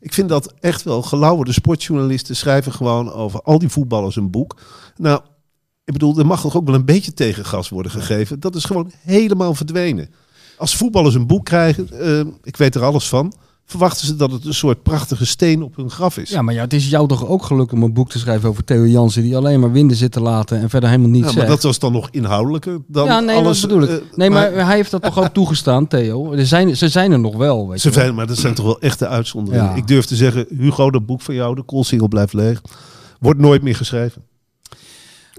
Ik 0.00 0.12
vind 0.14 0.28
dat 0.28 0.54
echt 0.60 0.82
wel 0.82 1.02
gelauwerde 1.02 1.52
sportjournalisten 1.52 2.36
schrijven 2.36 2.72
gewoon 2.72 3.12
over 3.12 3.42
al 3.42 3.58
die 3.58 3.68
voetballers 3.68 4.16
een 4.16 4.30
boek. 4.30 4.56
Nou, 4.96 5.20
ik 5.84 5.92
bedoel, 5.92 6.18
er 6.18 6.26
mag 6.26 6.40
toch 6.40 6.56
ook 6.56 6.66
wel 6.66 6.74
een 6.74 6.84
beetje 6.84 7.14
tegengas 7.14 7.68
worden 7.68 7.92
gegeven. 7.92 8.40
Dat 8.40 8.54
is 8.54 8.64
gewoon 8.64 8.92
helemaal 9.02 9.54
verdwenen. 9.54 10.10
Als 10.58 10.76
voetballers 10.76 11.14
een 11.14 11.26
boek 11.26 11.44
krijgen, 11.44 11.90
eh, 12.00 12.32
ik 12.42 12.56
weet 12.56 12.74
er 12.74 12.84
alles 12.84 13.08
van, 13.08 13.32
verwachten 13.70 14.06
ze 14.06 14.16
dat 14.16 14.32
het 14.32 14.44
een 14.44 14.54
soort 14.54 14.82
prachtige 14.82 15.26
steen 15.26 15.62
op 15.62 15.76
hun 15.76 15.90
graf 15.90 16.16
is. 16.18 16.30
Ja, 16.30 16.42
maar 16.42 16.54
ja, 16.54 16.60
het 16.60 16.72
is 16.72 16.88
jou 16.88 17.08
toch 17.08 17.26
ook 17.26 17.42
gelukt 17.44 17.72
om 17.72 17.82
een 17.82 17.92
boek 17.92 18.10
te 18.10 18.18
schrijven 18.18 18.48
over 18.48 18.64
Theo 18.64 18.86
Jansen, 18.86 19.22
die 19.22 19.36
alleen 19.36 19.60
maar 19.60 19.72
winden 19.72 19.96
zit 19.96 20.12
te 20.12 20.20
laten 20.20 20.60
en 20.60 20.70
verder 20.70 20.88
helemaal 20.88 21.10
niets 21.10 21.26
Ja, 21.28 21.32
maar 21.32 21.40
zegt. 21.46 21.48
dat 21.54 21.62
was 21.62 21.78
dan 21.78 21.92
nog 21.92 22.08
inhoudelijker 22.10 22.78
dan 22.86 23.06
ja, 23.06 23.20
nee, 23.20 23.36
alles. 23.36 23.60
dat 23.60 23.70
bedoel 23.70 23.84
ik. 23.88 23.90
eh, 24.00 24.16
nee, 24.16 24.30
maar, 24.30 24.52
hij 24.52 24.76
heeft 24.76 24.90
dat 24.90 25.02
toch 25.02 25.18
ook 25.18 25.28
toegestaan, 25.32 25.86
Theo? 25.86 26.32
Er 26.32 26.46
zijn, 26.46 26.76
ze 26.76 26.88
zijn 26.88 27.12
er 27.12 27.20
nog 27.20 27.36
wel, 27.36 27.68
weet 27.68 27.80
Ze 27.80 27.92
zijn, 27.92 28.14
maar 28.14 28.26
dat 28.26 28.38
zijn 28.38 28.54
toch 28.54 28.64
wel 28.66 28.80
echte 28.80 29.06
uitzonderingen. 29.08 29.64
Ja. 29.70 29.74
Ik 29.74 29.86
durf 29.86 30.04
te 30.04 30.16
zeggen, 30.16 30.46
Hugo, 30.58 30.90
dat 30.90 31.06
boek 31.06 31.20
van 31.20 31.34
jou, 31.34 31.54
de 31.54 31.62
koolsingel 31.62 32.08
blijft 32.08 32.32
leeg, 32.32 32.62
wordt 33.20 33.40
nooit 33.40 33.62
meer 33.62 33.76
geschreven. 33.76 34.22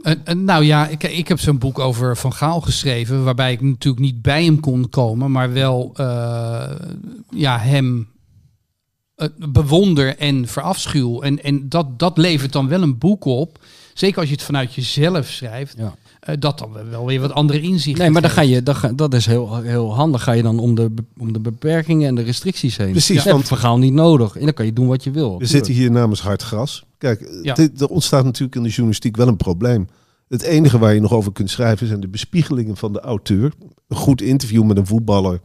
En- 0.04 0.22
en 0.26 0.44
nou 0.44 0.64
ja, 0.64 0.88
ik, 0.88 1.04
ik 1.04 1.28
heb 1.28 1.40
zo'n 1.40 1.58
boek 1.58 1.80
over 1.80 2.18
Van 2.18 2.34
Gaal 2.34 2.62
geschreven, 2.62 3.24
waarbij 3.24 3.52
ik 3.52 3.62
natuurlijk 3.62 4.04
niet 4.04 4.22
bij 4.22 4.44
hem 4.44 4.60
kon 4.60 4.90
komen, 4.90 5.32
maar 5.32 5.54
wel 5.54 5.92
eh, 5.96 6.62
ja, 7.30 7.58
hem 7.60 8.08
bewonder 9.50 10.18
en 10.18 10.48
verafschuw. 10.48 11.22
En, 11.22 11.44
en 11.44 11.70
dat, 11.70 12.00
dat 12.00 12.18
levert 12.18 12.52
dan 12.52 12.68
wel 12.68 12.82
een 12.82 12.98
boek 12.98 13.26
op, 13.26 13.60
zeker 13.94 14.20
als 14.20 14.28
je 14.30 14.34
het 14.36 14.44
vanuit 14.44 14.74
jezelf 14.74 15.28
schrijft, 15.28 15.76
Ja. 15.78 15.96
eh, 16.20 16.36
dat 16.40 16.58
dan 16.60 16.70
wel 16.90 17.06
weer 17.06 17.20
wat 17.20 17.32
andere 17.34 17.62
inzichten 17.62 18.02
Nee, 18.04 18.12
maar 18.12 18.22
dan 18.22 18.32
ga 18.32 18.42
je, 18.42 18.64
dan 18.64 18.76
ga- 18.76 18.92
dat 18.96 19.14
is 19.14 19.26
heel, 19.26 19.58
heel 19.62 19.94
handig. 19.96 20.24
Ga 20.24 20.32
je 20.32 20.44
dan 20.44 20.60
om 20.60 20.76
de, 20.76 20.92
om 21.18 21.34
de 21.34 21.40
beperkingen 21.40 22.08
en 22.08 22.16
de 22.16 22.22
restricties 22.22 22.78
heen. 22.78 22.92
Precies, 22.92 23.24
Ja, 23.24 23.32
want- 23.32 23.48
verhaal 23.48 23.78
niet 23.78 23.94
nodig. 23.94 24.36
En 24.36 24.44
dan 24.46 24.54
kan 24.54 24.66
je 24.66 24.74
doen 24.74 24.88
wat 24.88 25.04
je 25.04 25.12
wil. 25.12 25.40
We 25.40 25.46
zitten 25.46 25.74
hier 25.74 25.92
namens 25.92 26.22
hard 26.22 26.42
gras. 26.42 26.84
Kijk, 26.98 27.22
eh, 27.22 27.44
Ja. 27.44 27.54
dit, 27.54 27.82
er 27.82 27.88
ontstaat 27.88 28.24
natuurlijk 28.24 28.56
in 28.56 28.64
de 28.64 28.70
journalistiek 28.70 29.16
wel 29.18 29.28
een 29.28 29.38
probleem. 29.38 29.88
Het 30.28 30.42
enige 30.42 30.78
waar 30.78 30.94
je 30.94 31.00
nog 31.02 31.14
over 31.14 31.32
kunt 31.32 31.50
schrijven 31.50 31.88
zijn 31.88 32.00
de 32.00 32.08
bespiegelingen 32.08 32.78
van 32.78 32.94
de 32.94 33.00
auteur. 33.00 33.52
Een 33.88 33.98
goed 33.98 34.22
interview 34.22 34.64
met 34.64 34.78
een 34.78 34.86
voetballer 34.88 35.40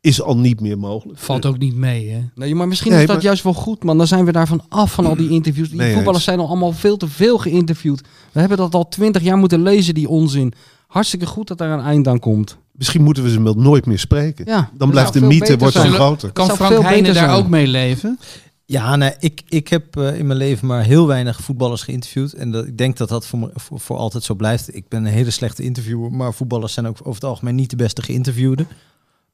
is 0.00 0.22
al 0.22 0.36
niet 0.38 0.60
meer 0.60 0.78
mogelijk. 0.78 1.18
Valt 1.18 1.46
ook 1.46 1.58
niet 1.58 1.74
mee, 1.74 2.10
hè? 2.10 2.20
Nee, 2.34 2.54
maar 2.54 2.68
misschien 2.68 2.90
Nee, 2.90 3.00
is 3.00 3.06
dat 3.06 3.16
maar- 3.16 3.24
juist 3.24 3.42
wel 3.42 3.54
goed, 3.54 3.84
man. 3.84 3.98
Dan 3.98 4.06
zijn 4.06 4.24
we 4.24 4.32
daarvan 4.32 4.62
af 4.68 4.92
van 4.92 5.06
al 5.06 5.16
die 5.16 5.30
interviews. 5.30 5.68
Die 5.68 5.78
Nee, 5.78 5.94
voetballers 5.94 6.24
zijn 6.24 6.38
al 6.38 6.46
allemaal 6.46 6.72
veel 6.72 6.96
te 6.96 7.08
veel 7.08 7.38
geïnterviewd. 7.38 8.00
We 8.32 8.40
hebben 8.40 8.58
dat 8.58 8.74
al 8.74 8.88
twintig 8.88 9.22
jaar 9.22 9.36
moeten 9.36 9.62
lezen, 9.62 9.94
die 9.94 10.08
onzin. 10.08 10.52
Hartstikke 10.86 11.26
goed 11.26 11.48
dat 11.48 11.58
daar 11.58 11.78
een 11.78 11.84
eind 11.84 12.08
aan 12.08 12.18
komt. 12.18 12.56
Misschien 12.72 13.02
moeten 13.02 13.22
we 13.22 13.30
ze 13.30 13.42
wel 13.42 13.54
nooit 13.54 13.86
meer 13.86 13.98
spreken. 13.98 14.44
Ja, 14.48 14.70
Dan 14.74 14.90
blijft 14.90 15.12
de 15.12 15.20
mythe 15.20 15.58
wordt 15.58 15.76
groter. 15.76 16.32
Kan 16.32 16.50
Frank 16.50 16.82
Heijnen 16.82 17.02
beter 17.12 17.14
daar 17.26 17.36
ook 17.36 17.48
mee 17.48 17.66
leven? 17.66 18.18
Ja, 18.66 18.96
nee, 18.96 19.12
ik, 19.18 19.42
ik 19.48 19.68
heb 19.68 19.96
eh, 19.96 20.18
in 20.18 20.26
mijn 20.26 20.38
leven 20.38 20.66
maar 20.66 20.82
heel 20.84 21.06
weinig 21.06 21.40
voetballers 21.40 21.82
geïnterviewd. 21.82 22.32
En 22.32 22.50
dat, 22.50 22.66
ik 22.66 22.78
denk 22.78 22.96
dat 22.96 23.08
dat 23.08 23.26
voor, 23.26 23.38
me- 23.38 23.50
voor, 23.54 23.80
voor 23.80 23.96
altijd 23.96 24.24
zo 24.24 24.34
blijft. 24.34 24.74
Ik 24.76 24.88
ben 24.88 25.04
een 25.04 25.12
hele 25.12 25.30
slechte 25.30 25.62
interviewer, 25.62 26.12
maar 26.12 26.34
voetballers 26.34 26.72
zijn 26.72 26.86
ook 26.86 26.96
over 27.00 27.14
het 27.14 27.24
algemeen 27.24 27.54
niet 27.54 27.70
de 27.70 27.76
beste 27.76 28.02
geïnterviewden. 28.02 28.68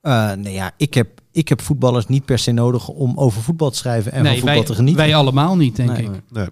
Eh 0.06 0.32
nee, 0.32 0.52
ja, 0.52 0.72
ik 0.76 0.94
heb, 0.94 1.20
ik 1.32 1.48
heb 1.48 1.62
voetballers 1.62 2.06
niet 2.06 2.24
per 2.24 2.38
se 2.38 2.52
nodig 2.52 2.88
om 2.88 3.18
over 3.18 3.42
voetbal 3.42 3.70
te 3.70 3.76
schrijven 3.76 4.12
en 4.12 4.24
van 4.24 4.34
voetbal 4.34 4.54
wij, 4.54 4.64
te 4.64 4.74
genieten. 4.74 5.02
wij 5.04 5.14
allemaal 5.14 5.56
niet, 5.56 5.76
denk 5.76 5.90
Nee. 5.90 6.02
ik. 6.02 6.10
Nee. 6.30 6.46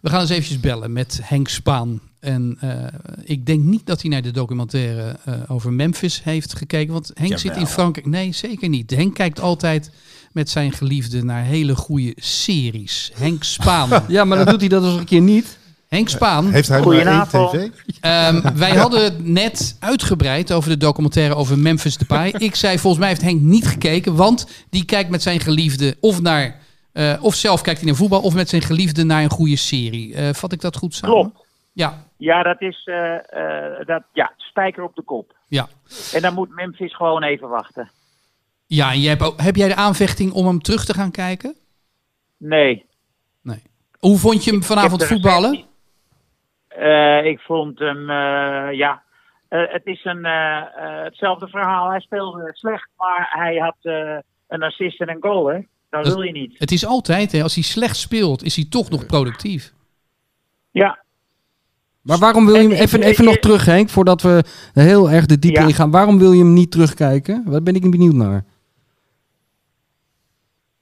We 0.00 0.10
gaan 0.10 0.20
eens 0.20 0.30
eventjes 0.30 0.60
bellen 0.60 0.92
met 0.92 1.20
Henk 1.22 1.48
Spaan. 1.48 2.00
En 2.20 2.56
eh, 2.60 2.70
ik 3.24 3.46
denk 3.46 3.62
niet 3.62 3.86
dat 3.86 4.00
hij 4.00 4.10
naar 4.10 4.22
de 4.22 4.30
documentaire 4.30 5.16
eh, 5.24 5.34
over 5.48 5.72
Memphis 5.72 6.22
heeft 6.22 6.54
gekeken. 6.56 6.92
Want 6.92 7.10
Henk 7.14 7.38
zit 7.38 7.56
in 7.56 7.66
Frankrijk. 7.66 8.06
Nee, 8.06 8.32
zeker 8.32 8.68
niet. 8.68 8.90
Henk 8.90 9.14
kijkt 9.14 9.40
altijd 9.40 9.90
met 10.32 10.50
zijn 10.50 10.72
geliefde 10.72 11.24
naar 11.24 11.44
hele 11.44 11.76
goede 11.76 12.12
series. 12.16 13.10
Henk 13.14 13.42
Spaan. 13.44 14.02
Ja, 14.08 14.24
maar 14.24 14.38
dan 14.38 14.46
doet 14.46 14.60
hij 14.60 14.68
dat 14.68 14.84
eens 14.84 14.94
een 14.98 15.04
keer 15.04 15.20
niet. 15.20 15.58
Henk 15.94 16.08
Spaan. 16.08 16.50
Heeft 16.50 16.68
hij 16.68 16.80
maar 16.80 16.86
één 16.92 16.96
Goedenavond. 16.96 17.50
tv? 17.50 17.68
Ehm, 18.00 18.56
wij 18.56 18.70
hadden 18.76 19.04
het 19.04 19.26
net 19.26 19.76
uitgebreid 19.80 20.52
over 20.52 20.70
de 20.70 20.76
documentaire 20.76 21.34
over 21.34 21.58
Memphis 21.58 21.96
Depay. 21.96 22.28
Ik 22.48 22.54
zei, 22.54 22.78
volgens 22.78 23.00
mij 23.00 23.08
heeft 23.08 23.22
Henk 23.22 23.40
niet 23.40 23.66
gekeken, 23.66 24.14
want 24.16 24.64
die 24.70 24.84
kijkt 24.84 25.10
met 25.10 25.22
zijn 25.22 25.40
geliefde 25.40 25.96
of 26.00 26.20
naar... 26.20 26.60
eh, 26.92 27.14
of 27.20 27.34
zelf 27.34 27.60
kijkt 27.60 27.80
hij 27.80 27.88
naar 27.88 27.98
voetbal, 27.98 28.20
of 28.20 28.34
met 28.34 28.48
zijn 28.48 28.62
geliefde 28.62 29.04
naar 29.04 29.22
een 29.22 29.30
goede 29.30 29.56
serie. 29.56 30.14
Eh, 30.14 30.32
vat 30.32 30.52
ik 30.52 30.60
dat 30.60 30.76
goed 30.76 30.94
samen? 30.94 31.16
Klopt. 31.20 31.42
Ja, 31.72 32.04
Ja, 32.16 32.42
dat 32.42 32.60
is 32.60 32.84
eh, 32.84 33.14
eh, 33.14 33.86
dat, 33.86 34.02
ja, 34.12 34.32
spijker 34.36 34.82
op 34.82 34.94
de 34.94 35.02
kop. 35.02 35.36
ja. 35.48 35.68
En 36.12 36.22
dan 36.22 36.34
moet 36.34 36.54
Memphis 36.54 36.96
gewoon 36.96 37.22
even 37.22 37.48
wachten. 37.48 37.90
Ja, 38.66 38.92
en 38.92 39.00
jij 39.00 39.10
hebt 39.10 39.22
ook, 39.22 39.40
heb 39.40 39.56
jij 39.56 39.68
de 39.68 39.74
aanvechting 39.74 40.32
om 40.32 40.46
hem 40.46 40.60
terug 40.62 40.84
te 40.84 40.94
gaan 40.94 41.10
kijken? 41.10 41.54
Nee. 42.38 42.84
Nee. 43.42 43.62
Hoe 43.98 44.18
vond 44.18 44.44
je 44.44 44.50
hem 44.50 44.62
vanavond 44.62 45.04
voetballen? 45.04 45.64
Eh, 46.78 47.24
ik 47.24 47.40
vond 47.40 47.78
hem, 47.78 48.10
eh, 48.10 48.72
ja. 48.72 49.02
Eh, 49.48 49.62
het 49.72 49.86
is 49.86 50.04
een, 50.04 50.24
hetzelfde 51.04 51.48
verhaal. 51.48 51.90
Hij 51.90 52.00
speelde 52.00 52.50
slecht, 52.52 52.88
maar 52.96 53.26
hij 53.30 53.56
had 53.56 53.76
eh, 53.82 54.16
een 54.48 54.62
assist 54.62 55.00
en 55.00 55.08
een 55.08 55.16
goal, 55.22 55.46
hè? 55.46 55.58
Dat 55.90 56.04
Dat- 56.04 56.14
wil 56.14 56.22
je 56.22 56.32
niet. 56.32 56.58
Het 56.58 56.70
is 56.70 56.86
altijd, 56.86 57.32
hè, 57.32 57.42
als 57.42 57.54
hij 57.54 57.62
slecht 57.64 57.96
speelt, 57.96 58.42
is 58.42 58.56
hij 58.56 58.66
toch 58.70 58.90
nog 58.90 59.06
productief. 59.06 59.72
Ja, 60.70 61.02
Maar 62.02 62.18
waarom 62.18 62.46
wil 62.46 62.54
je 62.54 62.60
hem 62.60 62.70
En- 62.70 62.76
even, 62.82 63.02
en- 63.02 63.08
even 63.08 63.24
nog 63.24 63.36
terug, 63.36 63.64
Henk, 63.64 63.88
voordat 63.88 64.22
we 64.22 64.44
heel 64.72 65.10
erg 65.10 65.26
de 65.26 65.38
diepte 65.38 65.60
Ja. 65.60 65.66
ingaan. 65.66 65.90
Waarom 65.90 66.18
wil 66.18 66.32
je 66.32 66.42
hem 66.44 66.52
niet 66.52 66.70
terugkijken? 66.70 67.44
Daar 67.50 67.62
ben 67.62 67.74
ik 67.74 67.90
benieuwd 67.90 68.14
naar. 68.14 68.44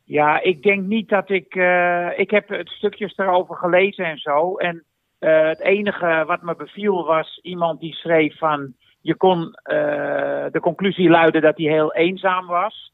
Ja, 0.04 0.40
ik 0.42 0.62
denk 0.62 0.82
niet 0.86 1.08
dat 1.08 1.30
ik. 1.30 1.54
eh, 1.54 2.08
ik 2.18 2.30
heb 2.30 2.48
het 2.48 2.68
stukjes 2.68 3.16
erover 3.16 3.56
gelezen 3.56 4.04
en 4.04 4.18
zo. 4.18 4.56
En 4.56 4.84
eh, 5.22 5.46
het 5.46 5.60
enige 5.60 6.24
wat 6.26 6.42
me 6.42 6.56
beviel 6.56 7.04
was 7.04 7.38
iemand 7.42 7.80
die 7.80 7.94
schreef 7.94 8.38
van. 8.38 8.74
Je 9.00 9.14
kon 9.14 9.52
eh, 9.52 10.46
de 10.50 10.60
conclusie 10.60 11.08
luiden 11.08 11.42
dat 11.42 11.56
hij 11.56 11.66
heel 11.66 11.94
eenzaam 11.94 12.46
was. 12.46 12.92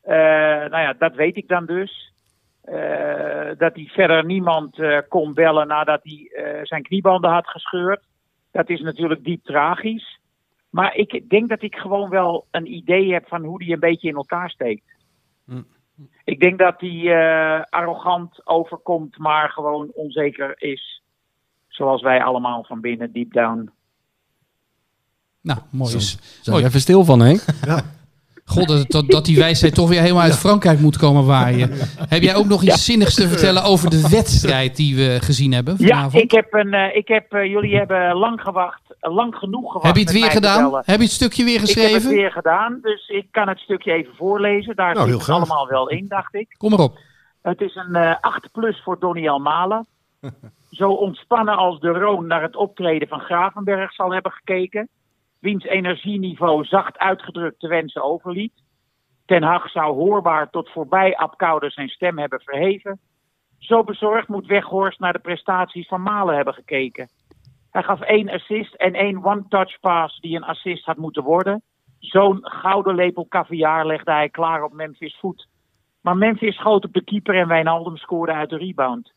Eh, 0.00 0.14
nou 0.14 0.78
ja, 0.78 0.92
dat 0.92 1.14
weet 1.14 1.36
ik 1.36 1.48
dan 1.48 1.66
dus. 1.66 2.12
Dat 3.58 3.74
hij 3.74 3.88
verder 3.92 4.24
niemand 4.24 4.78
kon 5.08 5.34
bellen 5.34 5.66
nadat 5.66 6.00
hij 6.02 6.30
zijn 6.62 6.82
kniebanden 6.82 7.30
had 7.30 7.48
gescheurd. 7.48 8.04
Dat 8.52 8.68
is 8.68 8.80
natuurlijk 8.80 9.24
diep 9.24 9.44
tragisch. 9.44 10.18
Maar 10.70 10.96
ik 10.96 11.28
denk 11.28 11.48
dat 11.48 11.62
ik 11.62 11.76
gewoon 11.76 12.10
wel 12.10 12.46
een 12.50 12.72
idee 12.72 13.12
heb 13.12 13.28
van 13.28 13.44
hoe 13.44 13.58
die 13.58 13.72
een 13.72 13.80
beetje 13.80 14.08
in 14.08 14.14
elkaar 14.14 14.50
steekt. 14.50 14.84
Ik 16.24 16.40
denk 16.40 16.58
dat 16.58 16.80
hij 16.80 17.64
arrogant 17.64 18.46
overkomt, 18.46 19.18
maar 19.18 19.50
gewoon 19.50 19.90
onzeker 19.92 20.54
is. 20.56 21.01
Zoals 21.72 22.02
wij 22.02 22.22
allemaal 22.22 22.64
van 22.68 22.80
binnen, 22.80 23.12
deep 23.12 23.32
down. 23.32 23.70
Nou, 25.40 25.58
mooi 25.70 25.94
is. 25.94 26.10
Zijn 26.10 26.20
Mooi. 26.44 26.62
er 26.62 26.68
even 26.68 26.80
stil 26.80 27.04
van, 27.04 27.20
Henk? 27.20 27.40
God, 28.44 28.68
dat, 28.68 28.90
dat, 28.90 29.10
dat 29.10 29.24
die 29.24 29.38
wijsheid 29.38 29.74
toch 29.74 29.88
weer 29.88 30.00
helemaal 30.00 30.22
uit 30.22 30.36
Frankrijk 30.38 30.78
moet 30.80 30.96
komen 30.96 31.24
waaien. 31.26 31.70
Heb 32.08 32.22
jij 32.22 32.34
ook 32.34 32.46
nog 32.46 32.62
iets 32.62 32.84
zinnigs 32.84 33.14
te 33.14 33.28
vertellen 33.28 33.62
over 33.64 33.90
de 33.90 34.08
wedstrijd 34.08 34.76
die 34.76 34.96
we 34.96 35.18
gezien 35.22 35.52
hebben 35.52 35.74
Ja, 35.78 35.86
vanavond? 35.86 36.22
ik 36.22 36.30
heb 36.30 36.52
een, 36.54 36.74
eh, 36.74 36.96
ik 36.96 37.08
heb, 37.08 37.32
eh, 37.32 37.44
jullie 37.44 37.76
hebben 37.76 38.14
lang 38.16 38.40
gewacht, 38.40 38.80
eh, 39.00 39.14
lang 39.14 39.34
genoeg 39.34 39.66
gewacht. 39.72 39.86
heb 39.86 39.96
je 39.96 40.02
het 40.02 40.12
weer 40.12 40.30
gedaan? 40.30 40.74
Heb 40.74 40.96
je 40.96 41.02
het 41.04 41.10
stukje 41.12 41.44
weer 41.44 41.54
Ik 41.54 41.60
heb 41.60 41.68
het 41.68 41.78
geschreven? 41.78 42.10
weer 42.10 42.30
gedaan, 42.32 42.78
dus 42.82 43.08
ik 43.08 43.26
kan 43.30 43.48
het 43.48 43.58
stukje 43.58 43.92
even 43.92 44.14
voorlezen. 44.16 44.76
Daar 44.76 44.94
Nou, 44.94 45.10
zit 45.10 45.18
het 45.20 45.28
allemaal 45.28 45.68
wel 45.68 45.88
in, 45.88 46.08
dacht 46.08 46.34
ik. 46.34 46.54
Kom 46.58 46.70
maar 46.70 46.80
op. 46.80 46.98
Het 47.42 47.60
is 47.60 47.74
een 47.74 47.94
eh 47.94 48.14
8 48.20 48.52
plus 48.52 48.82
voor 48.84 48.96
Donny 49.00 49.28
Almalen. 49.28 49.86
Zo 50.72 50.90
ontspannen 50.90 51.56
als 51.56 51.80
de 51.80 51.88
Roon 51.88 52.26
naar 52.26 52.42
het 52.42 52.56
optreden 52.56 53.08
van 53.08 53.20
Gravenberg 53.20 53.92
zal 53.92 54.12
hebben 54.12 54.32
gekeken. 54.32 54.88
Wiens 55.38 55.64
energieniveau 55.64 56.64
zacht 56.64 56.98
uitgedrukt 56.98 57.60
te 57.60 57.68
wensen 57.68 58.02
overliet. 58.02 58.52
Ten 59.26 59.42
Hag 59.42 59.70
zou 59.70 59.94
hoorbaar 59.94 60.50
tot 60.50 60.70
voorbij 60.70 61.16
Apkoude 61.16 61.70
zijn 61.70 61.88
stem 61.88 62.18
hebben 62.18 62.40
verheven. 62.40 63.00
Zo 63.58 63.84
bezorgd 63.84 64.28
moet 64.28 64.46
Weghorst 64.46 65.00
naar 65.00 65.12
de 65.12 65.18
prestaties 65.18 65.88
van 65.88 66.02
Malen 66.02 66.34
hebben 66.34 66.54
gekeken. 66.54 67.08
Hij 67.70 67.82
gaf 67.82 68.00
één 68.00 68.28
assist 68.28 68.74
en 68.74 68.94
één 68.94 69.24
one-touch 69.24 69.80
pass 69.80 70.20
die 70.20 70.36
een 70.36 70.44
assist 70.44 70.84
had 70.84 70.96
moeten 70.96 71.22
worden. 71.22 71.62
Zo'n 71.98 72.38
gouden 72.42 72.94
lepel 72.94 73.28
caviar 73.28 73.86
legde 73.86 74.12
hij 74.12 74.28
klaar 74.28 74.64
op 74.64 74.72
Memphis 74.72 75.18
voet. 75.18 75.48
Maar 76.00 76.16
Memphis 76.16 76.54
schoot 76.54 76.84
op 76.84 76.92
de 76.92 77.04
keeper 77.04 77.34
en 77.34 77.48
Wijnaldum 77.48 77.96
scoorde 77.96 78.32
uit 78.32 78.50
de 78.50 78.56
rebound. 78.56 79.12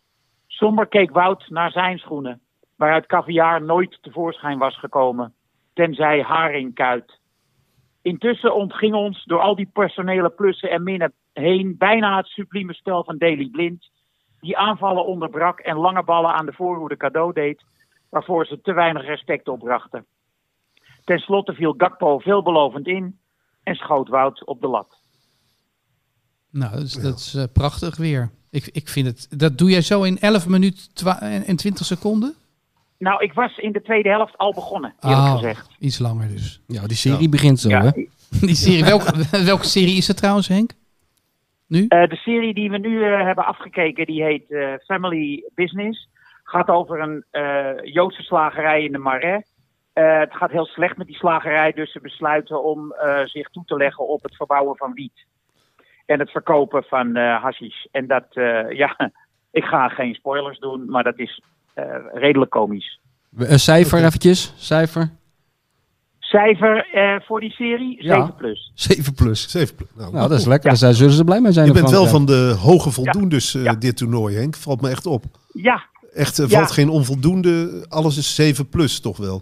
Somber 0.55 0.87
keek 0.87 1.11
Wout 1.11 1.49
naar 1.49 1.71
zijn 1.71 1.97
schoenen, 1.97 2.41
waaruit 2.75 3.05
caviar 3.05 3.61
nooit 3.61 3.97
tevoorschijn 4.01 4.57
was 4.57 4.79
gekomen, 4.79 5.33
tenzij 5.73 6.21
haringkuit. 6.21 7.19
Intussen 8.01 8.55
ontging 8.55 8.93
ons 8.93 9.23
door 9.23 9.39
al 9.39 9.55
die 9.55 9.69
personele 9.73 10.29
plussen 10.29 10.69
en 10.69 10.83
minnen 10.83 11.13
heen 11.33 11.75
bijna 11.77 12.17
het 12.17 12.25
sublieme 12.25 12.73
spel 12.73 13.03
van 13.03 13.17
Daley 13.17 13.49
Blind, 13.51 13.89
die 14.39 14.57
aanvallen 14.57 15.05
onderbrak 15.05 15.59
en 15.59 15.77
lange 15.77 16.03
ballen 16.03 16.33
aan 16.33 16.45
de 16.45 16.53
voorhoede 16.53 16.97
cadeau 16.97 17.33
deed, 17.33 17.63
waarvoor 18.09 18.45
ze 18.45 18.61
te 18.61 18.73
weinig 18.73 19.05
respect 19.05 19.47
opbrachten. 19.47 20.05
Ten 21.03 21.19
slotte 21.19 21.53
viel 21.53 21.73
Gakpo 21.77 22.19
veelbelovend 22.19 22.87
in 22.87 23.19
en 23.63 23.75
schoot 23.75 24.09
Wout 24.09 24.45
op 24.45 24.61
de 24.61 24.67
lat. 24.67 25.01
Nou, 26.51 26.71
dat 26.71 26.83
is, 26.83 26.93
dat 26.93 27.17
is 27.17 27.35
eh, 27.35 27.43
prachtig 27.53 27.97
weer. 27.97 28.31
Ik, 28.55 28.69
ik 28.71 28.87
vind 28.87 29.07
het. 29.07 29.39
Dat 29.39 29.57
doe 29.57 29.69
jij 29.69 29.81
zo 29.81 30.03
in 30.03 30.19
11 30.19 30.47
minuten 30.47 30.93
twa- 30.93 31.21
en 31.21 31.43
en 31.45 31.55
20 31.55 31.85
seconden? 31.85 32.33
Nou, 32.97 33.23
ik 33.23 33.33
was 33.33 33.57
in 33.57 33.71
de 33.71 33.81
tweede 33.81 34.09
helft 34.09 34.37
al 34.37 34.53
begonnen, 34.53 34.93
eerlijk 34.99 35.21
Ah, 35.21 35.33
gezegd. 35.33 35.69
Iets 35.79 35.99
langer 35.99 36.27
dus. 36.27 36.61
Ja, 36.67 36.87
die 36.87 36.97
serie 36.97 37.29
begint 37.29 37.59
zo, 37.59 37.69
Ja, 37.69 37.81
hè? 37.83 37.91
Die 38.41 38.55
serie, 38.55 38.83
welke, 38.83 39.13
welke 39.45 39.65
serie 39.65 39.97
is 39.97 40.07
het 40.07 40.17
trouwens, 40.17 40.47
Henk? 40.47 40.71
Nu? 41.67 41.85
Eh, 41.87 42.09
de 42.09 42.15
serie 42.15 42.53
die 42.53 42.69
we 42.69 42.77
nu 42.77 43.03
eh, 43.03 43.23
hebben 43.25 43.45
afgekeken, 43.45 44.05
die 44.05 44.23
heet 44.23 44.51
eh, 44.51 44.73
Family 44.85 45.43
Business. 45.55 46.07
Gaat 46.43 46.67
over 46.69 46.99
een 46.99 47.23
eh, 47.31 47.93
Joodse 47.93 48.21
slagerij 48.21 48.83
in 48.83 48.91
de 48.91 48.97
Marais. 48.97 49.43
Eh, 49.93 50.19
het 50.19 50.33
gaat 50.35 50.51
heel 50.51 50.65
slecht 50.65 50.97
met 50.97 51.07
die 51.07 51.15
slagerij, 51.15 51.71
dus 51.71 51.91
ze 51.91 51.99
besluiten 52.01 52.63
om 52.63 52.91
eh, 52.91 53.25
zich 53.25 53.49
toe 53.49 53.65
te 53.65 53.75
leggen 53.77 54.07
op 54.07 54.23
het 54.23 54.35
verbouwen 54.35 54.77
van 54.77 54.93
wiet. 54.93 55.25
En 56.05 56.19
het 56.19 56.29
verkopen 56.31 56.83
van 56.83 57.15
eh 57.15 57.41
hashish. 57.43 57.85
En 57.91 58.07
dat, 58.07 58.25
eh, 58.33 58.71
ja, 58.81 59.11
ik 59.51 59.63
ga 59.63 59.87
geen 59.89 60.13
spoilers 60.13 60.59
doen, 60.59 60.89
maar 60.89 61.03
dat 61.03 61.19
is 61.19 61.41
eh, 61.73 61.85
redelijk 62.13 62.51
komisch. 62.51 62.99
Een 63.37 63.59
cijfer 63.59 64.03
eventjes. 64.05 64.53
Cijfer. 64.57 65.09
Cijfer 66.19 66.87
eh, 66.93 67.15
voor 67.25 67.39
die 67.39 67.51
serie, 67.51 68.03
Ja. 68.03 68.15
7 68.15 68.35
plus. 68.35 68.71
7 68.75 69.13
plus. 69.13 69.49
Zeven 69.49 69.75
pl- 69.75 69.83
Nou, 69.95 70.11
Nou, 70.13 70.29
dat 70.29 70.39
is 70.39 70.45
lekker. 70.45 70.71
Ja. 70.71 70.77
Daar 70.79 70.93
zullen 70.93 71.13
ze 71.13 71.23
blij 71.23 71.41
mee 71.41 71.51
zijn. 71.51 71.65
Je 71.65 71.73
bent 71.73 71.89
wel 71.89 72.05
van 72.05 72.25
de 72.25 72.55
hoge 72.59 72.91
voldoendes 72.91 73.55
eh, 73.55 73.63
Ja. 73.63 73.73
dit 73.73 73.97
toernooi, 73.97 74.35
Henk. 74.35 74.55
Valt 74.55 74.81
me 74.81 74.89
echt 74.89 75.05
op. 75.05 75.23
Ja, 75.53 75.83
Echt, 76.13 76.37
er 76.37 76.49
Ja. 76.49 76.57
valt 76.57 76.71
geen 76.71 76.89
onvoldoende. 76.89 77.85
Alles 77.89 78.17
is 78.17 78.35
7 78.35 78.69
plus 78.69 78.99
toch 78.99 79.17
wel. 79.17 79.41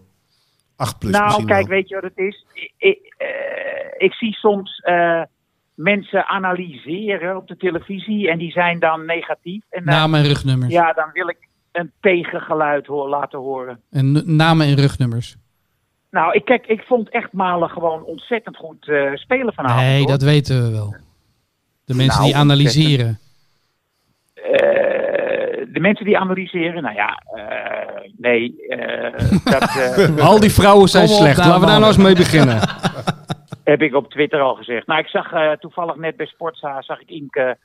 8 0.75 0.99
plus 0.99 1.11
nou, 1.11 1.23
misschien 1.25 1.45
kijk, 1.45 1.67
wel. 1.67 1.77
weet 1.77 1.89
je 1.89 1.95
wat 1.95 2.03
het 2.03 2.17
is? 2.17 2.45
Ik, 2.53 2.71
ik, 2.77 3.13
eh, 3.17 3.27
ik 3.97 4.13
zie 4.13 4.33
soms 4.33 4.79
eh, 4.79 5.21
mensen 5.75 6.25
analyseren 6.27 7.37
op 7.37 7.47
de 7.47 7.57
televisie 7.57 8.29
en 8.29 8.37
die 8.37 8.51
zijn 8.51 8.79
dan 8.79 9.05
negatief. 9.05 9.63
En 9.69 9.85
dan, 9.85 9.93
Namen 9.93 10.19
en 10.19 10.25
rugnummers. 10.27 10.71
ja, 10.73 10.93
dan 10.93 11.09
wil 11.13 11.29
ik 11.29 11.37
een 11.71 11.91
tegengeluid 12.01 12.85
hoor, 12.87 13.09
laten 13.09 13.39
horen. 13.39 13.79
En 13.91 14.35
namen 14.35 14.67
en 14.67 14.75
rugnummers. 14.75 15.35
Nou, 16.11 16.33
ik, 16.33 16.45
kijk, 16.45 16.65
ik 16.67 16.81
vond 16.81 17.09
echt 17.09 17.31
Malen 17.31 17.69
gewoon 17.69 18.03
ontzettend 18.03 18.57
goed 18.57 18.87
eh, 18.87 19.13
spelen 19.13 19.53
vanavond. 19.53 19.81
nee, 19.81 19.99
hoor. 19.99 20.07
dat 20.07 20.21
weten 20.21 20.63
we 20.63 20.71
wel. 20.71 20.95
De 21.85 21.93
mensen 21.95 22.19
Nou, 22.21 22.31
die 22.31 22.35
analyseren. 22.41 23.19
Eh, 24.33 24.43
de 25.73 25.79
mensen 25.79 26.05
die 26.05 26.17
analyseren, 26.17 26.83
nou 26.83 26.95
ja, 26.95 27.21
eh, 27.35 28.09
nee, 28.17 28.67
eh, 28.67 29.19
dat 29.51 29.61
eh, 29.61 30.25
Al 30.27 30.39
die 30.39 30.51
vrouwen 30.51 30.89
zijn 30.89 31.07
slecht. 31.07 31.37
nou, 31.37 31.47
Laten 31.49 31.61
we 31.61 31.67
daar 31.67 31.79
nou 31.79 31.93
eens 31.93 32.03
mee 32.03 32.15
beginnen. 32.15 32.59
heb 33.63 33.81
ik 33.81 33.95
op 33.95 34.09
Twitter 34.09 34.39
al 34.39 34.55
gezegd. 34.55 34.87
Nou, 34.87 34.99
ik 34.99 35.07
zag 35.07 35.31
eh, 35.31 35.51
toevallig 35.51 35.95
net 35.95 36.15
bij 36.15 36.25
Sportza, 36.25 36.81
zag 36.81 37.01
ik 37.01 37.09
Inke 37.09 37.57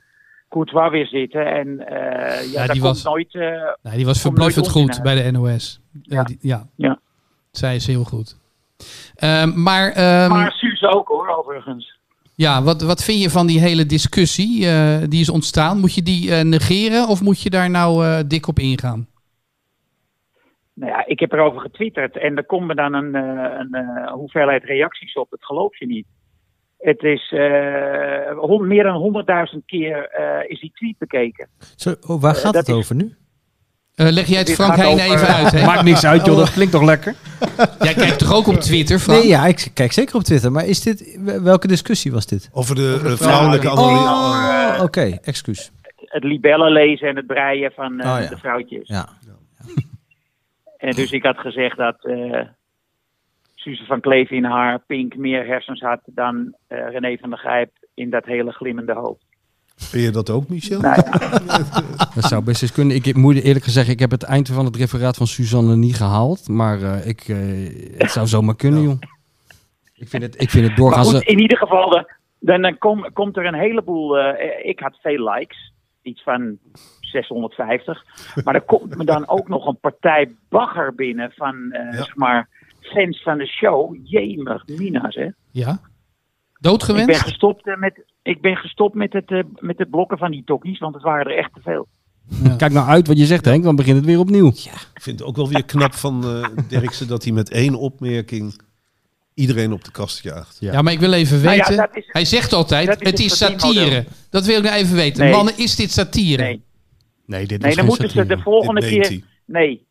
Courtois 0.49 0.91
weer 0.91 1.07
zitten. 1.07 1.45
En 1.45 1.87
eh, 1.87 1.95
ja, 1.97 2.39
Ja, 2.51 2.57
daar 2.57 2.67
die 2.73 2.81
komt 2.81 2.81
was- 2.81 3.03
nooit... 3.03 3.35
eh, 3.35 3.41
Nee, 3.81 3.95
die 3.95 4.05
was 4.05 4.21
verbluffend 4.21 4.69
goed 4.69 4.99
bij 5.03 5.23
de 5.23 5.31
NOS. 5.31 5.79
Ja. 6.03 6.15
Ja. 6.17 6.23
die, 6.23 6.37
ja. 6.41 6.67
Ja. 6.75 6.99
Zij 7.51 7.75
is 7.75 7.87
heel 7.87 8.03
goed. 8.03 8.37
Ehm, 9.15 9.61
maar 9.63 9.91
ehm, 9.91 10.29
maar 10.29 10.51
Suus 10.51 10.83
ook 10.83 11.07
hoor, 11.07 11.27
overigens. 11.37 11.97
ja, 12.35 12.61
wat, 12.63 12.81
wat 12.81 13.03
vind 13.03 13.21
je 13.21 13.29
van 13.29 13.47
die 13.47 13.59
hele 13.59 13.85
discussie 13.85 14.67
eh, 14.67 14.97
die 15.09 15.21
is 15.21 15.29
ontstaan? 15.29 15.79
Moet 15.79 15.93
je 15.95 16.01
die 16.03 16.35
eh, 16.35 16.43
negeren 16.43 17.07
of 17.07 17.21
moet 17.21 17.41
je 17.41 17.49
daar 17.49 17.69
nou 17.69 18.05
eh, 18.05 18.19
dik 18.27 18.47
op 18.47 18.59
ingaan? 18.59 19.07
Nou 20.79 20.91
ja, 20.91 21.05
ik 21.05 21.19
heb 21.19 21.31
erover 21.31 21.61
getwitterd 21.61 22.17
en 22.17 22.37
er 22.37 22.45
komen 22.45 22.75
dan 22.75 22.93
een, 22.93 23.15
eh, 23.15 23.59
een 23.59 23.73
eh, 23.73 24.11
hoeveelheid 24.11 24.63
reacties 24.63 25.13
op. 25.13 25.29
Dat 25.29 25.43
geloof 25.45 25.79
je 25.79 25.85
niet. 25.85 26.05
Het 26.77 27.03
is 27.03 27.31
eh, 27.31 28.59
meer 28.59 28.83
dan 28.83 29.23
100.000 29.53 29.65
keer 29.65 30.09
eh, 30.09 30.49
is 30.51 30.59
die 30.59 30.71
tweet 30.73 30.97
bekeken. 30.97 31.47
Zo, 31.75 31.95
oh, 32.07 32.21
waar 32.21 32.35
gaat 32.35 32.53
het 32.55 32.67
is- 32.67 32.73
over 32.73 32.95
nu? 32.95 33.15
Eh, 33.95 34.07
leg 34.09 34.27
jij 34.27 34.37
het 34.37 34.47
Dit 34.47 34.55
Frank 34.55 34.75
Heijn 34.75 34.93
over- 34.93 35.11
even 35.13 35.27
uit, 35.35 35.51
hè? 35.51 35.65
Maakt 35.65 35.83
niks 35.83 36.05
uit, 36.05 36.25
joh. 36.25 36.37
Dat 36.37 36.51
klinkt 36.53 36.71
toch 36.73 36.83
lekker? 36.83 37.15
Jij 37.79 37.93
kijkt 37.93 38.19
toch 38.19 38.33
ook 38.33 38.47
op 38.47 38.55
Twitter, 38.55 38.99
Frank? 38.99 39.19
Nee, 39.19 39.27
ja, 39.27 39.45
ik 39.45 39.67
kijk 39.73 39.91
zeker 39.91 40.15
op 40.15 40.21
Twitter. 40.23 40.51
Maar 40.51 40.65
is 40.65 40.81
dit, 40.81 41.19
welke 41.43 41.67
discussie 41.67 42.11
was 42.11 42.25
dit? 42.25 42.49
Over 42.53 42.75
de 42.75 43.17
vrouwelijke 43.17 43.69
analyse. 43.69 44.77
Oh, 44.77 44.83
oké, 44.83 45.17
excuus. 45.23 45.71
Het 45.95 46.23
libellen 46.23 46.71
lezen 46.71 47.07
en 47.07 47.15
het 47.15 47.27
breien 47.27 47.71
van 47.71 47.99
eh, 47.99 48.13
Oh, 48.15 48.21
ja. 48.21 48.29
de 48.29 48.37
vrouwtjes. 48.37 48.87
Ja. 48.87 49.09
En 50.79 50.91
dus 50.91 51.11
ik 51.11 51.23
had 51.23 51.37
gezegd 51.37 51.77
dat 51.77 52.05
eh 52.05 52.41
Suze 53.55 53.85
van 53.85 53.99
Kleef 54.01 54.29
in 54.29 54.43
haar 54.43 54.79
pink 54.87 55.15
meer 55.15 55.45
hersens 55.45 55.81
had 55.81 55.99
dan 56.05 56.55
eh, 56.67 56.89
René 56.89 57.17
van 57.17 57.29
der 57.29 57.39
Gijp 57.39 57.71
in 57.93 58.09
dat 58.09 58.25
hele 58.25 58.51
glimmende 58.51 58.93
hoofd. 58.93 59.25
Vind 59.75 60.03
je 60.05 60.11
dat 60.11 60.29
ook, 60.29 60.49
Michel? 60.49 60.79
Nou 60.81 60.95
ja, 60.95 61.11
Dat 62.15 62.23
zou 62.23 62.43
best 62.43 62.61
eens 62.61 62.71
kunnen. 62.71 62.95
Ik 62.95 63.15
moet 63.15 63.41
eerlijk 63.43 63.65
gezegd, 63.65 63.89
ik 63.89 63.99
heb 63.99 64.11
het 64.11 64.23
eind 64.23 64.47
van 64.49 64.65
het 64.65 64.75
referaat 64.75 65.17
van 65.17 65.27
Suzanne 65.27 65.75
niet 65.75 65.95
gehaald. 65.95 66.47
Maar 66.47 66.81
eh, 66.81 67.07
ik, 67.07 67.21
eh, 67.27 67.37
het 67.97 68.11
zou 68.11 68.27
zomaar 68.27 68.55
kunnen, 68.55 68.81
joh. 68.81 68.99
Ik 69.93 70.07
vind 70.09 70.23
het, 70.23 70.41
ik 70.41 70.49
vind 70.49 70.63
het 70.67 70.77
maar 70.77 70.85
doorgaans... 70.85 71.13
goed, 71.13 71.21
in 71.23 71.39
ieder 71.39 71.57
geval, 71.57 72.05
dan, 72.39 72.61
dan 72.61 72.77
kom- 72.77 73.13
komt 73.13 73.37
er 73.37 73.45
een 73.45 73.53
heleboel. 73.59 74.17
eh, 74.17 74.69
ik 74.69 74.79
had 74.79 74.97
veel 75.01 75.29
likes, 75.33 75.73
iets 76.01 76.23
van 76.23 76.57
650. 77.09 78.05
Maar 78.43 78.55
er 78.55 78.61
komt 78.61 78.95
me 78.97 79.03
dan 79.05 79.27
ook 79.27 79.47
nog 79.47 79.65
een 79.67 79.79
partij 79.79 80.31
bagger 80.49 80.95
binnen 80.95 81.31
van 81.35 81.71
eh, 81.71 81.83
Ja. 81.91 81.97
zeg 81.97 82.15
maar 82.15 82.49
fans 82.81 83.21
van 83.23 83.37
de 83.37 83.47
show. 83.47 83.95
Jemig, 84.03 84.63
Mina's, 84.67 85.15
hè. 85.15 85.27
Ja? 85.51 85.71
Ik 85.71 86.65
ben 86.65 86.71
Doodgewenst? 86.71 87.21
gestopt, 87.21 87.67
eh, 87.67 87.77
met, 87.77 88.01
ik 88.21 88.41
ben 88.41 88.55
gestopt 88.55 88.95
met, 88.95 89.13
het, 89.13 89.31
eh, 89.31 89.39
met 89.59 89.77
het 89.77 89.89
blokken 89.89 90.17
van 90.17 90.31
die 90.31 90.43
tokkies, 90.45 90.79
want 90.79 90.93
het 90.93 91.03
waren 91.03 91.25
er 91.31 91.37
echt 91.37 91.53
te 91.53 91.61
veel. 91.63 91.87
Kijk 92.57 92.71
nou 92.71 92.87
uit 92.87 93.07
wat 93.07 93.17
je 93.17 93.25
zegt, 93.25 93.45
Henk, 93.45 93.63
dan 93.63 93.75
begint 93.75 93.95
het 93.97 94.05
weer 94.05 94.19
opnieuw. 94.19 94.47
Ik 94.47 95.01
vind 95.01 95.19
het 95.19 95.27
ook 95.27 95.35
wel 95.35 95.49
weer 95.49 95.65
knap 95.65 95.93
van 95.93 96.23
eh 96.23 96.45
Derksen 96.69 97.07
dat 97.07 97.23
hij 97.23 97.33
met 97.33 97.49
één 97.51 97.75
opmerking 97.75 98.61
iedereen 99.33 99.71
op 99.73 99.83
de 99.83 99.91
kast 99.91 100.23
jaagt. 100.23 100.57
Ja, 100.59 100.81
maar 100.81 100.93
ik 100.93 100.99
wil 100.99 101.13
even 101.13 101.41
Nou 101.41 101.55
ja, 101.55 101.67
weten. 101.67 101.89
is- 101.93 102.03
Hij 102.07 102.25
zegt 102.25 102.53
altijd, 102.53 102.87
is 102.87 102.93
het 102.95 103.03
het 103.07 103.19
is 103.19 103.37
satire. 103.37 104.05
Dat 104.29 104.45
wil 104.45 104.57
ik 104.57 104.63
nou 104.63 104.75
even 104.75 104.95
weten. 104.95 105.23
Nee. 105.23 105.33
Mannen, 105.33 105.57
is 105.57 105.75
dit 105.75 105.91
satire? 105.91 106.43
Nee, 106.43 106.61
Nee, 107.29 107.45
dit 107.47 107.61
nee 107.61 107.69
is 107.69 107.75
dan 107.75 107.85
geen 107.85 107.85
moeten 107.85 108.09
ze 108.09 108.25
de 108.25 108.41
volgende 108.41 108.81
Dit 108.81 108.89
keer. 108.89 109.05
hij. 109.07 109.23
Nee, 109.45 109.87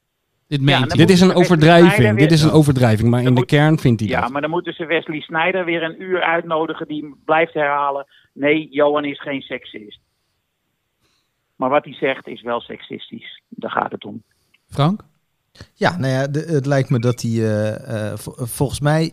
Dit 0.47 0.59
Ja, 0.61 0.65
meent 0.79 0.93
hij. 0.93 0.97
Dit 1.07 1.11
is 1.11 1.21
een 1.21 1.33
overdrijving. 1.35 2.19
Dit 2.19 2.33
is 2.33 2.43
een 2.43 2.51
overdrijving. 2.51 3.09
Maar 3.11 3.23
in 3.23 3.35
de 3.35 3.45
kern 3.47 3.79
vindt 3.79 4.01
hij 4.01 4.09
Ja, 4.09 4.21
dat. 4.21 4.31
maar 4.31 4.41
dan 4.41 4.51
moeten 4.51 4.73
ze 4.73 4.85
Wesley 4.87 5.21
Sneijder 5.21 5.65
weer 5.65 5.83
een 5.83 6.03
uur 6.03 6.21
uitnodigen 6.23 6.89
die 6.89 7.15
blijft 7.25 7.55
herhalen. 7.55 8.07
Nee, 8.33 8.69
Johan 8.71 9.05
is 9.05 9.21
geen 9.21 9.41
seksist. 9.43 10.01
Maar 11.57 11.71
wat 11.71 11.85
hij 11.85 11.95
zegt 11.95 12.27
is 12.27 12.43
wel 12.43 12.61
seksistisch. 12.61 13.43
Daar 13.49 13.71
gaat 13.71 13.93
het 13.93 14.05
om. 14.05 14.23
Frank? 14.69 15.01
Ja, 15.75 15.97
nou 15.97 16.13
ja, 16.13 16.27
de- 16.27 16.47
het 16.53 16.67
lijkt 16.67 16.91
me 16.91 16.99
dat 16.99 17.19
die, 17.19 17.43
eh, 17.47 18.11
eh, 18.13 18.19
vol- 18.19 18.47
volgens 18.47 18.81
mij 18.81 19.13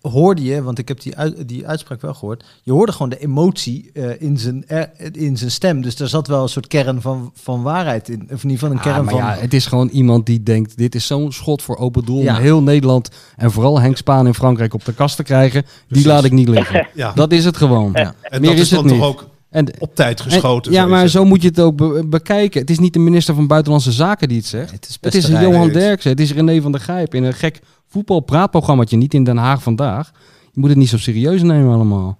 hoorde 0.00 0.42
je, 0.42 0.62
want 0.62 0.78
ik 0.78 0.88
heb 0.88 1.00
die, 1.00 1.16
uit- 1.16 1.48
die 1.48 1.66
uitspraak 1.66 2.00
wel 2.00 2.14
gehoord, 2.14 2.44
je 2.62 2.72
hoorde 2.72 2.92
gewoon 2.92 3.08
de 3.08 3.18
emotie 3.18 3.90
eh, 3.92 4.20
in, 4.22 4.38
zijn, 4.38 4.64
er- 4.66 4.90
in 5.12 5.36
zijn 5.36 5.50
stem. 5.50 5.82
Dus 5.82 5.96
daar 5.96 6.08
zat 6.08 6.26
wel 6.26 6.42
een 6.42 6.48
soort 6.48 6.66
kern 6.66 7.00
van, 7.00 7.32
van 7.34 7.62
waarheid 7.62 8.08
in. 8.08 8.20
Of 8.22 8.44
in 8.44 8.50
ieder 8.50 8.50
geval 8.58 8.70
een 8.70 8.76
Ah, 8.76 8.82
kern 8.82 9.04
maar 9.04 9.14
van... 9.14 9.22
ja, 9.22 9.34
het 9.40 9.54
is 9.54 9.66
gewoon 9.66 9.88
iemand 9.88 10.26
die 10.26 10.42
denkt, 10.42 10.76
dit 10.76 10.94
is 10.94 11.06
zo'n 11.06 11.32
schot 11.32 11.62
voor 11.62 11.76
open 11.76 12.04
doel 12.04 12.22
Ja. 12.22 12.36
om 12.36 12.42
heel 12.42 12.62
Nederland 12.62 13.08
en 13.36 13.50
vooral 13.50 13.80
Henk 13.80 13.96
Spaan 13.96 14.26
in 14.26 14.34
Frankrijk 14.34 14.74
op 14.74 14.84
de 14.84 14.92
kast 14.94 15.16
te 15.16 15.22
krijgen. 15.22 15.64
Die 15.88 16.06
laat 16.06 16.24
ik 16.24 16.32
niet 16.32 16.48
liggen. 16.48 16.86
Ja. 16.94 17.12
Dat 17.12 17.32
is 17.32 17.44
het 17.44 17.56
gewoon. 17.56 17.90
Ja. 17.94 18.14
En 18.22 18.40
Meer 18.40 18.50
dat 18.50 18.58
is 18.58 18.64
is 18.64 18.68
dan 18.68 18.78
het 18.78 18.88
toch 18.88 18.98
niet. 18.98 19.06
ook 19.08 19.28
En, 19.50 19.66
op 19.78 19.94
tijd 19.94 20.18
en- 20.20 20.30
geschoten. 20.30 20.72
ja, 20.72 20.86
maar 20.86 21.08
zo 21.08 21.24
moet 21.24 21.42
je 21.42 21.48
het 21.48 21.60
ook 21.60 21.76
be- 21.76 22.02
bekijken. 22.06 22.60
Het 22.60 22.70
is 22.70 22.78
niet 22.78 22.92
de 22.92 22.98
minister 22.98 23.34
van 23.34 23.46
Buitenlandse 23.46 23.92
Zaken 23.92 24.28
die 24.28 24.36
het 24.36 24.46
zegt. 24.46 24.70
het 24.70 24.86
is, 24.88 24.98
Het 25.00 25.14
is. 25.14 25.26
Johan 25.26 25.68
Derksen, 25.72 26.10
het 26.10 26.20
is 26.20 26.32
René 26.32 26.60
van 26.60 26.72
der 26.72 26.80
Gijp 26.80 27.14
in 27.14 27.24
een 27.24 27.34
gek 27.34 27.60
voetbalpraatprogrammaatje, 27.94 28.96
niet 28.96 29.14
in 29.14 29.24
Den 29.24 29.36
Haag 29.36 29.62
vandaag. 29.62 30.10
Je 30.52 30.60
moet 30.60 30.68
het 30.68 30.78
niet 30.78 30.88
zo 30.88 30.98
serieus 30.98 31.42
nemen 31.42 31.74
allemaal. 31.74 32.18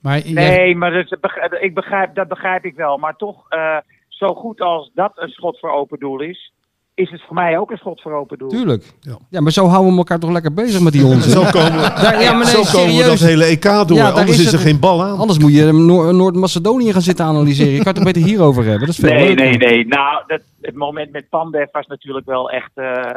Maar 0.00 0.18
jij- 0.18 0.32
Nee, 0.48 0.76
maar 0.76 0.90
dat, 0.92 1.20
begrijp- 1.20 1.52
ik 1.52 1.74
begrijp, 1.74 2.14
dat 2.14 2.28
begrijp 2.28 2.64
ik 2.64 2.74
wel. 2.76 2.96
Maar 2.98 3.16
toch, 3.16 3.36
eh, 3.48 3.76
zo 4.08 4.34
goed 4.34 4.60
als 4.60 4.90
dat 4.94 5.12
een 5.14 5.28
schot 5.28 5.58
voor 5.58 5.70
open 5.72 5.98
doel 5.98 6.20
is, 6.20 6.52
is 6.94 7.10
het 7.10 7.22
voor 7.26 7.34
mij 7.34 7.58
ook 7.58 7.70
een 7.70 7.76
schot 7.76 8.00
voor 8.00 8.12
open 8.12 8.38
doel. 8.38 8.48
Tuurlijk. 8.48 8.84
Ja. 9.00 9.16
Ja, 9.30 9.40
maar 9.40 9.52
zo 9.52 9.66
houden 9.66 9.92
we 9.92 9.98
elkaar 9.98 10.18
toch 10.18 10.30
lekker 10.30 10.54
bezig 10.54 10.80
met 10.80 10.92
die 10.92 11.04
onzin. 11.12 11.30
Zo 11.30 11.42
komen, 11.50 11.78
Daar- 11.78 12.22
ja, 12.22 12.32
maar 12.32 12.44
nee, 12.44 12.54
zo 12.54 12.78
komen 12.78 12.86
we 12.94 13.02
serieus. 13.02 13.20
dat 13.20 13.28
hele 13.28 13.44
EK 13.44 13.62
door. 13.62 13.96
Ja, 13.96 14.08
Anders 14.10 14.30
is 14.30 14.38
is 14.40 14.46
er 14.46 14.52
het- 14.52 14.60
geen 14.60 14.80
bal 14.80 15.02
aan. 15.04 15.18
Anders 15.18 15.38
moet 15.38 15.54
je 15.54 15.72
Noor- 15.72 16.14
Noord-Macedonië 16.14 16.92
gaan 16.92 17.02
zitten 17.02 17.24
analyseren. 17.24 17.72
Je 17.72 17.78
kan 17.78 17.86
het 17.86 17.98
er 17.98 18.04
beter 18.04 18.22
hierover 18.22 18.62
hebben. 18.62 18.80
Dat 18.86 18.88
is 18.88 18.96
veel 18.98 19.12
Nee, 19.12 19.26
leuker. 19.34 19.44
nee, 19.44 19.56
nee. 19.58 19.86
Nou, 19.86 20.22
dat, 20.26 20.40
het 20.60 20.74
moment 20.74 21.12
met 21.12 21.28
Pandev 21.28 21.68
was 21.72 21.86
natuurlijk 21.86 22.26
wel 22.26 22.50
echt, 22.50 22.70
eh, 22.74 23.14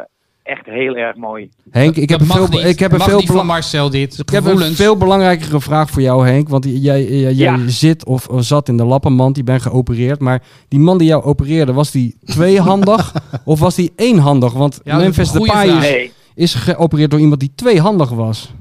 echt 0.48 0.66
heel 0.66 0.96
erg 0.96 1.16
mooi. 1.16 1.50
Henk, 1.70 1.96
ik 1.96 2.08
heb, 2.08 2.22
veel, 2.22 2.46
niet. 2.48 2.64
ik 2.64 2.78
heb 2.78 2.92
een 2.92 3.00
veel, 3.00 3.18
niet 3.18 3.30
van 3.30 3.46
Marcel 3.46 3.90
dit. 3.90 4.18
ik 4.18 4.28
heb 4.28 4.44
een 4.44 4.58
veel 4.74 4.96
belangrijkere 4.96 5.60
vraag 5.60 5.90
voor 5.90 6.02
jou, 6.02 6.26
Henk. 6.26 6.48
Want 6.48 6.64
jij, 6.64 6.78
jij, 7.04 7.32
jij 7.32 7.32
Ja. 7.32 7.68
zit 7.68 8.04
of, 8.04 8.26
zat 8.38 8.68
in 8.68 8.76
de 8.76 8.84
lappenmand, 8.84 9.34
die 9.34 9.44
bent 9.44 9.62
geopereerd. 9.62 10.20
Maar 10.20 10.42
die 10.68 10.78
man 10.80 10.98
die 10.98 11.08
jou 11.08 11.22
opereerde, 11.24 11.72
was 11.72 11.90
die 11.90 12.16
tweehandig 12.24 13.12
of 13.44 13.60
was 13.60 13.74
die 13.74 13.92
éénhandig? 13.96 14.52
Want 14.52 14.80
Ja, 14.84 14.96
Memphis 14.96 15.32
Depay 15.32 15.68
is, 15.68 15.78
Nee, 15.80 16.12
is 16.34 16.54
geopereerd 16.54 17.10
door 17.10 17.20
iemand 17.20 17.40
die 17.40 17.52
tweehandig 17.54 18.10
was. 18.10 18.52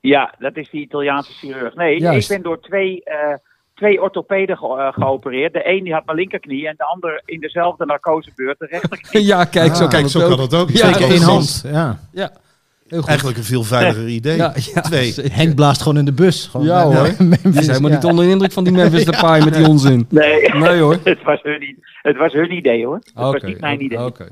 ja, 0.00 0.34
dat 0.38 0.56
is 0.56 0.70
die 0.70 0.80
Italiaanse 0.82 1.32
chirurg. 1.32 1.74
Nee, 1.74 1.98
Juist. 2.00 2.30
ik 2.30 2.36
ben 2.36 2.44
door 2.44 2.60
twee, 2.60 3.04
eh, 3.04 3.34
twee 3.76 4.02
orthopeden 4.02 4.56
ge- 4.58 4.76
eh, 4.78 4.92
geopereerd. 4.92 5.52
De 5.52 5.68
een 5.68 5.84
die 5.84 5.92
had 5.92 6.04
mijn 6.06 6.18
linkerknie 6.18 6.68
en 6.68 6.74
de 6.76 6.84
ander 6.84 7.22
in 7.24 7.40
dezelfde 7.40 7.84
narcosebeurt 7.86 8.58
de 8.58 8.66
rechterknie. 8.66 9.24
ja, 9.32 9.44
kijk, 9.44 9.66
zo 9.74 9.84
Ah, 9.84 9.90
kan 9.90 10.00
kijk, 10.00 10.08
zo 10.08 10.20
ook. 10.22 10.28
kan 10.28 10.40
het 10.40 10.54
ook. 10.54 10.70
Ja, 10.70 10.90
dat 10.90 11.00
één 11.00 11.10
is 11.12 11.22
hand. 11.22 11.64
Ja. 11.66 11.98
Ja, 12.12 12.30
heel 12.88 12.98
goed. 12.98 13.08
Eigenlijk 13.08 13.38
een 13.38 13.44
veel 13.44 13.62
veiliger 13.62 14.08
idee. 14.08 14.36
Ja, 14.36 14.52
ja, 14.74 14.80
Twee. 14.80 15.12
zeker. 15.12 15.34
Henk 15.34 15.54
blaast 15.54 15.82
gewoon 15.82 15.98
in 15.98 16.04
de 16.04 16.12
bus. 16.12 16.46
Gewoon 16.46 16.66
Ja, 16.66 16.82
hoor. 16.84 17.14
Memphis, 17.18 17.52
Die 17.52 17.60
helemaal 17.60 17.90
ja. 17.90 17.96
niet 17.96 18.04
onder 18.04 18.24
de 18.24 18.30
indruk 18.30 18.52
van 18.52 18.64
die 18.64 18.72
Memphis 18.72 19.04
Depay 19.10 19.44
met 19.44 19.54
die 19.54 19.66
onzin. 19.68 20.06
Nee, 20.08 20.48
Nee 20.52 20.80
hoor. 20.80 20.98
het, 21.04 21.22
was 21.22 21.42
hun, 21.42 21.84
het 22.02 22.16
was 22.16 22.32
hun 22.32 22.52
idee 22.52 22.84
hoor. 22.86 22.96
Het 22.96 23.10
was 23.14 23.34
Oké, 23.34 23.46
niet 23.46 23.60
mijn 23.60 23.84
idee. 23.84 24.04
oké. 24.04 24.28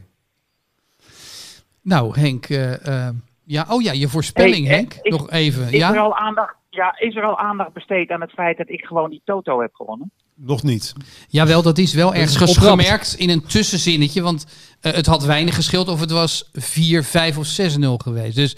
Nou, 1.82 2.18
Henk. 2.20 2.46
eh, 2.48 2.86
eh, 3.06 3.14
ja, 3.44 3.66
oh 3.68 3.82
ja, 3.82 3.92
je 3.92 4.08
voorspelling, 4.08 4.66
Hey, 4.66 4.76
Henk. 4.76 4.94
is- 5.02 5.10
Nog 5.10 5.30
even. 5.30 5.62
Is, 5.62 5.68
er 5.72 5.76
Ja? 5.76 5.94
al 5.96 6.16
aandacht, 6.16 6.54
ja, 6.74 6.98
is 6.98 7.16
er 7.16 7.22
al 7.22 7.38
aandacht 7.38 7.72
besteed 7.72 8.10
aan 8.10 8.20
het 8.20 8.30
feit 8.30 8.56
dat 8.56 8.68
ik 8.68 8.84
gewoon 8.84 9.10
die 9.10 9.22
Toto 9.24 9.60
heb 9.60 9.74
gewonnen? 9.74 10.10
Nog 10.36 10.62
niet. 10.62 10.92
Jawel, 11.28 11.62
dat 11.62 11.78
is 11.78 11.94
wel 11.94 12.14
ergens 12.14 12.56
opgemerkt 12.56 13.14
in 13.14 13.30
een 13.30 13.46
tussenzinnetje. 13.46 14.22
Want 14.22 14.46
eh, 14.80 14.92
het 14.92 15.06
had 15.06 15.24
weinig 15.24 15.54
gescheeld 15.54 15.88
of 15.88 16.00
het 16.00 16.10
was 16.10 16.50
4, 16.52 17.04
5 17.04 17.38
of 17.38 17.46
6-0 17.46 17.98
geweest. 18.02 18.36
Dus 18.36 18.50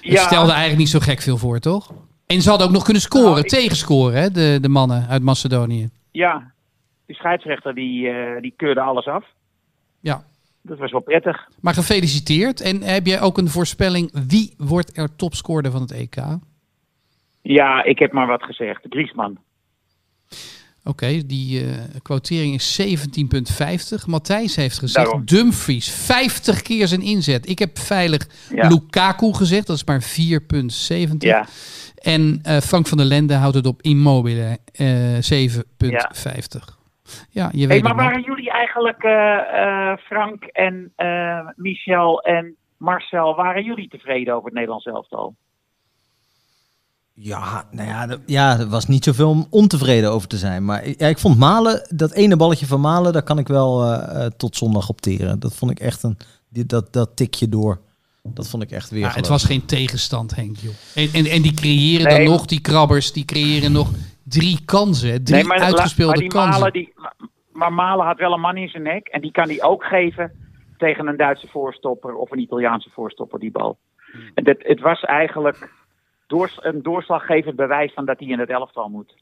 het 0.00 0.12
Ja. 0.12 0.26
stelde 0.26 0.50
eigenlijk 0.50 0.78
niet 0.78 0.88
zo 0.88 0.98
gek 0.98 1.20
veel 1.20 1.36
voor, 1.38 1.58
toch? 1.58 1.92
En 2.26 2.42
ze 2.42 2.48
hadden 2.48 2.66
ook 2.66 2.72
nog 2.72 2.84
kunnen 2.84 3.02
scoren, 3.02 3.26
Nou, 3.30 3.38
ik- 3.40 3.48
tegenscoren, 3.48 4.20
hè, 4.20 4.30
de, 4.30 4.58
de 4.60 4.68
mannen 4.68 5.06
uit 5.08 5.22
Macedonië. 5.22 5.88
Ja, 6.10 6.52
de 7.06 7.14
scheidsrechter 7.14 7.74
die, 7.74 8.08
eh, 8.08 8.40
die 8.42 8.54
keurde 8.56 8.80
alles 8.80 9.06
af. 9.06 9.24
Ja. 10.00 10.24
Dat 10.62 10.78
was 10.78 10.90
wel 10.92 11.00
prettig. 11.00 11.48
Maar 11.60 11.74
gefeliciteerd. 11.74 12.60
En 12.60 12.82
heb 12.82 13.06
jij 13.06 13.20
ook 13.20 13.38
een 13.38 13.48
voorspelling? 13.48 14.10
Wie 14.28 14.54
wordt 14.58 14.96
er 14.98 15.16
topscorer 15.16 15.70
van 15.70 15.80
het 15.80 15.90
EK? 15.92 16.16
Oké, 17.44 17.52
Ja, 17.52 17.82
ik 17.82 17.98
heb 17.98 18.12
maar 18.12 18.26
wat 18.26 18.42
gezegd. 18.42 18.86
Griezmann. 18.88 19.38
die 21.26 21.60
eh 21.60 22.00
quotering 22.02 22.54
is 22.54 22.80
17,50. 22.80 24.06
Matthijs 24.06 24.56
heeft 24.56 24.78
gezegd 24.78 25.04
Daarom. 25.04 25.24
Dumfries, 25.24 25.90
50 25.90 26.62
keer 26.62 26.86
zijn 26.86 27.00
inzet. 27.02 27.48
Ik 27.48 27.58
heb 27.58 27.78
veilig 27.78 28.28
Ja. 28.50 28.68
Lukaku 28.68 29.32
gezegd, 29.32 29.66
dat 29.66 29.76
is 29.76 29.84
maar 29.84 30.02
4,70. 30.02 31.16
Ja. 31.18 31.46
En 32.02 32.38
eh, 32.42 32.56
Frank 32.56 32.86
van 32.86 32.98
der 32.98 33.06
Lende 33.06 33.34
houdt 33.34 33.54
het 33.54 33.66
op 33.66 33.82
Immobile, 33.82 34.58
eh 34.72 34.86
7,50. 35.14 36.82
Ja. 37.30 37.48
je 37.52 37.66
weet 37.66 37.68
Hey, 37.68 37.80
maar 37.80 38.04
waren 38.04 38.22
jullie 38.22 38.50
eigenlijk, 38.50 39.02
eh, 39.02 39.96
Frank 39.96 40.44
en 40.44 40.92
Michel 41.56 42.20
en 42.20 42.56
Marcel, 42.76 43.34
waren 43.34 43.64
jullie 43.64 43.88
tevreden 43.88 44.34
over 44.34 44.44
het 44.44 44.54
Nederlands 44.54 44.86
elftal? 44.86 45.34
Ja, 47.16 47.64
nou 47.70 47.88
ja, 47.88 48.08
er- 48.08 48.20
ja, 48.26 48.58
er 48.58 48.68
was 48.68 48.86
niet 48.86 49.04
zoveel 49.04 49.28
om 49.30 49.46
ontevreden 49.50 50.10
over 50.12 50.28
te 50.28 50.36
zijn. 50.36 50.64
Maar 50.64 50.84
ik- 50.84 51.00
ja, 51.00 51.06
ik 51.06 51.18
vond 51.18 51.38
Malen, 51.38 51.86
dat 51.96 52.12
ene 52.12 52.36
balletje 52.36 52.66
van 52.66 52.80
Malen, 52.80 53.12
daar 53.12 53.22
kan 53.22 53.38
ik 53.38 53.48
wel 53.48 53.82
eh, 53.84 54.24
eh, 54.24 54.30
tot 54.36 54.56
zondag 54.56 54.88
opteren. 54.88 55.40
Dat 55.40 55.54
vond 55.54 55.70
ik 55.70 55.80
echt 55.80 56.02
een, 56.02 56.16
dat, 56.48 56.92
dat 56.92 57.16
tikje 57.16 57.48
door. 57.48 57.80
Dat 58.22 58.48
vond 58.48 58.62
ik 58.62 58.70
echt 58.70 58.90
weer. 58.90 59.00
Ja, 59.00 59.10
het 59.12 59.28
was 59.28 59.44
geen 59.44 59.64
tegenstand, 59.64 60.34
Henk. 60.36 60.56
Joh. 60.56 60.72
En, 60.94 61.08
en, 61.12 61.26
en 61.26 61.42
die 61.42 61.54
creëren 61.54 62.06
Nee. 62.06 62.16
dan 62.24 62.32
nog, 62.34 62.46
die 62.46 62.60
krabbers, 62.60 63.12
die 63.12 63.24
creëren 63.24 63.72
nog 63.72 63.90
drie 64.22 64.58
kansen. 64.64 65.24
Drie 65.24 65.50
uitgespeelde 65.52 66.12
maar 66.12 66.20
die 66.20 66.28
kansen. 66.30 66.50
Malen, 66.50 66.72
die, 66.72 66.92
maar 67.52 67.72
Malen 67.72 68.06
had 68.06 68.18
wel 68.18 68.32
een 68.32 68.40
man 68.40 68.56
in 68.56 68.68
zijn 68.68 68.82
nek 68.82 69.06
en 69.06 69.20
die 69.20 69.30
kan 69.30 69.48
hij 69.48 69.62
ook 69.62 69.84
geven 69.84 70.32
tegen 70.78 71.06
een 71.06 71.16
Duitse 71.16 71.46
voorstopper 71.48 72.14
of 72.14 72.30
een 72.30 72.38
Italiaanse 72.40 72.90
voorstopper 72.94 73.38
die 73.38 73.50
bal. 73.50 73.78
En 74.34 74.44
dat, 74.44 74.56
het 74.58 74.80
was 74.80 75.00
eigenlijk 75.00 75.70
doors, 76.26 76.58
een 76.60 76.82
doorslaggevend 76.82 77.56
bewijs 77.56 77.92
van 77.92 78.04
dat 78.04 78.18
hij 78.18 78.28
in 78.28 78.38
het 78.38 78.50
elftal 78.50 78.88
moet. 78.88 79.14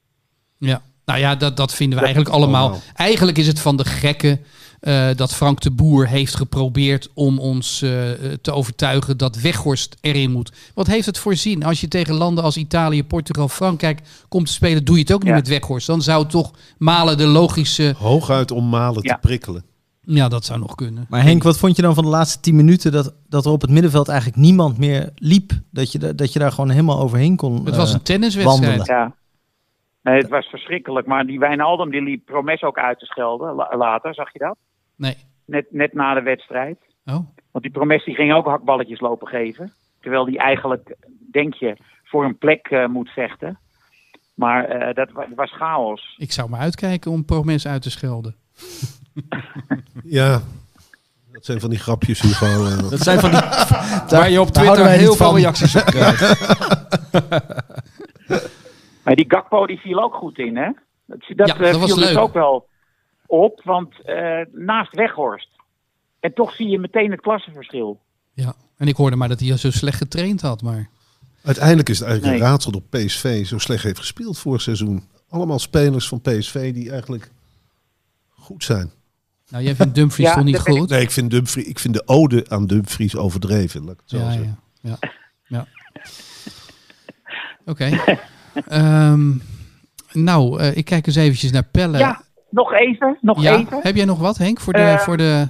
Ja, 0.59 0.82
nou 1.05 1.18
ja, 1.20 1.34
dat, 1.34 1.57
dat 1.57 1.74
vinden 1.74 1.98
we 1.98 2.05
eigenlijk 2.05 2.34
allemaal. 2.34 2.62
allemaal. 2.62 2.80
Eigenlijk 2.94 3.38
is 3.38 3.46
het 3.46 3.61
van 3.61 3.76
de 3.76 3.84
gekken 3.84 4.40
eh, 4.80 5.09
dat 5.16 5.34
Frank 5.34 5.61
de 5.61 5.70
Boer 5.70 6.07
heeft 6.09 6.34
geprobeerd 6.36 7.09
om 7.14 7.38
ons 7.38 7.82
eh, 7.82 7.90
te 8.42 8.53
overtuigen 8.53 9.16
dat 9.16 9.36
Weghorst 9.36 9.96
erin 10.00 10.30
moet. 10.30 10.53
Wat 10.74 10.86
heeft 10.86 11.07
het 11.07 11.18
voor 11.18 11.34
zin? 11.36 11.64
Als 11.64 11.80
je 11.80 11.88
tegen 11.88 12.14
landen 12.14 12.44
als 12.44 12.57
Italië, 12.57 13.05
Portugal, 13.05 13.48
Frankrijk 13.48 14.00
komt 14.28 14.46
te 14.46 14.53
spelen, 14.53 14.84
doe 14.84 14.94
je 14.96 15.03
het 15.03 15.12
ook 15.12 15.20
niet 15.22 15.28
Ja. 15.28 15.34
met 15.34 15.48
Weghorst. 15.48 15.86
Dan 15.86 16.03
zou 16.03 16.26
toch 16.26 16.50
Malen 16.78 17.16
de 17.18 17.26
logische... 17.26 17.94
Hooguit 17.98 18.50
om 18.50 18.68
Malen 18.68 19.03
Ja. 19.03 19.14
te 19.14 19.20
prikkelen. 19.20 19.64
Ja, 20.05 20.28
dat 20.28 20.44
zou 20.44 20.59
nog 20.61 20.74
kunnen. 20.74 21.07
Maar 21.09 21.22
Henk, 21.22 21.42
wat 21.42 21.59
vond 21.59 21.76
je 21.76 21.82
dan 21.82 21.94
van 21.94 22.05
de 22.05 22.11
laatste 22.11 22.40
tien 22.40 22.57
minuten 22.57 22.92
dat, 22.92 23.14
dat 23.28 23.44
er 23.44 23.50
op 23.53 23.61
het 23.61 23.70
middenveld 23.70 24.09
eigenlijk 24.09 24.38
niemand 24.40 24.78
meer 24.78 25.11
liep? 25.14 25.53
Dat 25.70 25.92
je, 25.92 25.98
da- 25.98 26.12
dat 26.12 26.32
je 26.32 26.38
daar 26.38 26.50
gewoon 26.53 26.70
helemaal 26.70 27.00
overheen 27.00 27.36
kon 27.36 27.64
Het 27.64 27.76
was 27.76 27.88
eh, 27.88 27.94
een 27.94 28.03
tenniswedstrijd. 28.03 28.61
wandelen. 28.76 28.86
Ja. 29.00 29.14
Nee, 30.03 30.16
het 30.20 30.28
was 30.28 30.46
verschrikkelijk. 30.46 31.07
Maar 31.07 31.26
die 31.26 31.38
Wijnaldum 31.38 31.90
die 31.90 32.03
liep 32.03 32.24
Promes 32.24 32.62
ook 32.62 32.78
uit 32.78 32.98
te 32.98 33.05
schelden 33.07 33.55
la- 33.55 33.76
later, 33.76 34.14
zag 34.14 34.32
je 34.32 34.38
dat? 34.38 34.57
Nee. 34.96 35.16
Net, 35.44 35.66
net 35.70 35.92
na 35.94 36.14
de 36.14 36.22
wedstrijd. 36.22 36.78
Oh. 37.05 37.14
Want 37.50 37.64
die 37.64 37.70
Promes 37.70 38.05
die 38.05 38.14
ging 38.14 38.32
ook 38.32 38.46
hakballetjes 38.46 39.00
lopen 39.00 39.28
geven. 39.28 39.72
Terwijl 40.00 40.24
die 40.24 40.38
eigenlijk, 40.38 40.96
denk 41.32 41.55
je, 41.55 41.76
voor 42.05 42.24
een 42.24 42.38
plek 42.38 42.66
eh, 42.66 42.86
moet 42.86 43.09
vechten. 43.09 43.59
Maar 44.34 44.64
eh, 44.64 44.94
dat 44.94 45.11
wa- 45.12 45.28
was 45.36 45.53
chaos. 45.53 46.14
Ik 46.18 46.32
zou 46.32 46.48
maar 46.50 46.61
uitkijken 46.61 47.11
om 47.11 47.24
Promes 47.24 47.66
uit 47.66 47.82
te 47.82 47.90
schelden. 47.90 48.36
Ja, 50.04 50.42
dat 51.32 51.44
zijn 51.44 51.60
van 51.60 51.70
die 51.70 51.78
grapjes, 51.78 52.20
Hugo. 52.20 52.46
eh. 52.66 52.90
Dat 52.90 53.00
zijn 53.00 53.20
van 53.20 53.30
die... 53.30 53.40
waar 54.08 54.30
je 54.30 54.40
op 54.40 54.48
Twitter 54.50 54.88
heel 54.88 55.14
veel 55.14 55.26
van. 55.26 55.36
reacties 55.36 55.76
op 55.76 55.84
krijgt. 55.84 56.20
Maar 59.04 59.14
die 59.16 59.24
Gakpo 59.28 59.66
die 59.66 59.78
viel 59.78 60.02
ook 60.02 60.14
goed 60.14 60.38
in, 60.38 60.56
hè? 60.56 60.70
Dat, 61.06 61.18
dat, 61.36 61.48
Ja, 61.48 61.54
eh, 61.54 61.72
dat 61.72 61.84
viel 61.84 61.96
dus 61.96 62.16
ook 62.16 62.32
wel 62.32 62.68
op, 63.26 63.60
want 63.64 64.04
eh, 64.04 64.40
naast 64.52 64.94
Weghorst. 64.94 65.48
En 66.20 66.34
toch 66.34 66.54
zie 66.54 66.68
je 66.68 66.78
meteen 66.78 67.10
het 67.10 67.20
klassenverschil. 67.20 68.00
Ja. 68.32 68.54
En 68.76 68.88
ik 68.88 68.96
hoorde 68.96 69.16
maar 69.16 69.28
dat 69.28 69.40
hij 69.40 69.56
zo 69.56 69.70
slecht 69.70 69.96
getraind 69.96 70.40
had, 70.40 70.62
maar... 70.62 70.88
Uiteindelijk 71.44 71.88
is 71.88 71.98
het 71.98 72.08
eigenlijk 72.08 72.38
Nee. 72.38 72.44
een 72.46 72.50
raadsel 72.52 72.72
dat 72.72 72.88
PSV 72.90 73.46
zo 73.46 73.58
slecht 73.58 73.82
heeft 73.82 73.98
gespeeld 73.98 74.38
vorig 74.38 74.60
seizoen. 74.60 75.08
Allemaal 75.28 75.58
spelers 75.58 76.08
van 76.08 76.20
PSV 76.20 76.72
die 76.72 76.90
eigenlijk 76.90 77.30
goed 78.28 78.64
zijn. 78.64 78.90
Nou, 79.53 79.64
jij 79.64 79.74
vindt 79.74 79.94
Dumfries 79.94 80.28
Ja, 80.28 80.34
toch 80.34 80.44
niet 80.44 80.55
ik- 80.55 80.61
goed? 80.61 80.88
Nee, 80.88 81.00
ik 81.03 81.11
vind, 81.11 81.30
Dumfries, 81.30 81.66
ik 81.66 81.78
vind 81.78 81.94
de 81.94 82.03
ode 82.07 82.44
aan 82.48 82.66
Dumfries 82.66 83.16
overdreven. 83.16 83.84
Laat 83.84 83.94
ik 83.94 84.00
het 84.00 84.11
zo 84.11 84.16
Ja, 84.18 84.30
zeggen. 84.32 84.59
ja, 84.80 84.96
ja. 85.00 85.09
ja. 85.46 85.66
Oké. 87.72 87.90
Ehm, 88.68 89.30
nou, 90.12 90.61
eh, 90.61 90.76
ik 90.76 90.84
kijk 90.84 91.07
eens 91.07 91.16
eventjes 91.16 91.50
naar 91.53 91.64
Pelle. 91.72 91.98
Ja, 91.98 92.22
nog 92.50 92.72
even, 92.72 93.18
nog 93.20 93.42
Ja, 93.42 93.57
even. 93.59 93.78
Heb 93.82 93.94
jij 93.96 94.05
nog 94.05 94.18
wat, 94.18 94.38
Henk, 94.38 94.61
voor 94.61 94.72
de... 94.72 94.78
Eh, 94.78 94.98
voor 94.98 95.16
de... 95.16 95.48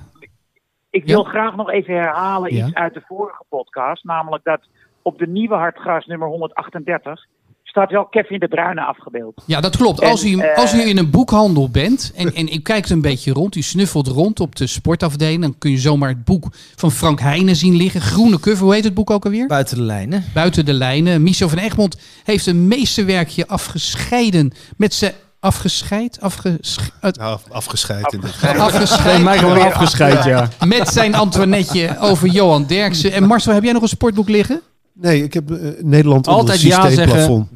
Ik 0.90 1.04
wil 1.04 1.24
graag 1.24 1.56
nog 1.56 1.70
even 1.70 1.94
herhalen 1.94 2.54
Ja. 2.54 2.66
iets 2.66 2.74
uit 2.74 2.94
de 2.94 3.02
vorige 3.06 3.44
podcast. 3.48 4.04
Namelijk 4.04 4.44
dat 4.44 4.60
op 5.02 5.18
de 5.18 5.26
nieuwe 5.26 5.54
hartgras 5.54 6.06
nummer 6.06 6.28
138 6.28 7.26
staat 7.72 7.90
wel 7.90 8.04
Kevin 8.04 8.38
de 8.38 8.48
Bruyne 8.48 8.80
afgebeeld. 8.84 9.42
Ja, 9.46 9.60
dat 9.60 9.76
klopt. 9.76 10.00
En, 10.00 10.10
Als 10.10 10.24
u, 10.24 10.38
eh, 10.38 10.56
als 10.56 10.74
u 10.74 10.80
in 10.88 10.98
een 10.98 11.10
boekhandel 11.10 11.70
bent 11.70 12.12
en, 12.14 12.34
en 12.34 12.48
u 12.54 12.58
kijkt 12.58 12.90
een 12.90 13.00
beetje 13.00 13.32
rond, 13.32 13.56
u 13.56 13.62
snuffelt 13.62 14.06
rond 14.06 14.40
op 14.40 14.56
de 14.56 14.66
sportafdeling, 14.66 15.40
dan 15.42 15.54
kun 15.58 15.70
je 15.70 15.78
zomaar 15.78 16.08
het 16.08 16.24
boek 16.24 16.44
van 16.76 16.90
Frank 16.90 17.20
Heijnen 17.20 17.56
zien 17.56 17.76
liggen. 17.76 18.00
Groene 18.00 18.40
cover, 18.40 18.64
hoe 18.64 18.74
heet 18.74 18.84
het 18.84 18.94
boek 18.94 19.10
ook 19.10 19.24
alweer? 19.24 19.46
Buiten 19.46 19.76
de 19.76 19.82
lijnen. 19.82 20.24
Buiten 20.34 20.64
de 20.64 20.72
lijnen. 20.72 21.22
Michel 21.22 21.48
van 21.48 21.58
Egmond 21.58 21.96
heeft 22.24 22.46
een 22.46 22.68
meesterwerkje 22.68 23.46
afgescheiden 23.46 24.52
met 24.76 24.94
zijn... 24.94 25.12
Afgescheid? 25.40 26.20
Afgesch... 26.20 26.78
het- 27.00 27.16
Nou, 27.16 27.38
afgescheid 27.50 28.12
in 28.12 28.20
dit 28.20 28.30
geval. 28.30 28.52
Nee, 28.52 28.62
Afgescheid 28.62 29.22
mij 29.22 29.38
gewoon 29.38 29.60
afgescheid, 29.62 30.24
ja. 30.24 30.48
met 30.66 30.88
zijn 30.88 31.14
Antoinetje 31.14 31.96
over 32.00 32.28
Johan 32.28 32.66
Derksen. 32.66 33.12
En 33.12 33.24
Marcel, 33.26 33.52
heb 33.54 33.62
jij 33.62 33.72
nog 33.72 33.82
een 33.82 33.88
sportboek 33.88 34.28
liggen? 34.28 34.60
Nee, 34.92 35.22
ik 35.22 35.32
heb 35.34 35.50
eh, 35.50 35.82
Nederland 35.84 36.26
onder 36.26 36.52
het 36.52 36.60
ja 36.60 36.86
systeemplafond. 36.86 37.48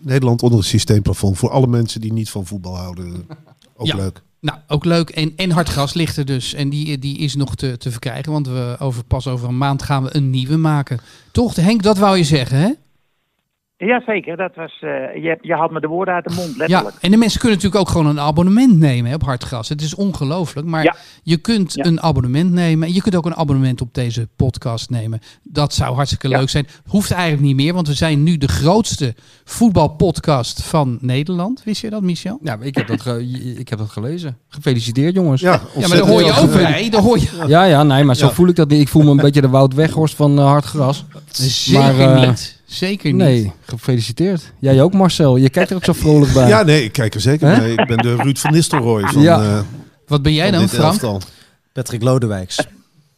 Nederland 0.00 0.42
onder 0.42 0.58
het 0.58 0.68
systeemplafond. 0.68 1.38
Voor 1.38 1.50
alle 1.50 1.66
mensen 1.66 2.00
die 2.00 2.12
niet 2.12 2.30
van 2.30 2.46
voetbal 2.46 2.76
houden. 2.76 3.26
Ook 3.76 3.86
Ja. 3.86 3.96
leuk. 3.96 4.22
Nou, 4.40 4.58
ook 4.68 4.84
leuk. 4.84 5.10
En, 5.10 5.32
en 5.36 5.50
Hartgras 5.50 5.94
ligt 5.94 6.16
er 6.16 6.24
dus. 6.24 6.54
En 6.54 6.68
die, 6.68 6.98
die 6.98 7.18
is 7.18 7.34
nog 7.34 7.54
te, 7.54 7.76
te 7.76 7.90
verkrijgen. 7.90 8.32
Want 8.32 8.46
we 8.48 8.76
over, 8.78 9.04
pas 9.04 9.26
over 9.26 9.48
een 9.48 9.58
maand 9.58 9.82
gaan 9.82 10.02
we 10.02 10.16
een 10.16 10.30
nieuwe 10.30 10.56
maken. 10.56 11.00
Toch, 11.32 11.56
Henk, 11.56 11.82
dat 11.82 11.98
wou 11.98 12.16
je 12.16 12.24
zeggen, 12.24 12.58
hè? 12.58 12.70
Jazeker, 13.76 14.36
dat 14.36 14.54
was, 14.54 14.78
eh, 14.80 14.88
je, 15.22 15.38
je 15.40 15.54
had 15.54 15.70
me 15.70 15.80
de 15.80 15.86
woorden 15.86 16.14
uit 16.14 16.24
de 16.24 16.34
mond, 16.34 16.56
letterlijk. 16.56 16.94
Ja, 16.94 17.00
en 17.00 17.10
de 17.10 17.16
mensen 17.16 17.40
kunnen 17.40 17.56
natuurlijk 17.58 17.84
ook 17.84 17.90
gewoon 17.92 18.06
een 18.06 18.20
abonnement 18.20 18.78
nemen 18.78 19.08
hè, 19.10 19.14
op 19.16 19.22
Hartgras. 19.22 19.68
Het 19.68 19.80
is 19.82 19.94
ongelooflijk, 19.94 20.66
maar 20.66 20.82
Ja. 20.84 20.94
je 21.22 21.36
kunt 21.36 21.72
Ja. 21.74 21.84
een 21.84 22.00
abonnement 22.02 22.52
nemen. 22.52 22.88
En 22.88 22.94
je 22.94 23.02
kunt 23.02 23.14
ook 23.16 23.26
een 23.26 23.34
abonnement 23.36 23.80
op 23.80 23.94
deze 23.94 24.28
podcast 24.36 24.90
nemen. 24.90 25.20
Dat 25.42 25.74
zou 25.74 25.94
hartstikke 25.94 26.28
Ja. 26.28 26.38
leuk 26.38 26.48
zijn. 26.48 26.66
Hoeft 26.86 27.10
eigenlijk 27.10 27.42
niet 27.42 27.56
meer, 27.56 27.74
want 27.74 27.88
we 27.88 27.94
zijn 27.94 28.22
nu 28.22 28.36
de 28.36 28.48
grootste 28.48 29.14
voetbalpodcast 29.44 30.62
van 30.62 30.98
Nederland. 31.00 31.62
Wist 31.64 31.80
je 31.80 31.90
dat, 31.90 32.02
Michel? 32.02 32.38
Ja, 32.42 32.56
ik 32.60 32.74
heb, 32.74 32.86
dat 32.86 33.00
ge- 33.00 33.54
ik 33.58 33.68
heb 33.68 33.78
dat 33.78 33.90
gelezen. 33.90 34.38
Gefeliciteerd, 34.48 35.14
jongens. 35.14 35.40
Ja, 35.40 35.60
Ja, 35.76 35.88
maar 35.88 35.96
daar 35.96 36.08
hoor 36.08 36.22
je 36.22 36.32
ook 36.40 36.52
bij. 36.52 36.90
Daar 36.90 37.02
hoor 37.02 37.18
je 37.18 37.44
Ja, 37.46 37.64
ja, 37.64 37.82
nee, 37.82 38.04
maar 38.04 38.16
zo 38.16 38.26
Ja. 38.26 38.32
voel 38.32 38.48
ik 38.48 38.56
dat 38.56 38.68
niet. 38.68 38.80
Ik 38.80 38.88
voel 38.88 39.02
me 39.02 39.10
een 39.10 39.16
beetje 39.26 39.40
de 39.40 39.48
Wout 39.48 39.74
Weghorst 39.74 40.14
van 40.14 40.38
eh, 40.38 40.44
hard 40.46 40.64
gras. 40.64 41.04
Zeker 41.32 41.80
Maar, 41.82 41.98
eh, 42.22 42.28
niet. 42.28 42.62
Zeker 42.74 43.12
niet. 43.12 43.22
Nee, 43.22 43.52
gefeliciteerd. 43.60 44.52
Jij 44.58 44.82
ook, 44.82 44.92
Marcel. 44.92 45.36
Je 45.36 45.50
kijkt 45.50 45.70
er 45.70 45.76
ook 45.76 45.84
zo 45.84 45.92
vrolijk 45.92 46.32
bij. 46.32 46.48
Ja, 46.54 46.62
nee, 46.62 46.84
ik 46.84 46.92
kijk 46.92 47.14
er 47.14 47.20
zeker 47.20 47.56
bij. 47.58 47.70
Ik 47.70 47.86
ben 47.86 47.96
de 47.98 48.14
Ruud 48.16 48.38
van 48.38 48.52
Nistelrooy 48.52 49.02
van, 49.02 49.22
Ja. 49.22 49.40
eh, 49.42 49.58
Wat 50.06 50.22
ben 50.22 50.32
jij 50.32 50.50
dan, 50.50 50.68
Frank? 50.68 50.84
elftal. 50.92 51.20
Patrick 51.72 52.02
Lodewijks. 52.02 52.66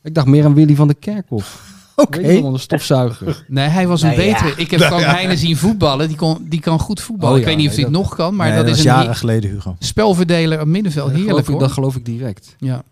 Ik 0.02 0.14
dacht 0.14 0.26
meer 0.26 0.44
aan 0.44 0.54
Willy 0.54 0.74
van 0.74 0.86
der 0.86 0.96
Kerkhof. 0.96 1.64
Oké. 1.96 2.20
Wel, 2.40 2.52
een 2.52 2.58
stofzuiger. 2.58 3.44
Nee, 3.48 3.68
hij 3.68 3.86
was 3.86 4.02
een 4.02 4.08
Nou 4.08 4.22
ja. 4.22 4.32
betere. 4.32 4.60
Ik 4.60 4.70
heb 4.70 4.80
Frank 4.90 5.02
Heijnen 5.02 5.38
zien 5.38 5.56
voetballen. 5.56 6.08
Die, 6.08 6.16
kon, 6.16 6.46
die 6.48 6.60
kan 6.60 6.78
goed 6.78 7.00
voetballen. 7.00 7.34
Oh 7.34 7.40
ik 7.40 7.46
weet 7.46 7.56
niet 7.56 7.68
of 7.68 7.76
nee, 7.76 7.84
hij 7.84 7.94
het 7.94 8.02
nog 8.02 8.14
kan, 8.14 8.34
maar 8.36 8.48
Nee, 8.48 8.56
dat, 8.56 8.68
is 8.68 8.78
een 8.78 8.84
jaren 8.84 9.16
geleden, 9.16 9.50
Hugo. 9.50 9.76
spelverdeler 9.78 10.60
op 10.60 10.66
middenveld. 10.66 11.10
Dat 11.10 11.16
Heerlijk 11.20 11.30
geloof, 11.46 11.46
ik, 11.48 11.50
hoor. 11.52 11.60
dat 11.60 11.72
geloof 11.72 11.96
ik 11.96 12.04
direct. 12.04 12.56
Ja. 12.58 12.82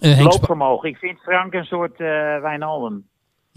Eh, 0.00 0.20
Loopvermogen. 0.20 0.88
Ik 0.88 0.96
vind 0.96 1.18
Frank 1.18 1.52
een 1.52 1.64
soort 1.64 2.00
eh 2.00 2.06
Wijnaldum. 2.42 3.04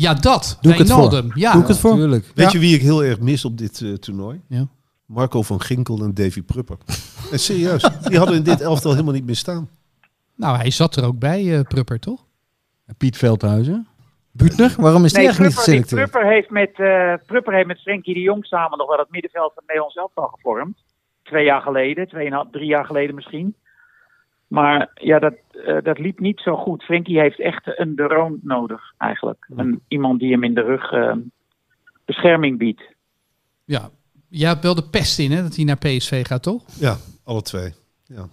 Ja, 0.01 0.13
dat. 0.13 0.57
Doe 0.61 0.71
ik 0.71 0.77
het 0.77 0.91
voor? 0.91 1.31
Ja. 1.33 1.51
Doe 1.51 1.61
ik 1.61 1.67
het 1.67 1.77
voor? 1.79 1.95
Tuurlijk. 1.95 2.25
Weet 2.35 2.45
Ja. 2.45 2.51
je 2.51 2.59
wie 2.59 2.75
ik 2.75 2.81
heel 2.81 3.03
erg 3.03 3.19
mis 3.19 3.45
op 3.45 3.57
dit 3.57 3.81
eh, 3.81 3.93
toernooi? 3.93 4.41
Ja. 4.47 4.67
Marco 5.05 5.41
van 5.41 5.61
Ginkel 5.61 6.03
en 6.03 6.13
Davy 6.13 6.41
Prupper. 6.43 6.77
En 7.31 7.39
serieus, 7.39 7.89
die 8.03 8.17
hadden 8.17 8.35
in 8.35 8.43
dit 8.43 8.61
elftal 8.61 8.91
helemaal 8.91 9.13
niet 9.13 9.25
meer 9.25 9.35
staan. 9.35 9.69
Nou, 10.35 10.57
hij 10.57 10.71
zat 10.71 10.95
er 10.95 11.05
ook 11.05 11.19
bij, 11.19 11.57
eh, 11.57 11.61
Prupper, 11.61 11.99
toch? 11.99 12.25
En 12.85 12.95
Piet 12.95 13.17
Veldhuizen. 13.17 13.87
Buutner? 14.31 14.73
Waarom 14.77 15.03
is 15.05 15.13
die 15.13 15.17
Nee, 15.23 15.27
eigenlijk 15.27 15.55
niet 15.55 15.63
Prupper, 15.65 15.73
die 15.73 15.83
geselecteerd? 15.83 16.11
Prupper, 16.11 16.31
heeft 16.31 16.49
met, 16.49 16.87
eh 16.87 17.25
Prupper 17.25 17.53
heeft 17.53 17.67
met 17.67 17.81
Frenkie 17.81 18.13
de 18.13 18.19
Jong 18.19 18.45
samen 18.45 18.77
nog 18.77 18.87
wel 18.87 18.97
het 18.97 19.09
middenveld 19.09 19.51
van 19.53 19.63
Nederland 19.67 19.93
zelf 19.93 20.11
al 20.13 20.27
gevormd. 20.27 20.77
Twee 21.23 21.45
jaar 21.45 21.61
geleden, 21.61 22.07
tweeënhalf, 22.07 22.47
drie 22.51 22.67
jaar 22.67 22.85
geleden 22.85 23.15
misschien. 23.15 23.55
Maar 24.47 24.91
ja, 24.93 25.19
dat, 25.19 25.33
eh, 25.65 25.83
dat 25.83 25.99
liep 25.99 26.19
niet 26.19 26.39
zo 26.39 26.55
goed. 26.55 26.83
Frenkie 26.83 27.19
heeft 27.19 27.39
echt 27.39 27.79
een 27.79 27.95
de 27.95 28.03
Roon 28.03 28.39
nodig 28.41 28.81
eigenlijk. 28.97 29.47
Een, 29.55 29.81
iemand 29.87 30.19
die 30.19 30.31
hem 30.31 30.43
in 30.43 30.53
de 30.53 30.61
rug 30.61 30.91
eh, 30.91 31.15
bescherming 32.05 32.57
biedt. 32.57 32.93
Ja. 33.65 33.89
Jij 34.29 34.49
hebt 34.49 34.63
wel 34.63 34.75
de 34.75 34.89
pest 34.89 35.19
in, 35.19 35.31
hè? 35.31 35.41
Dat 35.41 35.55
hij 35.55 35.65
naar 35.65 35.77
PSV 35.77 36.25
gaat, 36.25 36.43
toch? 36.43 36.63
Ja, 36.79 36.97
alle 37.23 37.41
twee. 37.41 37.73
Ja. 38.05 38.27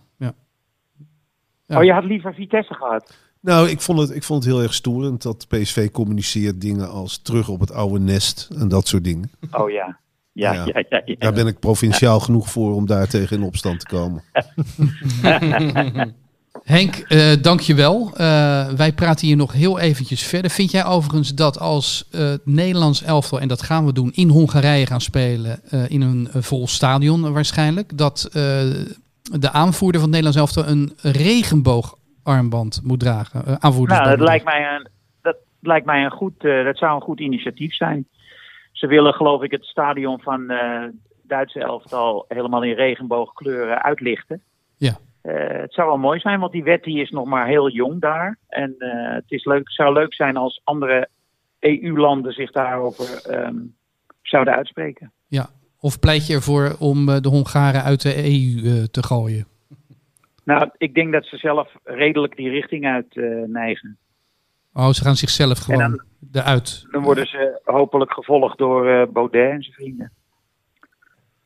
Ja. 1.66 1.78
Oh, 1.78 1.84
je 1.84 1.92
had 1.92 2.04
liever 2.04 2.34
Vitesse 2.34 2.74
gehad. 2.74 3.16
Nou, 3.40 3.68
ik 3.68 3.80
vond, 3.80 3.98
het, 3.98 4.10
ik 4.10 4.22
vond 4.22 4.44
het 4.44 4.52
heel 4.52 4.62
erg 4.62 4.74
stoerend 4.74 5.22
dat 5.22 5.46
PSV 5.48 5.90
communiceert 5.90 6.60
dingen 6.60 6.90
als 6.90 7.22
terug 7.22 7.48
op 7.48 7.60
het 7.60 7.72
oude 7.72 7.98
nest 7.98 8.50
en 8.58 8.68
dat 8.68 8.86
soort 8.86 9.04
dingen. 9.04 9.30
Oh 9.50 9.70
ja. 9.70 9.98
Ja, 10.32 10.52
Ja. 10.52 10.64
ja, 10.64 10.84
ja. 10.88 11.02
ja, 11.04 11.14
Daar 11.18 11.32
ben 11.32 11.46
ik 11.46 11.58
provinciaal 11.58 12.20
genoeg 12.20 12.50
voor 12.50 12.74
om 12.74 12.86
daar 12.86 13.08
tegen 13.08 13.36
in 13.36 13.42
opstand 13.42 13.80
te 13.80 13.86
komen. 13.86 14.22
Henk, 16.66 16.94
eh 16.94 17.42
dank 17.42 17.60
je 17.60 17.74
wel. 17.74 18.10
Eh, 18.16 18.68
wij 18.68 18.92
praten 18.92 19.26
hier 19.26 19.36
nog 19.36 19.52
heel 19.52 19.78
eventjes 19.78 20.26
verder. 20.26 20.50
Vind 20.50 20.70
jij 20.70 20.84
overigens 20.84 21.34
dat 21.34 21.58
als 21.58 22.08
het 22.10 22.46
Nederlands 22.46 23.02
elftal, 23.02 23.40
en 23.40 23.48
dat 23.48 23.62
gaan 23.62 23.86
we 23.86 23.92
doen, 23.92 24.12
in 24.12 24.28
Hongarije 24.28 24.86
gaan 24.86 25.00
spelen, 25.00 25.60
in 25.88 26.02
een 26.02 26.28
vol 26.32 26.66
stadion 26.66 27.32
waarschijnlijk, 27.32 27.98
dat 27.98 28.28
de 29.22 29.50
aanvoerder 29.52 30.00
van 30.00 30.12
het 30.12 30.22
Nederlands 30.22 30.38
elftal 30.38 30.72
een 30.72 30.92
regenboogarmband 31.02 32.80
moet 32.84 33.00
dragen? 33.00 33.42
Uh, 33.48 33.54
aanvoerder 33.58 33.96
Nou, 33.96 34.16
dat 34.16 34.28
lijkt 34.28 34.44
mij 34.44 34.74
een, 34.74 34.88
dat 35.22 35.36
lijkt 35.60 35.86
mij 35.86 36.04
een 36.04 36.10
goed, 36.10 36.40
dat 36.40 36.78
zou 36.78 36.94
een 36.94 37.00
goed 37.00 37.20
initiatief 37.20 37.74
zijn. 37.74 38.06
Ze 38.72 38.86
willen 38.86 39.14
geloof 39.14 39.42
ik 39.42 39.50
het 39.50 39.64
stadion 39.64 40.20
van 40.20 40.52
Duitse 41.22 41.60
elftal 41.60 42.24
helemaal 42.28 42.62
in 42.62 42.74
regenboogkleuren 42.74 43.82
uitlichten. 43.82 44.42
Eh, 45.26 45.60
het 45.60 45.72
zou 45.72 45.88
wel 45.88 45.98
mooi 45.98 46.20
zijn, 46.20 46.40
want 46.40 46.52
die 46.52 46.64
wet 46.64 46.82
die 46.82 47.00
is 47.00 47.10
nog 47.10 47.26
maar 47.26 47.46
heel 47.46 47.70
jong 47.70 48.00
daar. 48.00 48.38
En 48.48 48.74
eh, 48.78 49.14
het 49.14 49.24
is 49.26 49.44
leuk, 49.44 49.70
zou 49.70 49.92
leuk 49.92 50.14
zijn 50.14 50.36
als 50.36 50.60
andere 50.64 51.08
EU-landen 51.58 52.32
zich 52.32 52.52
daarover 52.52 53.30
ehm, 53.30 53.56
zouden 54.22 54.54
uitspreken. 54.54 55.12
Ja. 55.26 55.48
Of 55.80 55.98
pleit 55.98 56.26
je 56.26 56.34
ervoor 56.34 56.76
om 56.78 57.08
eh, 57.08 57.20
de 57.20 57.28
Hongaren 57.28 57.82
uit 57.82 58.02
de 58.02 58.16
EU 58.16 58.86
te 58.86 59.02
gooien? 59.02 59.46
Nou, 60.44 60.70
ik 60.76 60.94
denk 60.94 61.12
dat 61.12 61.24
ze 61.24 61.36
zelf 61.36 61.74
redelijk 61.84 62.36
die 62.36 62.50
richting 62.50 62.86
uit 62.86 63.14
neigen. 63.46 63.98
Oh, 64.72 64.88
ze 64.88 65.02
gaan 65.02 65.16
zichzelf 65.16 65.58
gewoon 65.58 66.02
eruit. 66.32 66.86
Dan 66.90 67.02
worden 67.02 67.26
ze 67.26 67.60
hopelijk 67.64 68.12
gevolgd 68.12 68.58
door 68.58 69.12
Baudet 69.12 69.50
en 69.50 69.62
zijn 69.62 69.74
vrienden. 69.74 70.12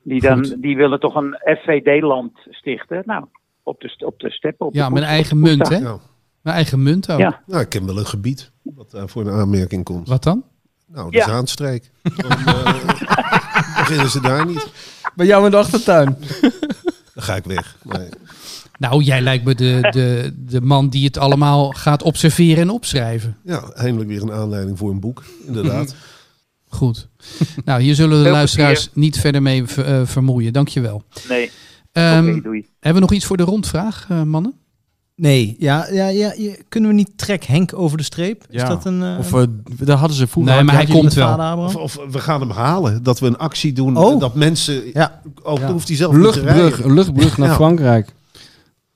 Die, 0.03 0.21
dan, 0.21 0.47
Goed. 0.47 0.63
die 0.63 0.77
willen 0.77 1.01
toch 1.01 1.15
een 1.15 1.39
FVD-land 1.45 2.33
stichten. 2.51 3.03
Nou, 3.07 3.25
op 3.63 3.81
de, 3.81 4.07
op 4.07 4.19
de 4.21 4.31
steppen. 4.31 4.67
Op 4.67 4.75
Ja, 4.75 4.87
de 4.87 4.93
koest- 4.93 5.05
eigen 5.05 5.39
munt, 5.41 5.69
hè? 5.69 5.77
Ja. 5.77 5.99
Mijn 6.43 6.57
eigen 6.57 6.83
munt 6.83 7.11
ook. 7.11 7.19
Ja. 7.19 7.41
Nou, 7.47 7.61
ik 7.63 7.69
ken 7.69 7.87
wel 7.87 7.99
een 7.99 8.07
gebied 8.07 8.51
wat 8.63 8.91
daar 8.91 9.09
voor 9.09 9.27
een 9.27 9.33
aanmerking 9.41 9.85
komt. 9.85 10.09
Wat 10.09 10.23
dan? 10.23 10.45
Nou, 10.87 11.11
de 11.11 11.17
Ja. 11.17 11.27
Zaanstreek. 11.27 11.91
Dan 12.03 12.31
eh, 12.31 12.85
beginnen 13.79 14.11
ze 14.11 14.21
daar 14.21 14.47
niet. 14.47 14.67
Bij 15.15 15.27
jou 15.27 15.45
in 15.45 15.51
de 15.51 15.57
achtertuin. 15.57 16.17
Dan 17.15 17.23
ga 17.25 17.37
ik 17.37 17.45
weg. 17.45 17.77
Maar, 17.83 18.07
Nou, 18.79 19.03
jij 19.03 19.21
lijkt 19.21 19.45
me 19.45 19.55
de, 19.55 19.79
de, 19.91 20.35
de 20.37 20.61
man 20.61 20.89
die 20.89 21.05
het 21.05 21.19
allemaal 21.19 21.71
gaat 21.71 22.03
observeren 22.03 22.63
en 22.63 22.71
opschrijven. 22.71 23.37
ja, 23.45 23.63
eindelijk 23.75 24.09
weer 24.11 24.23
een 24.23 24.33
aanleiding 24.33 24.79
voor 24.79 24.91
een 24.91 25.01
boek, 25.01 25.23
inderdaad. 25.47 25.95
Goed. 26.69 27.09
Nou, 27.65 27.83
hier 27.83 27.95
zullen 27.95 28.25
de 28.25 28.31
luisteraars 28.31 28.83
plezier. 28.85 28.99
niet 29.03 29.19
verder 29.21 29.43
mee 29.43 29.67
ver- 29.67 29.85
eh, 30.01 30.07
vermoeien. 30.07 30.53
Dankjewel. 30.53 31.03
Nee, 31.29 31.51
Ehm 31.93 32.41
doei. 32.43 32.67
hebben 32.81 32.95
we 33.03 33.09
nog 33.09 33.13
iets 33.13 33.25
voor 33.25 33.37
de 33.37 33.43
rondvraag, 33.43 34.07
eh, 34.09 34.23
mannen? 34.23 34.55
Nee, 35.17 35.57
ja, 35.59 35.87
ja, 35.91 36.09
ja, 36.09 36.33
je- 36.37 36.65
kunnen 36.69 36.91
we 36.91 36.97
niet 36.97 37.11
trek 37.17 37.45
Henk 37.45 37.73
over 37.75 37.97
de 37.97 38.03
streep? 38.03 38.45
Is 38.51 38.63
dat 38.65 38.85
een... 38.85 39.03
eh, 39.03 39.19
Of 39.19 39.33
eh, 39.33 39.43
daar 39.79 39.97
hadden 39.97 40.17
ze 40.17 40.27
vroeger... 40.27 40.55
Nee, 40.55 40.63
maar 40.63 40.75
hij 40.75 40.87
komt 40.87 41.15
wel. 41.15 41.59
Of, 41.59 41.77
of 41.77 41.99
we 42.11 42.19
gaan 42.19 42.41
hem 42.41 42.51
halen. 42.51 43.03
Dat 43.03 43.19
we 43.21 43.27
een 43.27 43.39
actie 43.39 43.73
doen. 43.73 43.97
Oh. 43.97 44.21
Dat 44.21 44.35
mensen... 44.35 44.83
Ja. 44.93 45.21
Ook 45.43 45.59
Ja. 45.59 45.73
hoeft 45.73 45.89
hij 45.89 45.97
zelf 45.97 46.15
niet 46.17 46.33
te 46.33 46.43
luchtbrug, 46.43 46.85
luchtbrug 46.85 47.39
naar 47.39 47.49
Ja. 47.49 47.55
Frankrijk. 47.55 48.13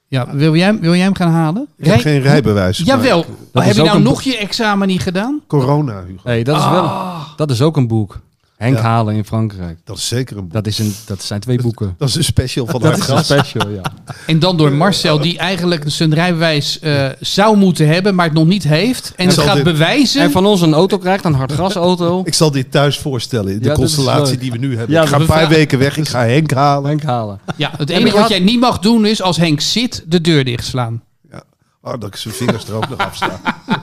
Ja, 0.08 0.34
wil 0.36 0.54
jij, 0.56 0.78
wil 0.80 0.94
jij 0.94 1.04
hem 1.04 1.14
gaan 1.14 1.30
halen? 1.30 1.62
Ik 1.76 1.84
heb 1.84 1.94
Rij- 1.94 2.02
geen 2.02 2.20
rijbewijs. 2.20 2.78
Jawel. 2.78 3.24
heb 3.52 3.74
je 3.74 3.82
nou 3.82 3.96
een 3.96 4.02
nog 4.02 4.22
je 4.22 4.36
examen 4.36 4.88
niet 4.88 5.00
gedaan? 5.00 5.40
Corona, 5.46 6.04
Hugo. 6.04 6.20
Nee, 6.24 6.44
dat 6.44 6.56
is, 6.58 6.68
wel, 6.68 6.90
dat 7.36 7.50
is 7.50 7.62
ook 7.62 7.76
een 7.76 7.86
boek. 7.88 8.20
Henk 8.56 8.76
Ja. 8.76 8.82
Halen 8.82 9.14
in 9.14 9.24
Frankrijk. 9.24 9.78
Dat 9.84 9.96
is 9.96 10.08
zeker 10.08 10.36
een 10.36 10.42
boek. 10.42 10.52
Dat, 10.52 10.66
is 10.66 10.78
een, 10.78 10.94
dat 11.06 11.22
zijn 11.22 11.40
twee 11.40 11.58
boeken. 11.62 11.94
Dat 11.98 12.08
is 12.08 12.14
een 12.14 12.24
special 12.24 12.66
van 12.66 12.80
Dat 12.80 12.92
is 12.92 12.98
een 12.98 13.04
Gras. 13.04 13.24
special, 13.24 13.68
ja. 13.68 13.80
En 14.26 14.38
dan 14.38 14.56
door 14.56 14.72
Marcel, 14.72 15.20
die 15.20 15.38
eigenlijk 15.38 15.82
zijn 15.86 16.14
rijbewijs 16.14 16.78
eh, 16.78 17.06
zou 17.20 17.56
moeten 17.56 17.88
hebben, 17.88 18.14
maar 18.14 18.24
het 18.24 18.34
nog 18.34 18.46
niet 18.46 18.62
heeft. 18.64 19.12
En 19.16 19.26
het 19.28 19.38
gaat 19.38 19.54
dit- 19.54 19.64
bewijzen. 19.64 20.22
En 20.22 20.30
van 20.30 20.46
ons 20.46 20.60
een 20.60 20.74
auto 20.74 20.98
krijgt, 20.98 21.24
een 21.24 21.34
hardgasauto. 21.34 22.22
Ik 22.24 22.34
zal 22.34 22.50
dit 22.50 22.70
thuis 22.70 22.98
voorstellen 22.98 23.52
in 23.52 23.58
de 23.58 23.68
Ja, 23.68 23.74
constellatie 23.74 24.38
die 24.38 24.50
we 24.52 24.58
nu 24.58 24.76
hebben. 24.76 24.96
Ja, 24.96 25.02
ik 25.02 25.08
ga 25.08 25.18
een 25.20 25.26
paar 25.26 25.48
weken 25.48 25.78
weg. 25.78 25.96
Ik 25.96 26.08
ga 26.08 26.24
Henk 26.24 26.52
halen. 26.52 26.88
Henk 26.88 27.02
Halen. 27.02 27.40
ja, 27.56 27.70
het 27.76 27.90
enige 27.90 28.10
wat 28.12 28.20
had- 28.20 28.28
jij 28.30 28.38
niet 28.40 28.60
mag 28.60 28.78
doen 28.78 29.06
is, 29.06 29.22
als 29.22 29.36
Henk 29.36 29.60
zit, 29.60 30.04
de 30.06 30.20
deur 30.20 30.44
dichtslaan. 30.44 31.02
Ja. 31.30 31.42
Oh, 31.82 31.92
dat 32.00 32.04
ik 32.08 32.16
zijn 32.16 32.34
vingers 32.34 32.64
er 32.68 32.74
ook 32.74 32.88
nog 32.88 32.98
afsla. 32.98 33.40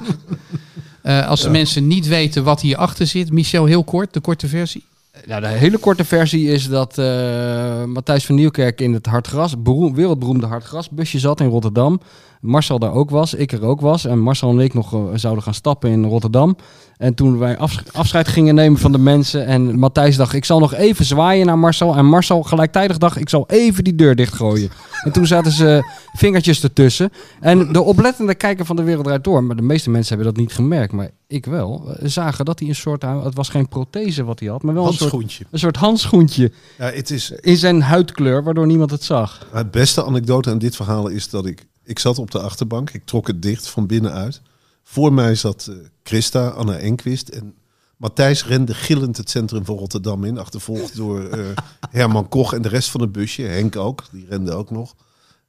Eh, 1.03 1.27
als 1.27 1.41
de 1.41 1.49
mensen 1.49 1.87
niet 1.87 2.07
weten 2.07 2.43
wat 2.43 2.61
hierachter 2.61 3.07
zit. 3.07 3.31
Michel, 3.31 3.65
heel 3.65 3.83
kort, 3.83 4.13
de 4.13 4.19
korte 4.19 4.47
versie. 4.47 4.83
Ja, 5.25 5.39
de 5.39 5.47
hele 5.47 5.77
korte 5.77 6.05
versie 6.05 6.47
is 6.47 6.67
dat 6.67 6.97
eh, 6.97 7.83
Matthijs 7.83 8.25
van 8.25 8.35
Nieuwkerk 8.35 8.81
in 8.81 8.93
het 8.93 9.05
Hartgras, 9.05 9.61
beroem, 9.61 9.95
wereldberoemde 9.95 10.45
Hartgrasbusje 10.45 11.19
zat 11.19 11.39
in 11.39 11.47
Rotterdam. 11.47 12.01
Marcel 12.41 12.79
daar 12.79 12.93
ook 12.93 13.09
was, 13.09 13.33
ik 13.33 13.51
er 13.51 13.63
ook 13.63 13.81
was. 13.81 14.05
En 14.05 14.19
Marcel 14.19 14.49
en 14.49 14.59
ik 14.59 14.73
nog 14.73 14.93
eh, 14.93 14.99
zouden 15.15 15.43
gaan 15.43 15.53
stappen 15.53 15.89
in 15.89 16.05
Rotterdam. 16.05 16.57
En 17.01 17.13
toen 17.13 17.37
wij 17.37 17.57
afsch- 17.57 17.83
afscheid 17.91 18.27
gingen 18.27 18.55
nemen 18.55 18.79
van 18.79 18.91
de 18.91 18.97
mensen. 18.97 19.45
En 19.45 19.79
Matthijs 19.79 20.15
dacht, 20.15 20.33
ik 20.33 20.45
zal 20.45 20.59
nog 20.59 20.73
even 20.73 21.05
zwaaien 21.05 21.45
naar 21.45 21.59
Marcel. 21.59 21.95
En 21.95 22.05
Marcel 22.05 22.43
gelijktijdig 22.43 22.97
dacht, 22.97 23.17
ik 23.19 23.29
zal 23.29 23.43
even 23.47 23.83
die 23.83 23.95
deur 23.95 24.15
dichtgooien. 24.15 24.69
en 25.03 25.11
toen 25.11 25.27
zaten 25.27 25.51
ze 25.51 25.83
vingertjes 26.13 26.63
ertussen. 26.63 27.09
En 27.39 27.71
de 27.73 27.81
oplettende 27.81 28.35
kijker 28.35 28.65
van 28.65 28.75
de 28.75 28.83
wereld 28.83 29.05
draait 29.05 29.23
door. 29.23 29.43
Maar 29.43 29.55
de 29.55 29.61
meeste 29.61 29.89
mensen 29.89 30.15
hebben 30.15 30.33
dat 30.33 30.43
niet 30.43 30.53
gemerkt. 30.53 30.93
Maar 30.93 31.09
ik 31.27 31.45
wel. 31.45 31.95
Zagen 32.03 32.45
dat 32.45 32.59
hij 32.59 32.67
een 32.67 32.75
soort, 32.75 33.01
het 33.01 33.35
was 33.35 33.49
geen 33.49 33.67
prothese 33.67 34.23
wat 34.23 34.39
hij 34.39 34.49
had. 34.49 34.63
Maar 34.63 34.73
wel 34.73 34.87
een 34.87 34.93
soort 34.93 35.39
een 35.51 35.59
soort 35.59 35.77
handschoentje 35.77 36.51
Ja, 36.77 36.85
het 36.91 37.09
is 37.09 37.31
in 37.31 37.57
zijn 37.57 37.81
huidkleur, 37.81 38.43
waardoor 38.43 38.67
niemand 38.67 38.91
het 38.91 39.03
zag. 39.03 39.47
Het 39.51 39.71
beste 39.71 40.05
anekdote 40.05 40.49
aan 40.49 40.57
dit 40.59 40.75
verhaal 40.75 41.07
is 41.07 41.29
dat 41.29 41.45
ik... 41.45 41.65
Ik 41.83 41.99
zat 41.99 42.19
op 42.19 42.31
de 42.31 42.39
achterbank, 42.39 42.89
ik 42.89 43.05
trok 43.05 43.27
het 43.27 43.41
dicht 43.41 43.67
van 43.67 43.87
binnenuit. 43.87 44.41
Voor 44.83 45.13
mij 45.13 45.35
zat 45.35 45.67
eh, 45.69 45.75
Christa, 46.03 46.47
Anna 46.47 46.77
Enquist 46.77 47.29
en 47.29 47.55
Matthijs 47.97 48.45
rende 48.45 48.73
gillend 48.73 49.17
het 49.17 49.29
centrum 49.29 49.65
van 49.65 49.77
Rotterdam 49.77 50.23
in. 50.23 50.37
Achtervolgd 50.37 50.95
door 50.95 51.27
eh, 51.27 51.45
Herman 51.91 52.29
Koch 52.29 52.53
en 52.53 52.61
de 52.61 52.69
rest 52.69 52.89
van 52.89 53.01
het 53.01 53.11
busje. 53.11 53.41
Henk 53.41 53.75
ook, 53.75 54.03
die 54.11 54.25
rende 54.29 54.51
ook 54.51 54.71
nog. 54.71 54.95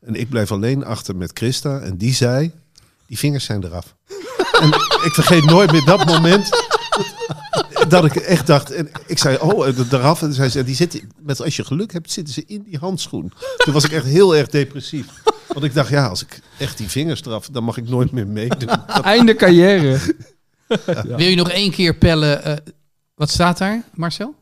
En 0.01 0.14
ik 0.14 0.28
bleef 0.28 0.53
alleen 0.53 0.85
achter 0.85 1.16
met 1.16 1.30
Christa 1.35 1.78
en 1.78 1.97
die 1.97 2.14
zei... 2.14 2.53
Die 3.07 3.18
vingers 3.20 3.45
zijn 3.45 3.64
eraf. 3.64 3.97
en 4.62 4.68
ik 5.05 5.11
vergeet 5.12 5.45
nooit 5.45 5.72
meer 5.72 5.85
dat 5.85 6.05
moment 6.05 6.49
dat 7.89 8.05
ik 8.05 8.16
echt 8.16 8.47
dacht, 8.47 8.70
en 8.70 8.91
ik 9.07 9.18
zei, 9.18 9.37
oh, 9.41 9.66
eraf. 9.91 10.22
En 10.22 10.33
zij 10.33 10.49
zei, 10.49 10.64
die 10.64 10.74
zitten, 10.74 11.11
met, 11.22 11.43
als 11.43 11.57
je 11.57 11.64
geluk 11.64 11.93
hebt, 11.93 12.11
zitten 12.11 12.35
ze 12.35 12.45
in 12.47 12.62
die 12.62 12.78
handschoen. 12.78 13.33
Toen 13.57 13.72
was 13.72 13.85
ik 13.85 13.93
echt 13.93 14.05
heel 14.05 14.37
erg 14.37 14.49
depressief. 14.49 15.07
Want 15.53 15.64
ik 15.64 15.74
dacht, 15.74 15.88
ja, 15.90 16.07
als 16.07 16.22
ik 16.22 16.40
echt 16.59 16.78
die 16.78 16.88
vingers 16.88 17.22
eraf, 17.24 17.46
dan 17.48 17.64
mag 17.64 17.76
ik 17.76 17.88
nooit 17.88 18.12
meer 18.12 18.26
meedoen. 18.26 18.66
Dat- 18.86 19.00
Einde 19.16 19.34
carrière. 19.36 19.98
Wil 20.94 21.18
je 21.28 21.36
nog 21.36 21.50
één 21.50 21.70
keer 21.70 21.94
pellen? 21.94 22.44
eh, 22.44 22.57
wat 23.14 23.30
staat 23.30 23.59
daar, 23.59 23.82
Marcel? 23.94 24.34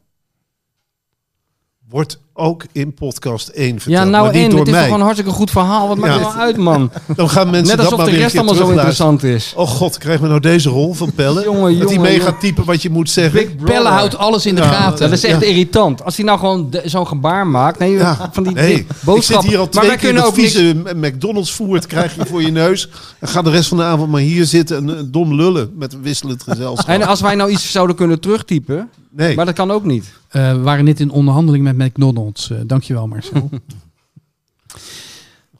Wordt 1.90 2.18
ook 2.34 2.64
in 2.72 2.94
podcast 2.94 3.48
1 3.48 3.74
Ja, 3.74 3.80
verteld, 3.80 4.08
nou 4.10 4.24
maar 4.24 4.34
niet 4.34 4.44
en, 4.44 4.50
door 4.50 4.58
het 4.58 4.68
is 4.68 4.72
toch 4.72 4.72
mij. 4.74 4.82
gewoon 4.82 4.98
een 4.98 5.04
hartstikke 5.04 5.30
goed 5.32 5.50
verhaal. 5.50 5.88
Wat 5.88 5.96
maakt 5.96 6.12
Ja. 6.12 6.18
er 6.18 6.24
nou 6.26 6.38
uit, 6.38 6.56
man? 6.56 6.90
Dan 7.16 7.30
gaan 7.30 7.50
mensen 7.50 7.66
Net 7.66 7.76
dat 7.76 7.84
alsof 7.84 7.98
maar 7.98 8.10
de 8.14 8.16
rest 8.16 8.36
allemaal 8.36 8.54
zo 8.54 8.70
interessant 8.70 9.22
is. 9.22 9.52
Oh 9.56 9.68
god, 9.68 9.98
krijg 9.98 10.20
me 10.20 10.28
nou 10.28 10.40
deze 10.40 10.68
rol 10.68 10.94
van 10.94 11.12
Pelle? 11.12 11.42
Jongen, 11.44 11.62
dat 11.78 11.88
hij 11.88 11.96
jongen, 11.96 12.10
mee 12.10 12.20
gaat 12.20 12.40
typen 12.40 12.64
wat 12.64 12.82
je 12.82 12.90
moet 12.90 13.10
zeggen. 13.10 13.56
Pellen 13.64 13.92
houdt 13.92 14.16
alles 14.16 14.46
in 14.46 14.54
de 14.54 14.60
Ja, 14.62 14.68
gaten. 14.68 14.98
Dat 15.08 15.18
is 15.18 15.24
echt 15.24 15.40
Ja. 15.40 15.46
irritant. 15.46 16.04
Als 16.04 16.16
hij 16.16 16.24
nou 16.24 16.38
gewoon 16.38 16.70
de- 16.70 16.82
zo'n 16.84 17.06
gebaar 17.06 17.46
maakt. 17.46 17.78
Nee, 17.78 17.92
Ja. 17.92 18.28
van 18.32 18.42
die 18.42 18.54
die 18.54 18.86
ik 19.16 19.22
zit 19.22 19.42
hier 19.42 19.58
al 19.58 19.62
maar 19.64 19.68
twee 19.70 19.88
wij 19.88 19.96
keer 19.96 20.14
dat 20.14 20.36
niks... 20.36 20.52
vieze 20.52 20.74
McDonald's 20.96 21.52
voert 21.52 21.86
krijg 21.86 22.14
je 22.14 22.26
voor 22.26 22.42
je 22.42 22.50
neus. 22.52 22.88
En 23.18 23.28
ga 23.28 23.42
de 23.42 23.50
rest 23.50 23.68
van 23.68 23.76
de 23.76 23.82
avond 23.84 24.10
maar 24.10 24.20
hier 24.20 24.44
zitten 24.44 24.76
en 24.76 24.96
eh, 24.96 25.02
dom 25.06 25.34
lullen 25.34 25.70
met 25.76 25.92
een 25.92 26.02
wisselend 26.02 26.42
gezelschap. 26.42 26.88
En 26.88 27.02
als 27.02 27.20
wij 27.20 27.34
nou 27.34 27.50
iets 27.50 27.70
zouden 27.70 27.96
kunnen 27.96 28.20
terugtypen. 28.20 28.90
Nee, 29.10 29.36
Maar 29.36 29.46
dat 29.46 29.54
kan 29.54 29.70
ook 29.70 29.84
niet. 29.84 30.12
Eh, 30.28 30.52
we 30.52 30.58
waren 30.58 30.84
net 30.84 31.00
in 31.00 31.10
onderhandeling 31.10 31.64
met 31.64 31.76
McDonald's. 31.76 32.50
Eh, 32.50 32.58
dankjewel, 32.66 33.06
Marcel. 33.06 33.50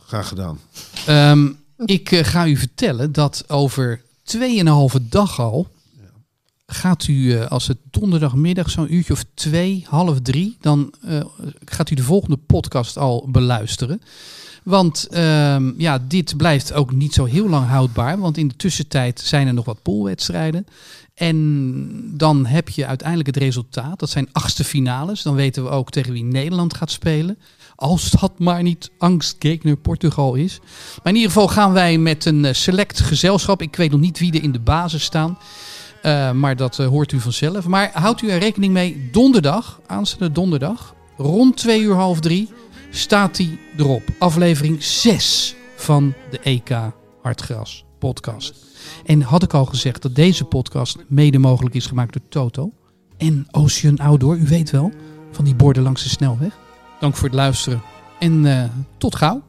graag 0.06 0.28
gedaan. 0.28 0.58
Ehm, 1.06 1.48
ik 1.84 2.12
eh, 2.12 2.24
ga 2.24 2.46
u 2.46 2.56
vertellen 2.56 3.12
dat 3.12 3.44
over 3.48 4.02
2,5 4.22 4.98
dag 5.00 5.40
al 5.40 5.68
gaat 6.72 7.06
u, 7.06 7.34
eh, 7.34 7.46
als 7.46 7.66
het 7.66 7.78
donderdagmiddag 7.90 8.70
zo'n 8.70 8.94
uurtje 8.94 9.12
of 9.12 9.24
twee, 9.34 9.84
half 9.88 10.20
drie, 10.20 10.56
dan 10.60 10.94
eh, 11.02 11.20
gaat 11.64 11.90
u 11.90 11.94
de 11.94 12.02
volgende 12.02 12.36
podcast 12.36 12.98
al 12.98 13.28
beluisteren. 13.30 14.00
Want 14.62 15.06
ehm, 15.10 15.72
ja, 15.76 15.98
dit 16.08 16.36
blijft 16.36 16.72
ook 16.72 16.92
niet 16.92 17.14
zo 17.14 17.24
heel 17.24 17.48
lang 17.48 17.66
houdbaar, 17.66 18.18
want 18.18 18.36
in 18.36 18.48
de 18.48 18.56
tussentijd 18.56 19.20
zijn 19.20 19.46
er 19.46 19.54
nog 19.54 19.64
wat 19.64 19.82
poolwedstrijden. 19.82 20.66
En 21.20 22.16
dan 22.16 22.46
heb 22.46 22.68
je 22.68 22.86
uiteindelijk 22.86 23.28
het 23.28 23.36
resultaat. 23.36 23.98
Dat 23.98 24.10
zijn 24.10 24.28
achtste 24.32 24.64
finales. 24.64 25.22
Dan 25.22 25.34
weten 25.34 25.62
we 25.62 25.68
ook 25.68 25.90
tegen 25.90 26.12
wie 26.12 26.24
Nederland 26.24 26.74
gaat 26.74 26.90
spelen. 26.90 27.38
Als 27.74 28.10
dat 28.10 28.38
maar 28.38 28.62
niet 28.62 28.90
angstgegner 28.98 29.76
Portugal 29.76 30.34
is. 30.34 30.58
Maar 30.96 31.12
in 31.12 31.14
ieder 31.14 31.30
geval 31.30 31.48
gaan 31.48 31.72
wij 31.72 31.98
met 31.98 32.24
een 32.24 32.44
eh, 32.44 32.52
select 32.52 33.00
gezelschap. 33.00 33.62
Ik 33.62 33.76
weet 33.76 33.90
nog 33.90 34.00
niet 34.00 34.18
wie 34.18 34.32
er 34.32 34.42
in 34.42 34.52
de 34.52 34.60
basis 34.60 35.02
staan. 35.02 35.38
Eh, 36.02 36.32
maar 36.32 36.56
dat 36.56 36.78
eh, 36.78 36.86
hoort 36.86 37.12
u 37.12 37.20
vanzelf. 37.20 37.66
Maar 37.66 37.90
houdt 37.92 38.22
u 38.22 38.28
er 38.28 38.38
rekening 38.38 38.72
mee. 38.72 39.08
Donderdag, 39.12 39.80
aanstaande 39.86 40.32
donderdag, 40.32 40.94
rond 41.16 41.56
twee 41.56 41.80
uur 41.80 41.94
half 41.94 42.20
drie, 42.20 42.48
staat 42.90 43.36
hij 43.36 43.58
erop. 43.76 44.02
Aflevering 44.18 44.82
6 44.82 45.54
van 45.76 46.14
de 46.30 46.38
EK 46.38 46.76
Hartgras 47.22 47.84
podcast. 47.98 48.54
En 49.04 49.22
had 49.22 49.42
ik 49.42 49.54
al 49.54 49.64
gezegd 49.64 50.02
dat 50.02 50.14
deze 50.14 50.44
podcast 50.44 50.96
mede 51.08 51.38
mogelijk 51.38 51.74
is 51.74 51.86
gemaakt 51.86 52.12
door 52.12 52.28
Toto. 52.28 52.72
En 53.16 53.46
Ocean 53.50 53.98
Outdoor, 53.98 54.36
u 54.36 54.46
weet 54.46 54.70
wel, 54.70 54.92
van 55.30 55.44
die 55.44 55.54
borden 55.54 55.82
langs 55.82 56.02
de 56.02 56.08
snelweg. 56.08 56.58
Dank 57.00 57.14
voor 57.14 57.28
het 57.28 57.36
luisteren 57.36 57.82
en 58.18 58.46
eh, 58.46 58.64
tot 58.98 59.16
gauw. 59.16 59.42